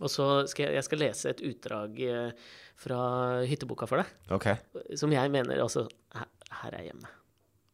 Og 0.00 0.08
så 0.10 0.26
skal 0.50 0.66
jeg, 0.66 0.78
jeg 0.78 0.86
skal 0.86 1.02
lese 1.04 1.30
et 1.30 1.42
utdrag 1.44 1.98
eh, 2.02 2.50
fra 2.80 3.00
hytteboka 3.46 3.86
for 3.86 4.00
deg, 4.00 4.12
Ok. 4.32 4.46
som 4.96 5.12
jeg 5.12 5.32
mener 5.32 5.60
altså 5.60 5.84
Her, 6.16 6.30
her 6.62 6.76
er 6.78 6.86
hjemme. 6.88 7.10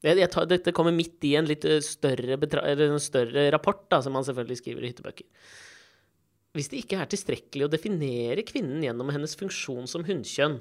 Jeg, 0.04 0.18
jeg 0.20 0.30
tar, 0.34 0.48
dette 0.50 0.74
kommer 0.76 0.92
midt 0.94 1.24
i 1.26 1.36
en 1.38 1.46
litt 1.48 1.64
eh, 1.64 1.78
større, 1.84 2.36
en 2.36 3.00
større 3.02 3.46
rapport, 3.54 3.86
da, 3.92 4.02
som 4.04 4.14
man 4.18 4.26
selvfølgelig 4.26 4.60
skriver 4.60 4.84
i 4.84 4.90
hyttebøker. 4.92 5.28
Hvis 6.56 6.70
det 6.72 6.82
ikke 6.82 6.98
er 7.02 7.08
tilstrekkelig 7.12 7.66
å 7.66 7.72
definere 7.72 8.44
kvinnen 8.48 8.84
gjennom 8.84 9.10
hennes 9.12 9.36
funksjon 9.38 9.88
som 9.90 10.04
hunnkjønn, 10.08 10.58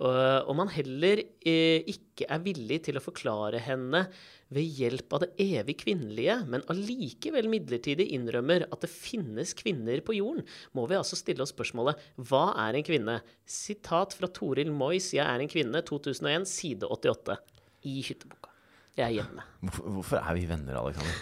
og, 0.00 0.48
og 0.48 0.54
man 0.56 0.70
heller 0.72 1.20
eh, 1.20 1.84
ikke 1.90 2.24
er 2.24 2.40
villig 2.44 2.78
til 2.86 2.96
å 2.96 3.02
forklare 3.04 3.60
henne 3.60 4.06
ved 4.52 4.78
hjelp 4.78 5.12
av 5.12 5.22
det 5.24 5.30
evig 5.40 5.76
kvinnelige, 5.84 6.38
men 6.48 6.64
allikevel 6.72 7.48
midlertidig 7.52 8.08
innrømmer 8.16 8.66
at 8.68 8.84
det 8.84 8.90
finnes 8.92 9.52
kvinner 9.56 10.00
på 10.04 10.16
jorden, 10.16 10.46
må 10.76 10.86
vi 10.88 10.96
altså 10.96 11.18
stille 11.18 11.44
oss 11.44 11.52
spørsmålet 11.52 12.00
hva 12.28 12.44
er 12.64 12.78
en 12.78 12.86
kvinne? 12.86 13.18
Sitat 13.48 14.16
fra 14.16 14.30
Toril 14.32 14.72
Moyes 14.72 15.12
'Jeg 15.12 15.26
er 15.26 15.44
en 15.44 15.52
kvinne', 15.52 15.84
2001, 15.84 16.48
side 16.48 16.88
88. 16.88 17.36
I 17.84 18.00
hytteboka. 18.06 18.52
Jeg 18.96 19.04
er 19.08 19.14
hjemme. 19.20 19.44
Hvorfor 19.60 20.20
er 20.20 20.34
vi 20.36 20.46
venner, 20.46 20.76
Alexander? 20.78 21.16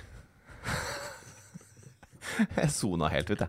jeg 2.61 2.70
sona 2.74 3.09
helt 3.09 3.30
ut, 3.30 3.46
jeg. 3.46 3.48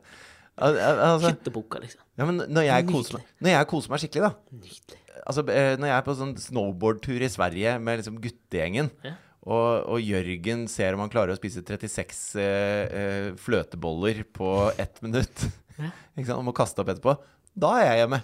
Al 0.61 0.77
al 0.77 0.99
altså, 1.07 1.31
Hyttebukka, 1.33 1.79
liksom. 1.83 2.01
ja, 2.19 2.25
men 2.29 2.41
når 2.53 2.65
jeg, 2.67 2.85
koser 2.91 3.17
meg, 3.17 3.29
når 3.41 3.53
jeg 3.55 3.67
koser 3.71 3.93
meg 3.93 4.01
skikkelig, 4.03 4.29
da 4.29 4.57
Nydelig. 4.61 4.97
Altså, 5.21 5.43
eh, 5.53 5.73
Når 5.77 5.89
jeg 5.91 5.95
er 5.97 6.05
på 6.07 6.15
sånn 6.17 6.31
snowboardtur 6.41 7.21
i 7.25 7.29
Sverige 7.29 7.75
med 7.83 7.99
liksom 8.01 8.17
guttegjengen, 8.23 8.89
Ja. 9.05 9.11
og, 9.43 9.89
og 9.95 9.99
Jørgen 10.01 10.63
ser 10.71 10.95
om 10.97 11.03
han 11.03 11.11
klarer 11.13 11.33
å 11.35 11.39
spise 11.39 11.61
36 11.65 12.21
eh, 12.41 12.95
eh, 13.01 13.27
fløteboller 13.41 14.23
på 14.33 14.49
ett 14.81 15.01
minutt 15.05 15.47
Ja. 15.81 15.91
og 16.37 16.43
må 16.47 16.53
kaste 16.57 16.81
opp 16.83 16.89
etterpå, 16.93 17.15
da 17.57 17.73
er 17.81 17.87
jeg 17.91 18.03
hjemme. 18.03 18.21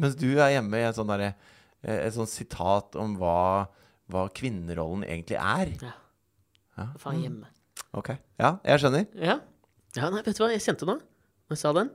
Mens 0.00 0.16
du 0.18 0.28
er 0.34 0.54
hjemme 0.56 0.80
i 0.80 0.86
et 0.88 0.96
sånt, 0.96 1.10
derre 1.12 1.32
eh, 1.84 2.00
Et 2.08 2.14
sånt 2.16 2.32
sitat 2.32 2.96
om 3.00 3.14
hva, 3.20 3.36
hva 4.10 4.24
kvinnerollen 4.34 5.04
egentlig 5.06 5.36
er. 5.38 5.74
Ja. 5.84 5.92
Ja. 6.74 6.88
Faen, 6.98 7.20
hjemme. 7.22 7.46
Ok. 7.94 8.08
Ja, 8.40 8.56
jeg 8.66 8.80
skjønner. 8.82 9.04
Ja. 9.14 9.36
ja, 9.94 10.08
nei, 10.10 10.22
vet 10.26 10.34
du 10.34 10.42
hva 10.42 10.48
jeg 10.50 10.64
kjente 10.64 10.88
nå? 10.88 10.96
Jeg 11.54 11.62
sa 11.62 11.70
den? 11.76 11.92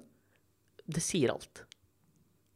Det 0.89 1.04
sier 1.04 1.34
alt. 1.36 1.65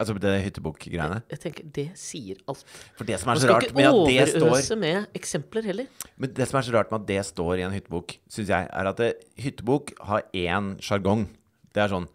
Altså 0.02 0.16
det 0.18 0.32
hyttebokgreiene 0.42 1.20
Jeg 1.30 1.40
tenker, 1.44 1.66
det 1.76 1.86
sier 2.00 2.40
alt. 2.50 2.64
For 2.98 3.08
det 3.08 3.20
som 3.22 3.30
er 3.32 3.40
så 3.40 3.50
rart 3.52 3.68
ikke 3.68 3.78
med 3.78 3.88
at 3.92 4.10
det 4.10 4.26
står 4.32 4.46
overøse 4.48 4.78
med 4.82 5.20
eksempler 5.20 5.68
heller. 5.70 6.10
Men 6.18 6.34
det 6.40 6.48
som 6.50 6.60
er 6.60 6.66
så 6.66 6.74
rart 6.76 6.92
med 6.92 7.04
at 7.04 7.08
det 7.12 7.20
står 7.30 7.62
i 7.62 7.66
en 7.68 7.76
hyttebok, 7.76 8.16
syns 8.32 8.52
jeg, 8.52 8.68
er 8.68 8.90
at 8.90 9.00
det, 9.00 9.12
hyttebok 9.40 9.94
har 10.10 10.26
én 10.34 10.74
sjargong. 10.84 11.28
Det 11.76 11.86
er 11.86 11.94
sånn 11.94 12.08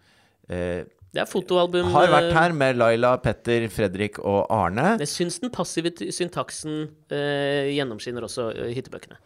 eh, 0.50 0.82
Det 1.14 1.22
er 1.22 1.30
fotoalbum 1.30 1.88
Har 1.94 2.10
vært 2.12 2.32
eh, 2.32 2.36
her 2.40 2.56
med 2.58 2.80
Laila, 2.82 3.14
Petter, 3.22 3.68
Fredrik 3.72 4.18
og 4.24 4.44
Arne. 4.54 4.96
Jeg 5.04 5.12
syns 5.14 5.38
den 5.44 5.54
passive 5.54 5.94
syntaksen 5.94 6.88
eh, 7.14 7.70
gjennomskinner 7.76 8.26
også 8.26 8.50
eh, 8.56 8.72
hyttebøkene. 8.76 9.20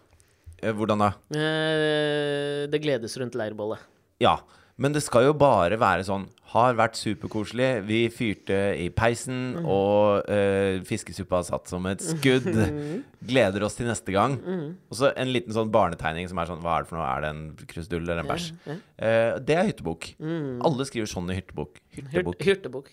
Eh, 0.61 0.75
hvordan 0.77 1.07
da? 1.07 1.15
Det 1.33 2.85
gledes 2.85 3.17
rundt 3.19 3.39
leirbålet. 3.41 3.81
Ja. 4.23 4.37
Men 4.81 4.95
det 4.95 5.03
skal 5.05 5.27
jo 5.29 5.35
bare 5.37 5.77
være 5.79 6.05
sånn 6.07 6.23
Har 6.53 6.75
vært 6.77 6.97
superkoselig. 7.01 7.67
Vi 7.89 7.99
fyrte 8.13 8.57
i 8.77 8.87
peisen, 8.93 9.55
Mm. 9.57 9.67
og 9.73 10.29
eh, 10.29 10.81
fiskesuppa 10.85 11.43
satt 11.49 11.69
som 11.71 11.87
et 11.89 12.01
skudd. 12.05 12.45
Gleder 13.31 13.65
oss 13.65 13.79
til 13.79 13.87
neste 13.89 14.13
gang. 14.13 14.35
Mm. 14.37 14.67
Og 14.93 14.99
så 14.99 15.13
en 15.17 15.33
liten 15.33 15.55
sånn 15.57 15.71
barnetegning 15.73 16.29
som 16.29 16.41
er 16.43 16.51
sånn 16.51 16.61
Hva 16.61 16.75
er 16.77 16.85
det 16.85 16.91
for 16.91 17.01
noe? 17.01 17.09
Er 17.09 17.25
det 17.25 17.31
en 17.33 17.43
krusedull 17.71 18.05
eller 18.05 18.21
en 18.21 18.29
bæsj? 18.29 18.51
Eh, 18.69 19.39
det 19.41 19.57
er 19.57 19.71
hyttebok. 19.71 20.11
Alle 20.21 20.89
skriver 20.89 21.09
sånn 21.09 21.33
i 21.33 21.39
hyttebok. 21.41 21.81
Hyrtebok. 21.97 22.43
Hyrtebok. 22.45 22.91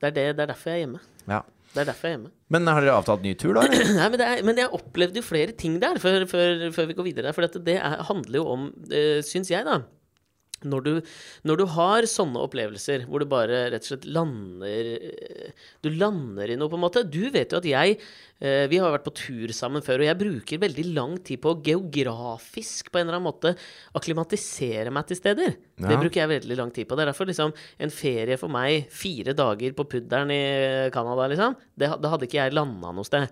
Det 0.00 0.06
er, 0.12 0.14
det, 0.14 0.26
det 0.38 0.44
er 0.46 0.52
derfor 0.54 0.70
jeg 0.70 0.78
er 0.78 0.84
hjemme. 0.86 1.00
Ja. 1.28 1.42
Det 1.74 1.82
er 1.82 1.90
derfor 1.90 2.06
jeg 2.08 2.14
er 2.14 2.18
hjemme. 2.20 2.30
Men 2.50 2.66
har 2.70 2.80
dere 2.86 2.94
avtalt 2.98 3.22
ny 3.26 3.34
tur, 3.38 3.58
da? 3.58 3.66
Nei, 3.98 4.06
men, 4.06 4.18
det 4.22 4.26
er, 4.26 4.44
men 4.46 4.58
jeg 4.62 4.70
opplevde 4.78 5.18
jo 5.18 5.26
flere 5.26 5.52
ting 5.58 5.80
der 5.82 5.98
før, 6.02 6.24
før, 6.30 6.68
før 6.74 6.86
vi 6.90 6.96
går 6.98 7.10
videre. 7.10 7.34
For 7.34 7.42
dette, 7.46 7.62
det 7.66 7.76
er, 7.82 8.00
handler 8.06 8.38
jo 8.38 8.46
om, 8.54 8.68
uh, 8.90 9.18
syns 9.26 9.50
jeg, 9.50 9.66
da 9.66 9.82
når 10.68 10.86
du, 10.86 10.92
når 11.48 11.60
du 11.60 11.64
har 11.76 12.08
sånne 12.10 12.42
opplevelser 12.44 13.06
hvor 13.08 13.22
du 13.22 13.28
bare 13.30 13.66
rett 13.72 13.86
og 13.86 13.92
slett 13.92 14.08
lander 14.08 14.90
eh, 14.98 15.68
Du 15.84 15.90
lander 15.92 16.50
i 16.50 16.58
noe, 16.60 16.70
på 16.70 16.78
en 16.78 16.84
måte. 16.84 17.04
Du 17.08 17.30
vet 17.32 17.52
jo 17.52 17.60
at 17.60 17.68
jeg 17.68 18.00
Vi 18.40 18.78
har 18.80 18.94
vært 18.94 19.04
på 19.04 19.12
tur 19.12 19.52
sammen 19.52 19.84
før, 19.84 20.00
og 20.00 20.08
jeg 20.08 20.18
bruker 20.20 20.62
veldig 20.62 20.84
lang 20.96 21.18
tid 21.20 21.42
på 21.42 21.52
å 21.52 21.58
geografisk 21.60 22.88
på 22.88 23.00
en 23.00 23.06
eller 23.06 23.18
annen 23.18 23.28
måte 23.28 23.52
akklimatisere 23.98 24.92
meg 24.94 25.10
til 25.10 25.18
steder. 25.18 25.58
Det 25.80 25.98
bruker 26.00 26.22
jeg 26.22 26.30
veldig 26.32 26.56
lang 26.56 26.72
tid 26.72 26.88
på. 26.88 26.96
Det 26.96 27.04
er 27.04 27.10
derfor 27.12 27.28
liksom 27.28 27.52
en 27.52 27.92
ferie 27.92 28.38
for 28.40 28.52
meg, 28.52 28.88
fire 28.92 29.34
dager 29.36 29.76
på 29.76 29.86
pudderen 29.92 30.32
i 30.32 30.40
Canada, 30.94 31.28
liksom, 31.32 31.56
det, 31.76 31.90
da 32.00 32.12
hadde 32.12 32.28
ikke 32.28 32.40
jeg 32.40 32.56
landa 32.56 32.92
noe 32.96 33.08
sted. 33.08 33.28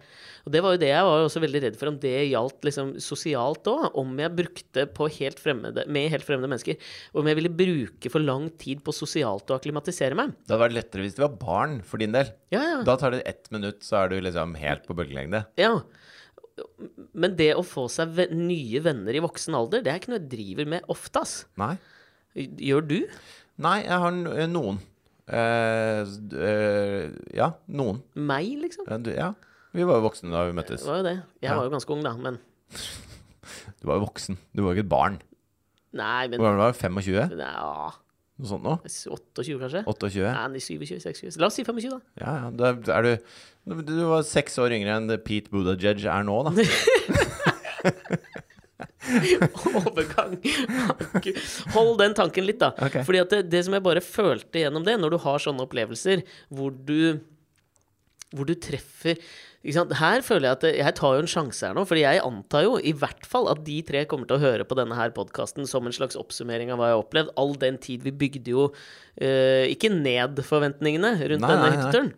Og 0.49 0.53
det 0.55 0.63
var 0.65 0.75
jo 0.75 0.81
det 0.81 0.89
jeg 0.89 1.09
var 1.09 1.25
også 1.27 1.43
veldig 1.45 1.61
redd 1.65 1.77
for, 1.81 1.91
om 1.91 1.99
det 2.01 2.15
gjaldt 2.31 2.69
liksom 2.69 2.93
sosialt 3.05 3.69
òg. 3.69 3.83
Om 4.01 4.15
jeg 4.23 4.35
brukte 4.39 4.87
på 4.97 5.09
helt 5.19 5.41
fremmede, 5.43 5.85
med 5.93 6.09
helt 6.15 6.25
fremmede 6.25 6.49
mennesker. 6.49 6.79
Om 7.17 7.29
jeg 7.29 7.39
ville 7.41 7.53
bruke 7.53 8.13
for 8.13 8.25
lang 8.25 8.49
tid 8.61 8.81
på 8.85 8.95
sosialt 8.97 9.53
å 9.53 9.59
akklimatisere 9.59 10.17
meg. 10.17 10.33
Det 10.45 10.55
hadde 10.55 10.63
vært 10.65 10.77
lettere 10.79 11.05
hvis 11.05 11.19
det 11.19 11.25
var 11.27 11.37
barn, 11.43 11.79
for 11.85 12.01
din 12.01 12.17
del. 12.17 12.33
Ja, 12.55 12.63
ja. 12.65 12.79
Da 12.87 12.97
tar 13.01 13.13
det 13.13 13.25
ett 13.29 13.51
minutt, 13.53 13.83
så 13.85 14.01
er 14.03 14.13
du 14.15 14.19
liksom 14.25 14.57
helt 14.61 14.89
på 14.89 14.97
bølgelengde. 14.99 15.45
ja. 15.61 15.73
Men 17.15 17.37
det 17.39 17.53
å 17.55 17.63
få 17.63 17.85
seg 17.87 18.17
nye 18.35 18.81
venner 18.83 19.15
i 19.15 19.21
voksen 19.23 19.55
alder, 19.55 19.83
det 19.85 19.93
er 19.93 20.01
ikke 20.01 20.11
noe 20.11 20.19
jeg 20.19 20.31
driver 20.33 20.67
med 20.73 20.89
ofte, 20.91 21.21
ass. 21.23 21.35
Nei? 21.61 21.77
Gjør 22.35 22.83
du? 22.91 22.97
Nei, 23.63 23.77
jeg 23.85 24.01
har 24.03 24.17
eh, 24.35 24.49
noen. 24.51 24.81
Eh, 25.29 26.01
s- 26.03 26.19
eh, 26.35 27.13
ja, 27.39 27.53
noen. 27.71 28.01
Meg, 28.19 28.51
liksom? 28.65 28.89
Ja, 28.91 28.99
du, 28.99 29.13
ja. 29.15 29.29
Vi 29.77 29.87
var 29.87 30.01
jo 30.01 30.07
voksne 30.09 30.33
da 30.35 30.43
vi 30.49 30.57
møttes. 30.59 30.83
Det 30.83 30.91
var 30.91 30.99
jo 31.03 31.07
det. 31.07 31.15
Jeg 31.45 31.51
Ja. 31.53 31.57
var 31.61 31.69
jo 31.69 31.75
ganske 31.77 31.95
ung, 31.95 32.03
da, 32.03 32.17
men 32.27 32.41
Du 33.79 33.87
var 33.87 34.01
jo 34.01 34.07
voksen. 34.09 34.39
Du 34.55 34.63
var 34.65 34.75
jo 34.75 34.81
ikke 34.81 34.87
et 34.89 34.93
barn. 34.97 35.21
Nei, 35.95 36.27
men 36.29 36.41
Hvor 36.41 36.51
gammel 36.51 36.65
var 36.67 36.73
du? 36.75 36.79
25? 36.83 37.39
ja, 37.39 37.93
Noe 38.39 38.49
sånt 38.53 38.63
nå? 38.63 38.75
28, 38.87 39.59
kanskje? 39.59 39.83
28? 39.91 40.33
Nei, 40.55 40.61
27, 40.63 41.01
26. 41.03 41.39
La 41.43 41.49
oss 41.51 41.57
si 41.59 41.65
25, 41.67 41.91
da. 41.91 41.99
Ja, 42.23 42.35
ja. 42.45 42.51
Da 42.55 42.99
er 42.99 43.09
du 43.09 43.83
Du 43.89 43.97
var 44.09 44.23
seks 44.27 44.59
år 44.63 44.73
yngre 44.77 44.95
enn 44.95 45.11
Pete 45.25 45.51
Buttigieg 45.53 46.05
er 46.07 46.23
nå, 46.27 46.37
da. 46.47 46.53
Overgang. 49.81 50.37
Hold 51.75 51.99
den 51.99 52.15
tanken 52.17 52.47
litt, 52.47 52.61
da. 52.63 52.71
Okay. 52.79 53.03
Fordi 53.07 53.23
at 53.25 53.35
det, 53.35 53.43
det 53.51 53.65
som 53.67 53.75
jeg 53.75 53.85
bare 53.85 54.05
følte 54.05 54.63
gjennom 54.63 54.87
det, 54.87 54.97
når 55.03 55.17
du 55.17 55.19
har 55.25 55.43
sånne 55.43 55.65
opplevelser 55.67 56.23
hvor 56.55 56.71
du 56.71 57.19
hvor 58.35 58.45
du 58.49 58.55
treffer? 58.61 59.17
Her 59.75 60.23
føler 60.25 60.49
jeg 60.49 60.57
at 60.59 60.67
jeg 60.81 60.97
tar 60.99 61.17
jo 61.17 61.25
en 61.25 61.31
sjanse 61.31 61.67
her 61.67 61.75
nå, 61.77 61.85
fordi 61.89 62.05
jeg 62.05 62.23
antar 62.25 62.65
jo 62.67 62.77
i 62.79 62.95
hvert 62.97 63.27
fall 63.29 63.51
at 63.53 63.65
de 63.67 63.81
tre 63.87 64.05
kommer 64.11 64.29
til 64.29 64.39
å 64.39 64.43
høre 64.43 64.67
på 64.69 64.79
denne 64.79 64.97
her 64.99 65.13
podkasten 65.17 65.69
som 65.69 65.89
en 65.89 65.95
slags 65.95 66.19
oppsummering 66.19 66.73
av 66.73 66.81
hva 66.81 66.91
jeg 66.91 66.99
har 66.99 67.05
opplevd. 67.05 67.35
All 67.41 67.55
den 67.61 67.81
tid 67.83 68.07
vi 68.07 68.15
bygde 68.25 68.55
jo 68.55 68.71
uh, 68.71 69.65
ikke 69.69 69.93
ned 69.93 70.41
forventningene 70.47 71.15
rundt 71.21 71.45
Nei, 71.45 71.53
denne 71.53 71.71
hytteturen. 71.75 72.13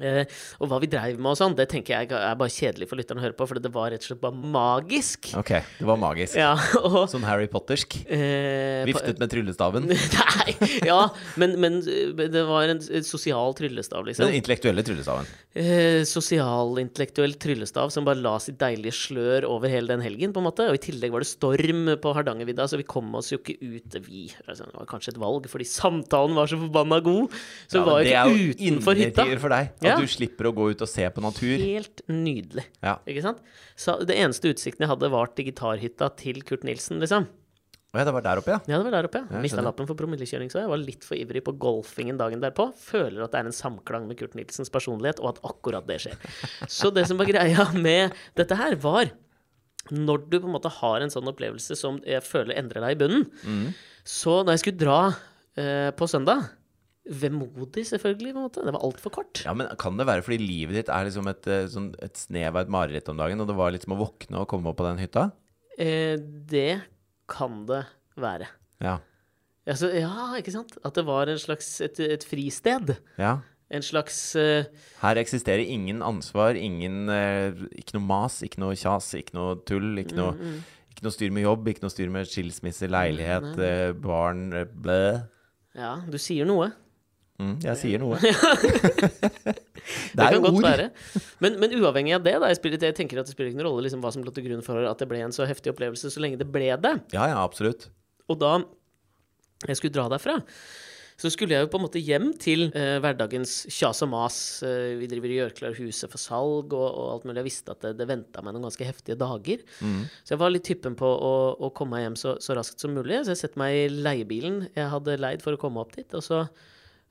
Eh, 0.00 0.24
og 0.60 0.68
hva 0.70 0.80
vi 0.82 0.90
dreiv 0.92 1.18
med 1.20 1.32
og 1.32 1.38
sånn, 1.40 1.54
det 1.56 1.68
tenker 1.72 1.94
jeg 1.96 2.10
er 2.12 2.34
bare 2.38 2.52
kjedelig 2.52 2.88
for 2.90 3.00
lytterne 3.00 3.22
å 3.22 3.26
høre 3.26 3.36
på, 3.38 3.46
for 3.48 3.60
det 3.62 3.72
var 3.74 3.90
rett 3.94 4.02
og 4.04 4.10
slett 4.10 4.20
bare 4.22 4.36
magisk. 4.56 5.30
Ok, 5.40 5.52
det 5.78 5.86
var 5.88 6.00
magisk. 6.00 6.36
Ja, 6.40 6.54
og 6.82 7.06
Sånn 7.12 7.24
Harry 7.26 7.46
Pottersk. 7.50 7.96
eh, 8.08 8.82
Viftet 8.88 9.18
med 9.22 9.30
tryllestaven. 9.32 9.86
Nei, 9.92 10.56
ja, 10.86 11.00
men, 11.40 11.56
men 11.60 11.80
men 12.16 12.30
det 12.32 12.42
var 12.48 12.68
en, 12.70 12.80
sosial 13.04 13.54
tryllestav, 13.56 14.04
liksom. 14.06 14.26
Den 14.28 14.38
intellektuelle 14.40 14.82
tryllestaven. 14.86 15.26
Eh, 15.56 16.02
Sosialintellektuell 16.08 17.34
tryllestav 17.40 17.90
som 17.94 18.04
bare 18.06 18.20
la 18.22 18.36
sitt 18.42 18.58
deilige 18.60 18.94
slør 18.96 19.46
over 19.48 19.70
hele 19.72 19.90
den 19.94 20.02
helgen, 20.04 20.32
på 20.34 20.40
en 20.42 20.46
måte. 20.48 20.66
Og 20.70 20.78
i 20.78 20.82
tillegg 20.88 21.12
var 21.14 21.24
det 21.24 21.28
storm 21.30 21.90
på 22.02 22.12
Hardangervidda, 22.16 22.66
så 22.70 22.78
vi 22.80 22.86
kom 22.88 23.12
oss 23.18 23.32
jo 23.32 23.38
ikke 23.40 23.56
ut. 23.62 23.98
Vi, 24.06 24.26
altså, 24.46 24.66
det 24.68 24.76
var 24.78 24.88
kanskje 24.90 25.14
et 25.14 25.20
valg, 25.22 25.48
fordi 25.52 25.66
samtalen 25.68 26.36
var 26.38 26.50
så 26.50 26.58
forbanna 26.60 27.00
god. 27.04 27.34
Så 27.66 27.80
Ja, 27.80 27.82
vi 27.82 27.90
var 27.90 28.02
jo 28.02 28.10
ikke 28.10 28.56
utenfor 28.56 29.00
hytta. 29.02 29.26
for 29.42 29.54
deg. 29.56 29.72
At 29.86 29.94
Ja. 29.94 29.96
du 30.02 30.06
slipper 30.10 30.50
å 30.50 30.54
gå 30.56 30.70
ut 30.74 30.82
og 30.82 30.88
se 30.90 31.06
på 31.10 31.22
natur. 31.24 31.56
Helt 31.62 32.02
nydelig. 32.10 32.64
Ja. 32.82 32.98
Ikke 33.06 33.22
sant? 33.22 33.38
Så 33.76 33.98
det 34.06 34.16
eneste 34.18 34.50
utsikten 34.52 34.84
jeg 34.86 34.88
hadde, 34.92 35.10
var 35.10 35.26
til 35.34 35.46
gitarhytta 35.50 36.10
til 36.16 36.42
Kurt 36.42 36.64
Nilsen, 36.66 36.98
liksom. 37.00 37.26
Å 37.94 38.00
ja, 38.00 38.04
det 38.04 38.12
var 38.12 38.20
der 38.26 38.36
oppe, 38.42 38.50
ja. 38.52 38.58
Ja, 38.68 38.76
det 38.82 38.84
var 38.84 38.94
der 38.98 39.06
oppe, 39.08 39.20
ja. 39.22 39.26
Ja, 39.30 39.40
Mista 39.40 39.62
lappen 39.64 39.86
for 39.88 39.94
promillekjøring, 39.96 40.50
så 40.52 40.58
jeg 40.60 40.68
var 40.68 40.76
litt 40.82 41.04
for 41.06 41.16
ivrig 41.16 41.40
på 41.46 41.54
golfingen 41.56 42.18
dagen 42.18 42.42
derpå. 42.42 42.66
Føler 42.76 43.22
at 43.24 43.32
det 43.32 43.38
er 43.40 43.46
en 43.48 43.54
samklang 43.56 44.06
med 44.08 44.18
Kurt 44.18 44.34
Nilsens 44.36 44.68
personlighet, 44.74 45.20
og 45.22 45.30
at 45.38 45.40
akkurat 45.48 45.86
det 45.88 46.00
skjer. 46.02 46.18
Så 46.68 46.92
det 46.92 47.06
som 47.08 47.16
var 47.16 47.24
greia 47.30 47.64
med 47.72 48.12
dette 48.36 48.54
her, 48.58 48.74
var 48.76 49.08
når 49.90 50.28
du 50.28 50.40
på 50.40 50.44
en 50.48 50.52
måte 50.58 50.68
har 50.82 51.00
en 51.00 51.08
sånn 51.14 51.30
opplevelse 51.30 51.76
som 51.78 52.00
jeg 52.04 52.20
føler 52.26 52.58
endrer 52.58 52.82
deg 52.84 52.96
i 52.96 53.00
bunnen, 53.06 53.30
Mm. 53.46 53.72
så 54.04 54.44
da 54.44 54.52
jeg 54.52 54.64
skulle 54.66 54.82
dra 54.82 55.16
eh, 55.56 55.90
på 55.96 56.04
søndag 56.10 56.50
Vemodig, 57.06 57.84
selvfølgelig. 57.86 58.32
på 58.34 58.40
en 58.40 58.46
måte. 58.48 58.64
Det 58.66 58.72
var 58.74 58.82
altfor 58.82 59.12
kort. 59.14 59.42
Ja, 59.46 59.52
men 59.54 59.68
Kan 59.78 59.96
det 59.96 60.06
være 60.08 60.24
fordi 60.26 60.38
livet 60.42 60.74
ditt 60.80 60.88
er 60.90 61.04
liksom 61.06 61.28
et, 61.30 61.46
eh, 61.46 61.66
sånn, 61.70 61.92
et 62.02 62.16
snev 62.18 62.48
av 62.56 62.62
et 62.64 62.72
mareritt 62.72 63.08
om 63.12 63.16
dagen, 63.20 63.40
og 63.40 63.46
det 63.46 63.56
var 63.56 63.70
litt 63.70 63.84
som 63.86 63.94
å 63.94 64.00
våkne 64.00 64.40
og 64.40 64.48
komme 64.48 64.66
opp 64.72 64.78
på 64.80 64.88
den 64.88 64.98
hytta? 65.04 65.30
Eh, 65.78 66.16
det 66.18 66.82
kan 67.28 67.64
det 67.66 67.84
være. 68.18 68.48
Ja. 68.82 68.98
Altså, 69.66 69.90
ja, 69.94 70.34
ikke 70.38 70.52
sant? 70.54 70.76
At 70.86 70.94
det 70.94 71.04
var 71.06 71.26
en 71.30 71.38
slags 71.38 71.80
et, 71.80 71.98
et 72.00 72.24
fristed. 72.24 72.96
ja. 73.18 73.38
En 73.68 73.82
slags 73.82 74.36
eh, 74.38 74.62
Her 75.00 75.16
eksisterer 75.18 75.58
ingen 75.66 75.98
ansvar, 76.06 76.54
ingen 76.54 77.08
eh, 77.10 77.50
Ikke 77.74 77.96
noe 77.96 78.04
mas, 78.06 78.36
ikke 78.46 78.60
noe 78.62 78.76
kjas, 78.78 79.08
ikke 79.18 79.34
noe 79.34 79.56
tull. 79.66 79.96
Ikke 79.98 80.14
noe, 80.14 80.36
Mm, 80.38 80.60
ikke 80.94 81.02
noe 81.02 81.10
styr 81.10 81.32
med 81.34 81.42
jobb, 81.42 81.66
ikke 81.72 81.82
noe 81.82 81.90
styr 81.90 82.08
med 82.14 82.28
skilsmisse, 82.30 82.86
leilighet, 82.86 83.58
eh, 83.58 83.90
barn 83.90 84.52
eh, 84.54 84.68
Blæ. 84.70 85.00
Ja, 85.74 85.96
du 86.06 86.14
sier 86.16 86.46
noe. 86.46 86.70
Mm, 87.36 87.56
jeg 87.64 87.80
sier 87.82 88.02
noe. 88.02 88.20
Det, 90.16 90.24
er 90.24 90.36
jo 90.36 90.42
ord. 90.48 90.62
være. 90.64 90.88
Men, 91.44 91.58
men 91.62 91.74
uavhengig 91.78 92.16
av 92.16 92.24
det, 92.24 92.34
da, 92.40 92.50
jeg, 92.50 92.58
spiller, 92.58 92.82
jeg 92.88 92.96
tenker 92.98 93.20
at 93.20 93.28
det 93.28 93.36
spiller 93.36 93.52
ikke 93.52 93.60
noen 93.60 93.70
rolle 93.70 93.86
liksom, 93.86 94.02
hva 94.02 94.12
som 94.14 94.24
lå 94.26 94.32
til 94.34 94.48
grunn 94.48 94.64
for 94.66 94.88
at 94.88 95.02
det 95.02 95.08
ble 95.10 95.20
en 95.22 95.34
så 95.34 95.46
heftig 95.48 95.74
opplevelse, 95.74 96.10
så 96.12 96.22
lenge 96.22 96.40
det 96.40 96.48
ble 96.50 96.72
det. 96.82 96.96
Ja, 97.14 97.28
ja, 97.30 97.38
absolutt. 97.44 97.88
Og 98.26 98.40
da 98.40 98.58
jeg 99.66 99.78
skulle 99.78 99.94
dra 99.94 100.08
derfra, 100.12 100.40
så 101.16 101.30
skulle 101.32 101.56
jeg 101.56 101.64
jo 101.64 101.70
på 101.72 101.78
en 101.78 101.84
måte 101.86 102.00
hjem 102.02 102.26
til 102.36 102.66
eh, 102.76 102.98
hverdagens 103.00 103.54
kjas 103.72 104.02
og 104.04 104.10
mas. 104.12 104.36
Eh, 104.66 104.98
vi 105.00 105.08
driver 105.08 105.32
og 105.32 105.38
gjør 105.38 105.54
klar 105.56 105.78
huset 105.78 106.12
for 106.12 106.20
salg 106.20 106.74
og, 106.76 106.84
og 106.90 107.06
alt 107.14 107.24
mulig. 107.24 107.38
Jeg 107.40 107.48
visste 107.48 107.72
at 107.72 107.86
det, 107.86 107.94
det 108.02 108.08
venta 108.10 108.44
meg 108.44 108.52
noen 108.52 108.66
ganske 108.68 108.84
heftige 108.84 109.16
dager. 109.22 109.64
Så 109.80 110.34
jeg 110.34 110.42
var 110.42 110.52
litt 110.52 110.66
typen 110.68 110.98
på 110.98 111.08
å, 111.08 111.34
å 111.56 111.72
komme 111.76 111.96
meg 111.96 112.04
hjem 112.04 112.18
så, 112.20 112.36
så 112.44 112.58
raskt 112.58 112.84
som 112.84 112.92
mulig. 112.96 113.22
Så 113.24 113.32
jeg 113.32 113.46
setter 113.46 113.62
meg 113.64 113.78
i 113.78 113.86
leiebilen 113.94 114.66
jeg 114.76 114.92
hadde 114.92 115.16
leid 115.22 115.44
for 115.46 115.56
å 115.56 115.62
komme 115.62 115.80
opp 115.80 115.96
dit. 115.96 116.10
Og 116.12 116.26
så 116.26 116.44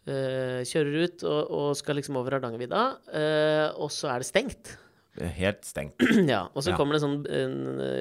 kjører 0.06 0.98
ut 1.08 1.24
og, 1.26 1.52
og 1.52 1.70
skal 1.80 1.98
liksom 2.00 2.18
over 2.20 2.36
Hardangervidda, 2.38 2.82
eh, 3.18 3.68
og 3.82 3.90
så 3.94 4.12
er 4.14 4.22
det 4.22 4.28
stengt. 4.30 4.76
Helt 5.38 5.64
stengt. 5.66 5.96
Ja, 6.30 6.44
og 6.54 6.62
så 6.66 6.74
Ja. 6.74 6.78
kommer 6.78 6.98
det 6.98 7.02
sånn 7.06 7.22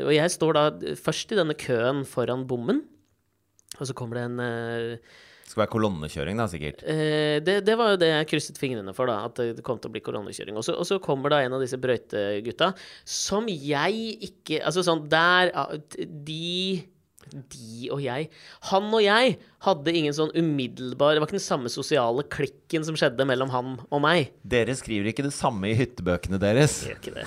Og 0.03 0.11
jeg 0.13 0.31
står 0.35 0.57
da 0.57 0.65
først 0.99 1.31
i 1.31 1.39
denne 1.39 1.55
køen 1.55 2.03
foran 2.05 2.43
bommen. 2.51 2.83
Og 3.79 3.87
så 3.87 3.95
kommer 3.95 4.19
det 4.19 4.25
en 4.27 4.41
eh, 4.43 4.97
Det 5.45 5.51
skal 5.53 5.63
være 5.65 5.73
kolonnekjøring, 5.77 6.39
da, 6.41 6.47
sikkert. 6.51 6.83
eh, 6.89 7.39
det, 7.45 7.61
det 7.67 7.75
var 7.79 7.93
jo 7.95 8.01
det 8.03 8.09
jeg 8.11 8.29
krysset 8.33 8.59
fingrene 8.59 8.95
for, 8.97 9.07
da. 9.07 9.21
At 9.29 9.37
det 9.37 9.63
kom 9.67 9.79
til 9.79 9.91
å 9.91 9.95
bli 9.95 10.03
kolonnekjøring. 10.03 10.57
Og 10.59 10.65
så, 10.67 10.75
og 10.75 10.87
så 10.91 10.99
kommer 11.05 11.31
da 11.35 11.41
en 11.45 11.55
av 11.55 11.63
disse 11.63 11.79
brøytegutta 11.79 12.73
som 13.07 13.47
jeg 13.49 14.19
ikke 14.31 14.61
Altså 14.67 14.83
sånn 14.87 15.05
der 15.13 15.53
De 16.01 16.83
de 17.33 17.89
og 17.95 18.03
jeg 18.05 18.29
Han 18.71 18.89
og 18.89 19.03
jeg 19.05 19.37
hadde 19.65 19.95
ingen 19.97 20.15
sånn 20.17 20.33
umiddelbar 20.37 21.15
Det 21.15 21.23
var 21.23 21.29
ikke 21.29 21.39
den 21.39 21.45
samme 21.45 21.73
sosiale 21.73 22.25
klikken 22.31 22.87
som 22.87 22.99
skjedde 22.99 23.27
mellom 23.29 23.53
han 23.55 23.75
og 23.89 24.03
meg. 24.05 24.33
Dere 24.43 24.77
skriver 24.79 25.11
ikke 25.13 25.27
det 25.27 25.35
samme 25.37 25.71
i 25.71 25.77
hyttebøkene 25.79 26.41
deres. 26.43 26.83
Gjør 26.89 27.01
ikke 27.01 27.15
det. 27.17 27.27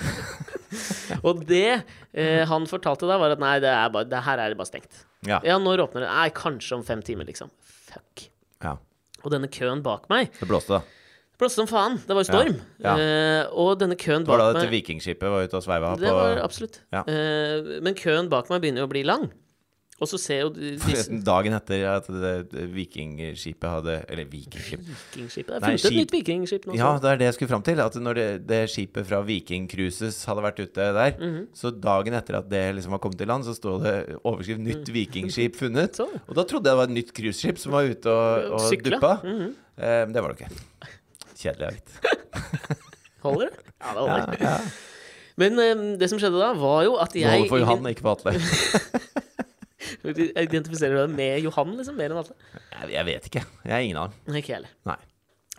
og 1.26 1.44
det 1.48 1.64
eh, 1.72 2.44
han 2.48 2.68
fortalte 2.70 3.08
da, 3.08 3.18
var 3.20 3.34
at 3.34 3.42
nei, 3.42 3.56
det, 3.64 3.72
er 3.72 3.94
bare, 3.94 4.08
det 4.10 4.22
her 4.26 4.42
er 4.42 4.52
det 4.52 4.60
bare 4.60 4.70
stengt. 4.70 5.02
Ja. 5.26 5.40
Ja, 5.46 5.56
når 5.62 5.86
åpner 5.88 6.06
det? 6.06 6.12
Nei, 6.12 6.28
kanskje 6.36 6.78
om 6.78 6.84
fem 6.86 7.02
timer, 7.04 7.26
liksom. 7.28 7.50
Fuck. 7.88 8.28
ja. 8.64 8.76
Og 9.24 9.32
denne 9.34 9.48
køen 9.50 9.80
bak 9.82 10.04
meg 10.12 10.28
Det 10.38 10.46
blåste, 10.46 10.78
da. 10.78 10.98
Det 11.38 11.42
blåste 11.42 11.60
som 11.62 11.68
faen. 11.70 11.96
Det 12.02 12.14
var 12.14 12.24
jo 12.24 12.28
storm. 12.28 12.56
Ja. 12.82 12.92
Eh, 12.98 13.50
og 13.54 13.76
denne 13.78 13.94
køen 13.98 14.24
bak 14.26 14.34
Det 14.34 14.44
var 14.44 14.54
det 14.54 14.62
dette 14.62 14.72
vikingskipet 14.72 15.30
var 15.30 15.46
ute 15.46 15.58
og 15.58 15.62
sveiva 15.62 15.92
Det 15.98 16.14
var 16.14 16.40
absolutt. 16.42 16.80
Ja. 16.94 17.04
Eh, 17.06 17.76
men 17.82 17.98
køen 17.98 18.30
bak 18.32 18.50
meg 18.50 18.64
begynner 18.64 18.82
jo 18.82 18.88
å 18.88 18.90
bli 18.90 19.04
lang. 19.06 19.28
Og 19.98 20.06
så 20.06 20.18
ser 20.22 20.44
jo 20.44 20.50
disse 20.54 21.10
dagen 21.26 21.56
etter 21.56 21.80
at 21.90 22.06
det, 22.06 22.32
det 22.52 22.66
vikingskipet 22.70 23.66
hadde 23.66 23.96
Eller 24.06 24.28
vikingskip 24.30 24.84
Vikingskipet. 24.86 25.48
Det 25.48 25.56
er 25.58 25.64
funnet 25.74 25.86
et 25.90 25.96
nytt 25.98 26.12
vikingskip 26.14 26.68
nå. 26.70 26.76
Ja, 26.78 26.92
det 27.02 27.10
er 27.10 27.18
det 27.18 27.26
jeg 27.26 27.34
skulle 27.34 27.50
fram 27.50 27.64
til. 27.66 27.80
At 27.82 27.96
når 27.98 28.14
det, 28.20 28.26
det 28.46 28.60
skipet 28.70 29.08
fra 29.08 29.18
Viking 29.26 29.66
Cruises 29.72 30.20
hadde 30.30 30.44
vært 30.46 30.60
ute 30.62 30.86
der, 31.00 31.16
Mhm. 31.18 31.48
så 31.52 31.72
dagen 31.74 32.14
etter 32.14 32.38
at 32.38 32.46
det 32.48 32.62
liksom 32.76 32.94
var 32.94 33.02
kommet 33.02 33.20
i 33.20 33.26
land, 33.26 33.42
så 33.48 33.56
sto 33.58 33.74
det 33.82 33.96
overskrift 34.22 34.60
'Nytt 34.62 34.86
vikingskip 34.94 35.58
funnet'. 35.58 35.98
Og 36.30 36.34
da 36.38 36.44
trodde 36.46 36.70
jeg 36.70 36.76
det 36.76 36.76
var 36.78 36.86
et 36.86 36.94
nytt 36.94 37.12
cruiseskip 37.18 37.58
som 37.58 37.72
var 37.74 37.82
ute 37.90 38.06
og, 38.06 38.52
og 38.54 38.60
Sykla. 38.70 38.90
duppa. 39.00 39.12
Mhm. 39.26 39.54
Eh, 39.78 40.04
men 40.06 40.12
det 40.14 40.22
var 40.22 40.30
det 40.34 40.38
ikke. 40.38 40.52
Kjedelig, 41.38 41.66
avgitt. 41.72 41.90
Holder 43.26 43.48
det? 43.50 43.54
Ja, 43.82 43.90
det 43.94 43.98
Ja, 43.98 44.14
holder. 44.14 44.36
ja. 44.46 44.56
Men 45.38 45.52
um, 45.58 45.98
det 45.98 46.08
som 46.10 46.18
skjedde 46.18 46.38
da, 46.38 46.52
var 46.58 46.82
jo 46.86 46.96
at 46.98 47.14
jeg... 47.14 47.22
jeg 47.26 47.46
får 47.46 47.48
for 47.48 47.58
Johan, 47.62 47.86
ikke 47.90 48.02
for 48.02 48.14
Atle. 48.14 49.44
Identifiserer 50.04 50.96
du 50.96 51.00
deg 51.04 51.14
med 51.16 51.44
Johan, 51.44 51.74
liksom? 51.78 51.96
Mer 51.98 52.12
enn 52.12 52.20
alle? 52.22 52.36
Jeg, 52.72 52.90
jeg 52.96 53.08
vet 53.08 53.28
ikke. 53.30 53.44
Jeg 53.64 53.74
er 53.76 53.86
ingen 53.86 54.00
av 54.00 54.12
dem. 54.12 54.38
Ikke 54.40 54.52
jeg 54.52 54.60
heller. 54.60 54.76
Nei. 54.88 54.98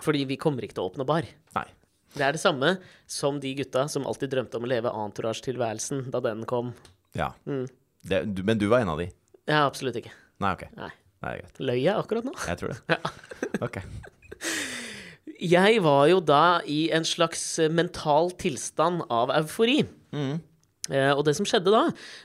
Fordi 0.03 0.23
vi 0.29 0.37
kommer 0.39 0.65
ikke 0.65 0.77
til 0.77 0.85
å 0.85 0.91
åpne 0.91 1.07
bar. 1.07 1.27
Nei. 1.57 1.67
Det 2.15 2.25
er 2.25 2.33
det 2.33 2.41
samme 2.41 2.73
som 3.09 3.37
de 3.41 3.51
gutta 3.59 3.83
som 3.91 4.07
alltid 4.09 4.31
drømte 4.33 4.57
om 4.57 4.65
å 4.65 4.71
leve 4.71 4.93
entourage-tilværelsen 5.03 6.07
da 6.13 6.21
den 6.25 6.45
kom. 6.49 6.71
Ja. 7.17 7.31
Mm. 7.45 7.67
Det, 8.09 8.23
du, 8.33 8.41
men 8.47 8.59
du 8.61 8.65
var 8.71 8.83
en 8.83 8.93
av 8.95 9.01
de? 9.01 9.09
Ja, 9.49 9.65
absolutt 9.67 9.99
ikke. 9.99 10.13
Nei, 10.41 10.55
ok. 10.55 10.65
Nei. 10.79 10.89
Nei, 11.19 11.33
greit. 11.41 11.59
Løy 11.59 11.77
jeg 11.81 11.99
akkurat 11.99 12.27
nå? 12.27 12.33
Jeg 12.47 12.61
tror 12.61 12.73
det. 12.75 12.99
Ok. 13.65 13.81
Jeg 15.39 15.79
var 15.83 16.03
jo 16.11 16.19
da 16.23 16.59
i 16.67 16.89
en 16.95 17.05
slags 17.07 17.41
mental 17.71 18.31
tilstand 18.39 19.05
av 19.13 19.31
eufori. 19.35 19.81
Eh, 20.89 21.11
og 21.13 21.23
det 21.27 21.35
som 21.37 21.47
skjedde 21.47 21.73
da, 21.73 21.83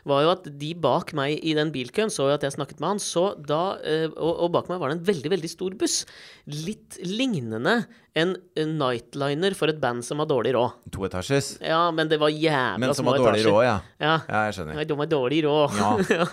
var 0.09 0.25
jo 0.25 0.33
at 0.33 0.47
de 0.61 0.71
bak 0.81 1.13
meg 1.17 1.37
i 1.45 1.55
den 1.57 1.73
bilkøen 1.75 2.13
så 2.13 2.31
jo 2.31 2.37
at 2.37 2.47
jeg 2.47 2.57
snakket 2.57 2.81
med 2.81 2.95
han. 2.95 3.03
Så 3.03 3.27
da, 3.45 3.77
eh, 3.85 4.07
og, 4.13 4.33
og 4.47 4.55
bak 4.57 4.71
meg 4.73 4.81
var 4.83 4.93
det 4.93 4.99
en 5.01 5.07
veldig, 5.09 5.33
veldig 5.37 5.51
stor 5.53 5.77
buss. 5.81 6.03
Litt 6.49 6.99
lignende 7.05 7.83
en, 8.15 8.37
en 8.61 8.75
nightliner 8.79 9.57
for 9.59 9.73
et 9.73 9.81
band 9.83 10.05
som 10.07 10.23
har 10.23 10.29
dårlig 10.31 10.55
råd. 10.55 10.79
Toetasjes. 10.95 11.55
Ja, 11.65 11.83
men 11.95 12.11
det 12.11 12.21
var 12.23 12.33
jævla 12.33 12.55
små 12.55 12.79
etasjer. 12.79 12.87
Men 12.87 12.99
som 13.01 13.11
har 13.11 13.21
dårlig 13.23 13.45
råd, 13.49 13.63
ja. 13.67 13.77
Ja. 13.99 14.17
Ja, 14.29 14.43
jeg 14.49 14.59
skjønner. 14.59 14.79
Ja, 14.81 14.89
de 14.91 14.99
har 15.03 15.13
dårlig 15.17 15.45
råd. 15.49 15.81
Ja. 16.15 16.27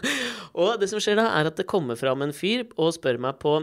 og 0.54 0.82
det 0.82 0.89
som 0.91 1.02
skjer 1.02 1.17
da, 1.17 1.30
er 1.39 1.48
at 1.50 1.58
det 1.58 1.65
kommer 1.70 1.98
fram 1.98 2.22
en 2.26 2.34
fyr 2.36 2.65
og 2.76 2.92
spør 2.96 3.17
meg 3.23 3.40
på 3.42 3.56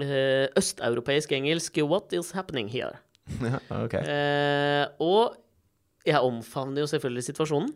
eh, 0.00 0.48
østeuropeisk 0.58 1.34
engelsk 1.36 1.78
What 1.86 2.12
is 2.16 2.32
happening 2.36 2.70
here? 2.72 2.98
Ja, 3.46 3.60
ok. 3.78 3.94
Eh, 4.02 4.84
og 5.04 5.36
jeg 6.08 6.18
omfavner 6.18 6.82
jo 6.82 6.88
selvfølgelig 6.90 7.28
situasjonen. 7.30 7.70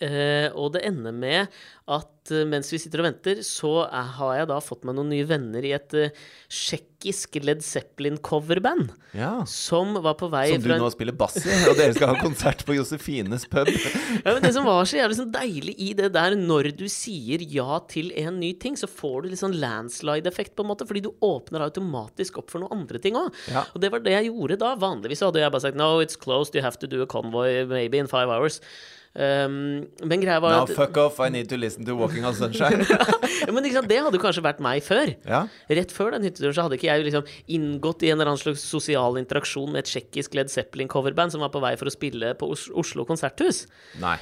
Eh, 0.00 0.48
og 0.56 0.72
det 0.72 0.80
ender 0.88 1.12
med 1.12 1.50
at 1.90 2.30
eh, 2.32 2.46
mens 2.48 2.70
vi 2.72 2.78
sitter 2.80 3.02
og 3.02 3.10
venter, 3.10 3.42
så 3.44 3.82
er, 3.84 4.06
har 4.16 4.30
jeg 4.38 4.48
da 4.48 4.56
fått 4.64 4.86
meg 4.88 4.96
noen 4.96 5.10
nye 5.12 5.26
venner 5.28 5.64
i 5.66 5.74
et 5.76 5.96
uh, 5.96 6.22
tsjekkisk 6.48 7.36
Led 7.44 7.60
Zeppelin-coverband. 7.64 8.94
Ja. 9.16 9.32
Som 9.50 9.98
var 10.00 10.14
på 10.20 10.30
vei 10.32 10.46
Som 10.54 10.64
du 10.64 10.72
nå 10.72 10.88
spiller 10.94 11.16
bass 11.20 11.36
i, 11.42 11.50
og 11.68 11.76
dere 11.76 11.92
skal 11.96 12.14
ha 12.14 12.22
konsert 12.22 12.62
på 12.64 12.78
Josefines 12.78 13.44
pub. 13.50 13.68
Ja, 14.24 14.32
men 14.32 14.40
Det 14.44 14.52
som 14.56 14.64
var 14.68 14.88
så 14.88 15.00
jævlig 15.00 15.18
sånn 15.18 15.34
deilig 15.34 15.74
i 15.80 15.90
det 15.98 16.12
der, 16.14 16.36
når 16.38 16.70
du 16.78 16.86
sier 16.92 17.42
ja 17.44 17.80
til 17.90 18.08
en 18.20 18.38
ny 18.40 18.54
ting, 18.62 18.78
så 18.80 18.88
får 18.88 19.24
du 19.24 19.28
litt 19.32 19.42
sånn 19.42 19.58
landslide-effekt, 19.60 20.54
på 20.56 20.64
en 20.64 20.70
måte, 20.70 20.86
fordi 20.88 21.04
du 21.04 21.10
åpner 21.24 21.66
automatisk 21.66 22.40
opp 22.40 22.52
for 22.52 22.64
noen 22.64 22.84
andre 22.84 23.02
ting 23.02 23.18
òg. 23.20 23.28
Ja. 23.52 23.66
Og 23.74 23.84
det 23.84 23.92
var 23.92 24.04
det 24.04 24.16
jeg 24.16 24.30
gjorde 24.30 24.60
da. 24.64 24.72
Vanligvis 24.80 25.24
hadde 25.26 25.44
jeg 25.44 25.52
bare 25.52 25.66
sagt 25.66 25.80
no, 25.80 25.92
it's 26.00 26.16
closed, 26.16 26.56
you 26.56 26.64
have 26.64 26.80
to 26.80 26.88
do 26.88 27.04
a 27.04 27.10
convoy 27.10 27.66
maybe 27.68 28.00
in 28.00 28.08
five 28.08 28.32
hours. 28.32 28.62
Um, 29.10 29.88
men 30.06 30.22
greia 30.22 30.38
var 30.38 30.52
Now 30.54 30.64
at 30.68 30.70
fuck 30.76 30.96
off, 31.02 31.16
I 31.18 31.30
need 31.34 31.48
to 31.50 31.56
listen 31.58 31.84
to 31.84 31.96
Walking 31.98 32.24
on 32.24 32.34
Sunshine. 32.38 32.84
ja, 33.42 33.50
Men 33.50 33.64
liksom, 33.66 33.88
det 33.90 33.98
hadde 34.04 34.20
kanskje 34.22 34.44
vært 34.46 34.62
meg 34.62 34.84
før. 34.86 35.10
ja. 35.26 35.40
Rett 35.70 35.90
før 35.94 36.14
den 36.14 36.28
hytteturen 36.28 36.54
så 36.54 36.66
hadde 36.68 36.78
ikke 36.78 36.90
jeg 36.92 37.08
liksom 37.08 37.26
inngått 37.50 38.04
i 38.06 38.12
en 38.12 38.20
eller 38.20 38.30
annen 38.32 38.42
slags 38.42 38.62
sosial 38.62 39.18
interaksjon 39.18 39.72
med 39.74 39.82
et 39.82 39.90
tsjekkisk 39.90 40.38
Led 40.38 40.52
Zeppelin-coverband 40.52 41.34
som 41.34 41.42
var 41.42 41.50
på 41.50 41.62
vei 41.64 41.74
for 41.80 41.90
å 41.90 41.94
spille 41.94 42.36
på 42.38 42.52
Os 42.54 42.68
Oslo 42.70 43.06
konserthus. 43.08 43.64
Nei. 43.98 44.18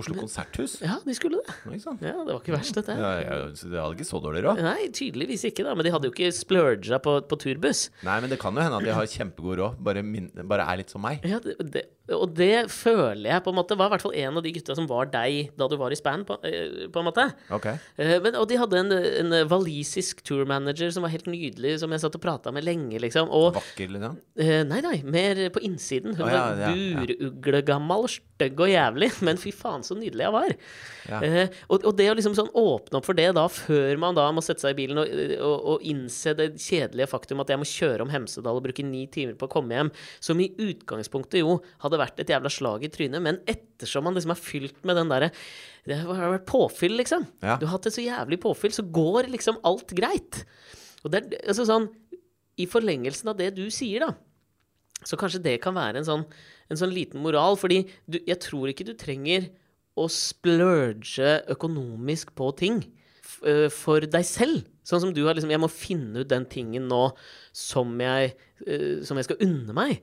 Oslo 0.00 0.14
Konserthus? 0.16 0.78
Ja, 0.80 0.94
de 1.04 1.14
skulle 1.14 1.42
det. 1.42 1.80
Sann. 1.82 1.98
Ja, 2.00 2.14
det 2.24 2.32
var 2.32 2.40
ikke 2.40 2.54
verst, 2.54 2.72
dette. 2.78 2.94
Ja, 2.96 3.10
ja, 3.20 3.34
det 3.52 3.76
hadde 3.76 3.98
ikke 3.98 4.06
så 4.08 4.20
dårlig 4.24 4.40
råd. 4.46 4.62
Nei, 4.64 4.86
tydeligvis 4.96 5.44
ikke, 5.50 5.66
da. 5.66 5.74
Men 5.76 5.84
de 5.84 5.92
hadde 5.92 6.08
jo 6.08 6.14
ikke 6.14 6.30
splurga 6.32 6.98
på, 7.04 7.18
på 7.28 7.38
turbuss. 7.42 7.84
Nei, 8.06 8.16
men 8.24 8.32
det 8.32 8.38
kan 8.40 8.56
jo 8.56 8.64
hende 8.64 8.78
at 8.80 8.86
de 8.88 8.94
har 8.96 9.10
kjempegod 9.12 9.60
råd, 9.60 9.82
bare, 9.84 10.04
bare 10.48 10.68
er 10.72 10.80
litt 10.80 10.94
som 10.94 11.04
meg. 11.04 11.20
Ja, 11.28 11.42
det, 11.44 11.58
det, 11.74 11.84
og 12.10 12.32
det 12.34 12.64
føler 12.74 13.28
jeg 13.30 13.42
på 13.44 13.52
en 13.52 13.56
måte 13.60 13.76
var 13.78 13.86
i 13.86 13.92
hvert 13.94 14.02
fall 14.02 14.16
en 14.18 14.38
av 14.40 14.42
de 14.42 14.50
gutta 14.56 14.74
som 14.74 14.88
var 14.90 15.06
deg 15.12 15.52
da 15.58 15.68
du 15.70 15.76
var 15.78 15.94
i 15.94 15.98
span, 15.98 16.24
på, 16.26 16.34
eh, 16.48 16.88
på 16.92 16.98
en 16.98 17.06
måte. 17.06 17.28
Ok. 17.54 17.68
Eh, 17.96 18.16
Men, 18.24 18.34
og 18.40 18.48
de 18.50 18.58
hadde 18.58 18.80
en, 18.80 18.90
en 18.92 19.36
walisisk 19.48 20.22
tourmanager 20.26 20.90
som 20.92 21.06
var 21.06 21.12
helt 21.14 21.28
nydelig, 21.30 21.76
som 21.80 21.94
jeg 21.94 22.02
satt 22.02 22.18
og 22.18 22.24
prata 22.24 22.50
med 22.52 22.66
lenge, 22.66 22.98
liksom. 23.00 23.30
Og 23.30 23.54
Vakker, 23.54 23.88
liksom? 23.94 24.18
eh, 24.36 24.64
Nei, 24.66 24.80
nei, 24.84 24.96
mer 25.06 25.40
på 25.54 25.62
innsiden. 25.62 26.16
Hun 26.18 26.26
Å, 26.26 26.32
ja, 26.32 26.42
var 26.42 26.64
ja, 26.66 26.72
buruglegammal, 26.98 28.08
stygg 28.10 28.60
og 28.66 28.72
jævlig, 28.72 29.12
men 29.26 29.38
fy 29.40 29.52
faen 29.54 29.86
så 29.86 29.94
nydelig 29.98 30.26
jeg 30.26 30.34
var. 30.34 30.56
Ja. 31.08 31.20
Og, 31.70 31.86
og 31.88 31.96
det 31.98 32.10
å 32.10 32.18
liksom 32.18 32.34
sånn 32.36 32.50
åpne 32.58 32.98
opp 32.98 33.06
for 33.08 33.18
det 33.18 33.30
da, 33.38 33.46
før 33.50 33.96
man 34.02 34.18
da 34.18 34.26
må 34.34 34.42
sette 34.44 34.62
seg 34.66 34.74
i 34.74 34.78
bilen 34.82 35.00
og, 35.02 35.08
og, 35.38 35.56
og 35.76 35.86
innse 35.88 36.34
det 36.38 36.52
kjedelige 36.62 37.08
faktum 37.10 37.40
at 37.42 37.50
jeg 37.50 37.58
må 37.62 37.66
kjøre 37.66 38.04
om 38.04 38.12
Hemsedal 38.12 38.58
og 38.58 38.66
bruke 38.66 38.84
ni 38.86 39.06
timer 39.10 39.34
på 39.38 39.48
å 39.48 39.52
komme 39.54 39.74
hjem, 39.78 39.90
som 40.22 40.38
i 40.42 40.50
utgangspunktet 40.62 41.40
jo 41.42 41.56
hadde 41.82 41.98
vært 41.98 42.00
et 42.02 42.32
jævla 42.34 42.50
slag 42.52 42.84
i 42.86 42.90
trynet, 42.92 43.22
men 43.22 43.40
ettersom 43.48 44.06
man 44.06 44.16
liksom 44.16 44.34
er 44.34 44.40
fylt 44.40 44.82
med 44.88 44.98
den 44.98 45.12
derre 45.12 45.30
Det 45.86 45.98
har 45.98 46.34
vært 46.34 46.46
påfyll, 46.50 46.96
liksom. 47.00 47.26
Ja. 47.42 47.56
Du 47.58 47.66
har 47.66 47.76
hatt 47.76 47.88
et 47.90 47.96
så 47.96 48.04
jævlig 48.04 48.40
påfyll, 48.42 48.74
så 48.74 48.84
går 48.86 49.30
liksom 49.32 49.60
alt 49.66 49.94
greit. 49.98 50.44
Og 51.02 51.14
det 51.14 51.22
er 51.22 51.48
altså 51.50 51.66
sånn 51.66 51.88
I 52.60 52.68
forlengelsen 52.70 53.32
av 53.32 53.38
det 53.38 53.52
du 53.56 53.64
sier, 53.74 54.06
da, 54.06 54.12
så 55.06 55.18
kanskje 55.18 55.42
det 55.42 55.56
kan 55.62 55.74
være 55.74 56.00
en 56.00 56.06
sånn, 56.06 56.24
en 56.70 56.78
sånn 56.78 56.94
liten 56.94 57.22
moral, 57.22 57.56
fordi 57.58 57.82
du, 58.06 58.20
jeg 58.20 58.38
tror 58.44 58.70
ikke 58.70 58.86
du 58.86 58.94
trenger 58.98 59.48
å 59.98 60.06
splurge 60.08 61.34
økonomisk 61.52 62.32
på 62.38 62.48
ting 62.56 62.78
øh, 63.44 63.68
for 63.72 64.04
deg 64.08 64.24
selv. 64.26 64.62
Sånn 64.86 65.02
som 65.04 65.12
du 65.14 65.22
har 65.26 65.36
liksom 65.36 65.52
Jeg 65.52 65.62
må 65.62 65.70
finne 65.70 66.22
ut 66.22 66.30
den 66.30 66.46
tingen 66.50 66.88
nå 66.90 67.04
som 67.54 67.92
jeg, 68.00 68.32
øh, 68.66 69.02
som 69.06 69.20
jeg 69.20 69.28
skal 69.28 69.44
unne 69.44 69.76
meg. 69.76 70.00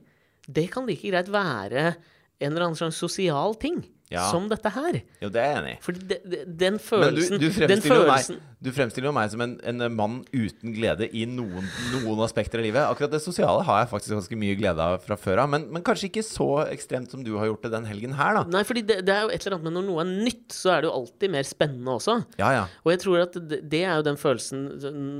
Det 0.48 0.68
kan 0.72 0.88
like 0.88 1.10
greit 1.12 1.30
være 1.32 1.94
en 2.40 2.52
eller 2.52 2.70
annen 2.70 2.78
slags 2.78 3.00
sosial 3.00 3.56
ting. 3.60 3.82
Ja. 4.10 4.24
Som 4.26 4.48
dette 4.50 4.66
her. 4.74 4.96
Jo, 5.22 5.28
det 5.30 5.38
er 5.38 5.52
jeg 5.52 5.58
enig 5.60 5.72
i. 5.76 5.80
For 5.84 5.94
de, 5.94 6.16
de, 6.26 6.38
den 6.42 6.74
Men 6.74 6.80
du, 6.80 6.82
følelsen 6.82 7.38
du, 7.38 7.44
fremstiller 7.54 8.00
følelsen 8.00 8.40
meg, 8.40 8.48
du 8.58 8.70
fremstiller 8.74 9.14
meg 9.14 9.28
som 9.30 9.44
en, 9.44 9.52
en 9.70 9.84
mann 9.94 10.16
uten 10.32 10.74
glede 10.74 11.06
i 11.14 11.22
noen, 11.30 11.68
noen 11.92 12.22
aspekter 12.26 12.58
av 12.58 12.66
livet. 12.66 12.82
Akkurat 12.90 13.14
det 13.14 13.20
sosiale 13.22 13.62
har 13.68 13.84
jeg 13.84 13.90
faktisk 13.92 14.16
ganske 14.16 14.40
mye 14.42 14.58
glede 14.58 14.82
av 14.82 14.98
fra 15.04 15.14
før 15.14 15.44
av. 15.44 15.52
Men, 15.54 15.68
men 15.70 15.86
kanskje 15.86 16.08
ikke 16.10 16.26
så 16.26 16.48
ekstremt 16.64 17.14
som 17.14 17.22
du 17.22 17.36
har 17.38 17.52
gjort 17.52 17.68
det 17.68 17.72
den 17.76 17.86
helgen 17.86 18.18
her, 18.18 18.40
da. 18.40 18.44
Nei, 18.50 18.66
fordi 18.66 18.82
det, 18.90 18.98
det 19.06 19.14
er 19.14 19.28
jo 19.28 19.30
et 19.30 19.46
eller 19.46 19.60
annet 19.60 19.68
med 19.68 19.78
når 19.78 19.88
noe 19.92 20.02
er 20.02 20.12
nytt, 20.26 20.46
så 20.58 20.74
er 20.74 20.82
det 20.82 20.90
jo 20.90 20.96
alltid 20.98 21.36
mer 21.38 21.46
spennende 21.46 21.96
også. 22.00 22.18
Ja, 22.42 22.52
ja. 22.58 22.68
Og 22.82 22.96
jeg 22.96 23.04
tror 23.06 23.26
at 23.28 23.38
det, 23.38 23.62
det 23.70 23.84
er 23.86 23.94
jo 23.94 24.08
den 24.10 24.18
følelsen 24.18 24.66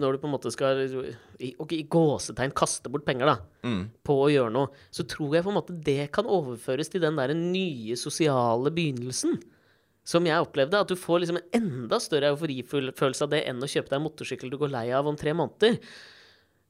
når 0.03 0.19
du 0.19 0.25
på 0.25 0.33
en 0.33 0.35
måte 0.35 0.51
skal 0.51 0.83
ok, 1.59 1.73
i 1.79 1.83
gåsetegn 1.89 2.53
kaste 2.57 2.89
bort 2.93 3.05
penger, 3.09 3.27
da, 3.27 3.37
Mm. 3.65 3.87
på 4.05 4.13
å 4.25 4.29
gjøre 4.33 4.53
noe, 4.53 4.69
så 4.93 5.03
tror 5.09 5.35
jeg 5.37 5.45
på 5.45 5.49
en 5.53 5.57
måte 5.59 5.75
det 5.85 6.11
kan 6.13 6.25
overføres 6.29 6.89
til 6.93 7.01
den 7.05 7.17
der 7.17 7.33
nye 7.35 7.97
sosiale 7.97 8.71
begynnelsen. 8.71 9.41
Som 10.05 10.25
jeg 10.27 10.41
opplevde, 10.43 10.75
at 10.81 10.89
du 10.89 10.97
får 10.97 11.21
liksom 11.23 11.37
en 11.39 11.51
enda 11.61 11.99
større 12.01 12.31
euforifølelse 12.35 13.23
av 13.23 13.31
det 13.31 13.45
enn 13.47 13.61
å 13.61 13.67
kjøpe 13.69 13.89
deg 13.93 13.99
en 14.01 14.07
motorsykkel 14.09 14.51
du 14.51 14.57
går 14.59 14.69
lei 14.73 14.91
av 14.97 15.07
om 15.07 15.17
tre 15.17 15.33
måneder. 15.37 15.79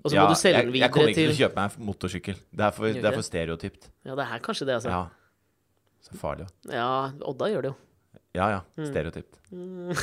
Og 0.03 0.11
så 0.11 0.15
ja 0.17 0.23
må 0.25 0.29
du 0.33 0.37
selge 0.41 0.63
den 0.65 0.73
jeg, 0.75 0.81
jeg 0.83 0.91
kommer 0.93 1.09
ikke 1.13 1.21
til 1.21 1.29
til 1.31 1.37
å 1.37 1.39
kjøpe 1.49 1.57
meg 1.61 1.71
en 1.79 1.87
motorsykkel. 1.87 2.35
Det 2.51 2.65
er 2.67 2.71
for, 2.73 2.87
det 2.93 3.05
er 3.05 3.13
for 3.17 3.23
stereotypt. 3.27 3.89
Ja, 4.05 4.15
det 4.19 4.25
er 4.27 4.39
kanskje 4.45 4.67
det, 4.67 4.75
altså. 4.81 4.91
Ja. 4.91 5.07
Så 6.01 6.17
farlig. 6.19 6.47
jo. 6.67 6.73
Ja, 6.73 7.13
Odda 7.29 7.47
gjør 7.53 7.63
det 7.63 7.71
jo. 7.73 7.77
Ja 8.35 8.47
ja, 8.51 8.61
Stereotypt. 8.87 9.39
Mm. 9.51 9.91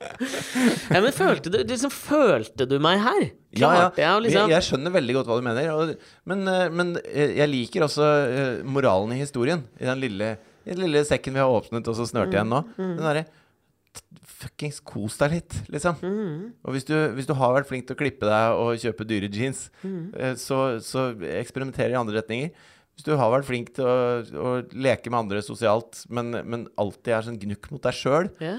ja, 0.00 1.00
men 1.00 1.12
følte 1.12 1.50
du, 1.52 1.58
liksom, 1.68 1.92
følte 1.92 2.66
du 2.68 2.76
meg 2.82 3.00
her? 3.04 3.26
Ja, 3.56 3.70
ja. 3.74 3.88
Jeg 3.98 4.24
liksom 4.26 4.46
jeg, 4.48 4.54
jeg 4.54 4.66
skjønner 4.68 4.94
veldig 4.94 5.16
godt 5.18 5.28
hva 5.30 5.36
du 5.40 5.44
mener. 5.44 5.68
Og, 5.74 6.06
men, 6.30 6.46
eh, 6.48 6.68
men 6.72 6.94
eh, 7.02 7.34
jeg 7.40 7.50
liker 7.50 7.84
også 7.86 8.06
eh, 8.06 8.54
moralen 8.64 9.12
i 9.16 9.20
historien. 9.20 9.66
I 9.80 9.90
den 9.90 10.00
lille, 10.02 10.32
i 10.64 10.72
den 10.72 10.86
lille 10.86 11.04
sekken 11.08 11.36
vi 11.36 11.42
har 11.42 11.52
åpnet 11.52 11.90
og 11.90 11.98
så 11.98 12.08
snørte 12.08 12.38
igjen 12.38 12.52
nå. 12.52 12.62
Mm, 12.78 12.96
Den 12.96 13.04
derre 13.04 13.26
Fuckings 14.40 14.78
kos 14.86 15.18
deg 15.20 15.34
litt, 15.34 15.54
liksom. 15.68 15.98
mm, 16.00 16.44
Og 16.64 16.72
hvis 16.72 16.86
du, 16.88 16.94
hvis 17.12 17.26
du 17.28 17.34
har 17.36 17.52
vært 17.52 17.68
flink 17.68 17.84
til 17.88 17.92
å 17.92 18.00
klippe 18.00 18.24
deg 18.24 18.56
og 18.56 18.78
kjøpe 18.80 19.04
dyre 19.04 19.28
jeans, 19.28 19.66
mm. 19.82 20.38
så, 20.40 20.78
så 20.80 21.10
eksperimenter 21.42 21.92
i 21.92 21.98
andre 21.98 22.22
retninger. 22.22 22.54
Hvis 22.96 23.04
du 23.04 23.12
har 23.20 23.34
vært 23.34 23.48
flink 23.50 23.74
til 23.76 23.84
å, 23.84 23.98
å 24.20 24.54
leke 24.72 25.12
med 25.12 25.26
andre 25.26 25.42
sosialt, 25.44 26.06
men, 26.08 26.32
men 26.48 26.64
alltid 26.80 27.12
er 27.16 27.26
sånn 27.26 27.38
gnukk 27.42 27.68
mot 27.74 27.84
deg 27.84 27.96
sjøl, 27.96 28.30
ja, 28.40 28.58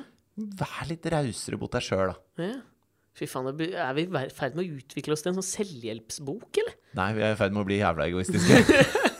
vær 0.59 0.89
litt 0.89 1.07
rausere 1.13 1.59
mot 1.61 1.71
deg 1.73 1.85
sjøl, 1.85 2.13
da. 2.13 2.49
ja. 2.49 2.59
Fy 3.11 3.27
faen, 3.27 3.49
er 3.51 3.95
vi 3.97 4.05
i 4.07 4.27
ferd 4.31 4.53
med 4.55 4.63
å 4.63 4.77
utvikle 4.79 5.15
oss 5.17 5.23
til 5.23 5.33
en 5.33 5.41
sånn 5.41 5.47
selvhjelpsbok, 5.49 6.61
eller? 6.61 6.77
Nei, 6.95 7.09
vi 7.17 7.25
er 7.27 7.33
i 7.35 7.39
ferd 7.39 7.51
med 7.51 7.65
å 7.65 7.67
bli 7.67 7.81
jævla 7.81 8.07
egoistiske. 8.07 8.61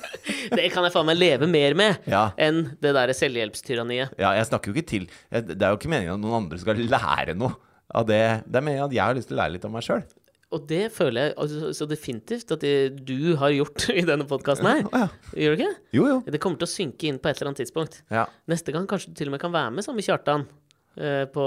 Det 0.51 0.67
kan 0.73 0.85
jeg 0.85 0.93
faen 0.93 1.07
meg 1.07 1.19
leve 1.19 1.47
mer 1.49 1.75
med 1.77 2.07
ja. 2.09 2.25
enn 2.39 2.63
det 2.83 2.93
derre 2.95 3.13
selvhjelpstyranniet. 3.15 4.15
Ja, 4.19 4.33
jeg 4.37 4.47
snakker 4.49 4.71
jo 4.71 4.77
ikke 4.77 4.89
til 4.89 5.05
Det 5.31 5.55
er 5.57 5.73
jo 5.73 5.79
ikke 5.79 5.91
meningen 5.91 6.17
at 6.17 6.23
noen 6.23 6.43
andre 6.43 6.59
skal 6.61 6.81
lære 6.81 7.35
noe 7.37 7.55
av 7.91 8.07
det. 8.09 8.23
Det 8.47 8.59
er 8.59 8.65
meningen 8.65 8.87
at 8.87 8.95
jeg 8.95 9.03
har 9.03 9.17
lyst 9.17 9.31
til 9.31 9.37
å 9.37 9.41
lære 9.41 9.55
litt 9.55 9.67
om 9.67 9.75
meg 9.75 9.85
sjøl. 9.85 10.03
Og 10.51 10.65
det 10.67 10.81
føler 10.91 11.29
jeg 11.29 11.35
altså, 11.39 11.71
så 11.75 11.87
definitivt 11.87 12.51
at 12.51 12.63
det 12.63 13.03
du 13.07 13.37
har 13.39 13.53
gjort 13.55 13.87
i 14.01 14.03
denne 14.07 14.27
podkasten 14.27 14.67
her. 14.67 14.81
Ja. 14.91 15.05
Gjør 15.45 15.55
du 15.55 15.63
ikke? 15.63 15.75
Jo, 15.95 16.07
jo. 16.09 16.17
Det 16.27 16.41
kommer 16.43 16.59
til 16.59 16.67
å 16.67 16.73
synke 16.73 17.07
inn 17.07 17.21
på 17.21 17.31
et 17.31 17.39
eller 17.39 17.53
annet 17.53 17.63
tidspunkt. 17.63 18.01
Ja. 18.11 18.25
Neste 18.51 18.75
gang 18.75 18.89
kanskje 18.91 19.13
du 19.13 19.21
til 19.21 19.31
og 19.31 19.37
med 19.37 19.43
kan 19.43 19.55
være 19.55 19.77
med 19.77 19.87
sammen 19.87 20.01
med 20.01 20.09
Kjartan. 20.09 20.49
Eh, 20.97 21.25
på, 21.31 21.45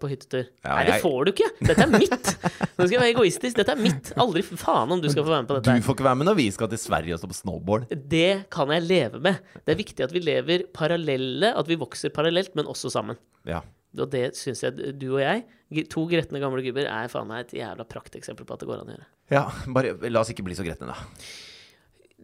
på 0.00 0.10
hyttetur. 0.10 0.44
Ja, 0.64 0.74
Nei, 0.76 0.84
det 0.88 0.94
jeg- 0.96 1.02
får 1.04 1.24
du 1.24 1.30
ikke! 1.32 1.48
Dette 1.68 1.84
er 1.86 1.92
mitt! 1.92 2.30
Nå 2.78 2.86
skal 2.86 2.94
jeg 2.96 3.00
være 3.02 3.12
egoistisk. 3.14 3.56
Dette 3.60 3.74
er 3.76 3.80
mitt. 3.80 4.12
Aldri 4.20 4.42
faen 4.46 4.94
om 4.96 5.00
du 5.02 5.08
skal 5.12 5.24
få 5.26 5.30
være 5.34 5.42
med 5.44 5.50
på 5.52 5.58
dette. 5.58 5.74
Du 5.80 5.86
får 5.88 5.98
ikke 5.98 6.08
være 6.08 6.20
med 6.22 6.30
når 6.30 6.38
vi 6.40 6.46
skal 6.56 6.70
til 6.72 6.80
Sverige 6.82 7.16
og 7.16 7.20
stå 7.22 7.30
på 7.32 7.38
snowboard. 7.40 7.88
Det 8.10 8.28
kan 8.54 8.72
jeg 8.74 8.86
leve 8.88 9.20
med. 9.22 9.42
Det 9.64 9.74
er 9.74 9.80
viktig 9.82 10.06
at 10.06 10.14
vi 10.16 10.22
lever 10.24 10.64
parallelle, 10.74 11.52
at 11.56 11.68
vi 11.70 11.78
vokser 11.80 12.10
parallelt, 12.14 12.54
men 12.58 12.66
også 12.70 12.90
sammen. 12.94 13.18
Ja. 13.48 13.60
Og 13.98 14.06
det 14.12 14.30
syns 14.38 14.60
jeg 14.62 14.76
du 15.00 15.08
og 15.16 15.20
jeg, 15.24 15.44
to 15.90 16.04
gretne 16.10 16.38
gamle 16.42 16.62
gubber, 16.62 16.86
er 16.86 17.08
faen 17.10 17.26
meg 17.30 17.48
et 17.48 17.56
jævla 17.58 17.82
prakteksempel 17.90 18.46
på 18.46 18.54
at 18.54 18.62
det 18.62 18.68
går 18.70 18.82
an 18.84 18.90
å 18.92 18.94
gjøre. 18.94 19.08
ja. 19.34 19.44
Bare 19.74 19.96
la 20.10 20.20
oss 20.22 20.30
ikke 20.30 20.44
bli 20.46 20.54
så 20.58 20.62
gretne, 20.66 20.92
da. 20.92 20.98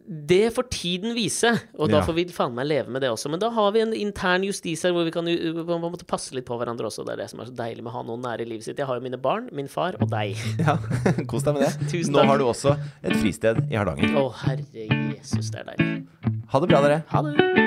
Det 0.07 0.53
får 0.55 0.69
tiden 0.71 1.11
vise, 1.17 1.49
og 1.77 1.89
da 1.91 1.97
Ja. 1.99 2.03
får 2.07 2.13
vi 2.15 2.23
faen 2.31 2.53
meg 2.55 2.65
leve 2.67 2.87
med 2.89 3.01
det 3.03 3.09
også. 3.11 3.29
Men 3.29 3.39
da 3.43 3.49
har 3.51 3.71
vi 3.75 3.81
en 3.81 3.91
intern 3.93 4.41
justis 4.47 4.83
her 4.83 4.91
hvor 4.95 5.03
vi 5.03 5.11
kan 5.11 5.25
på 5.25 5.75
en 5.75 5.81
måte 5.83 6.05
passe 6.07 6.31
litt 6.33 6.45
på 6.47 6.55
hverandre 6.57 6.87
også. 6.87 7.03
Det 7.05 7.13
er 7.17 7.23
det 7.25 7.29
som 7.29 7.41
er 7.41 7.45
så 7.51 7.55
deilig 7.55 7.83
med 7.83 7.91
å 7.91 7.97
ha 7.97 8.03
noen 8.03 8.21
nære 8.23 8.41
i 8.41 8.45
livet 8.45 8.63
sitt. 8.63 8.77
Jeg 8.77 8.87
har 8.87 8.95
jo 8.95 9.03
mine 9.03 9.19
barn, 9.19 9.49
min 9.51 9.67
far 9.67 9.95
og 9.99 10.09
deg. 10.09 10.37
Ja, 10.63 10.77
Kos 11.27 11.43
deg 11.43 11.53
med 11.59 11.67
det. 11.67 11.89
Tusen 11.91 12.13
Nå 12.13 12.19
takk. 12.23 12.27
har 12.31 12.37
du 12.37 12.45
også 12.45 12.77
et 13.03 13.13
fristed 13.19 13.59
i 13.69 13.75
Hardanger. 13.75 14.15
Å, 14.15 14.31
herre 14.45 14.63
Jesus, 14.73 15.51
det 15.51 15.59
er 15.65 15.73
deilig. 15.75 16.05
Ha 16.53 16.59
det 16.63 16.69
bra, 16.69 16.81
dere. 16.87 17.03
Ha 17.11 17.21
det. 17.27 17.66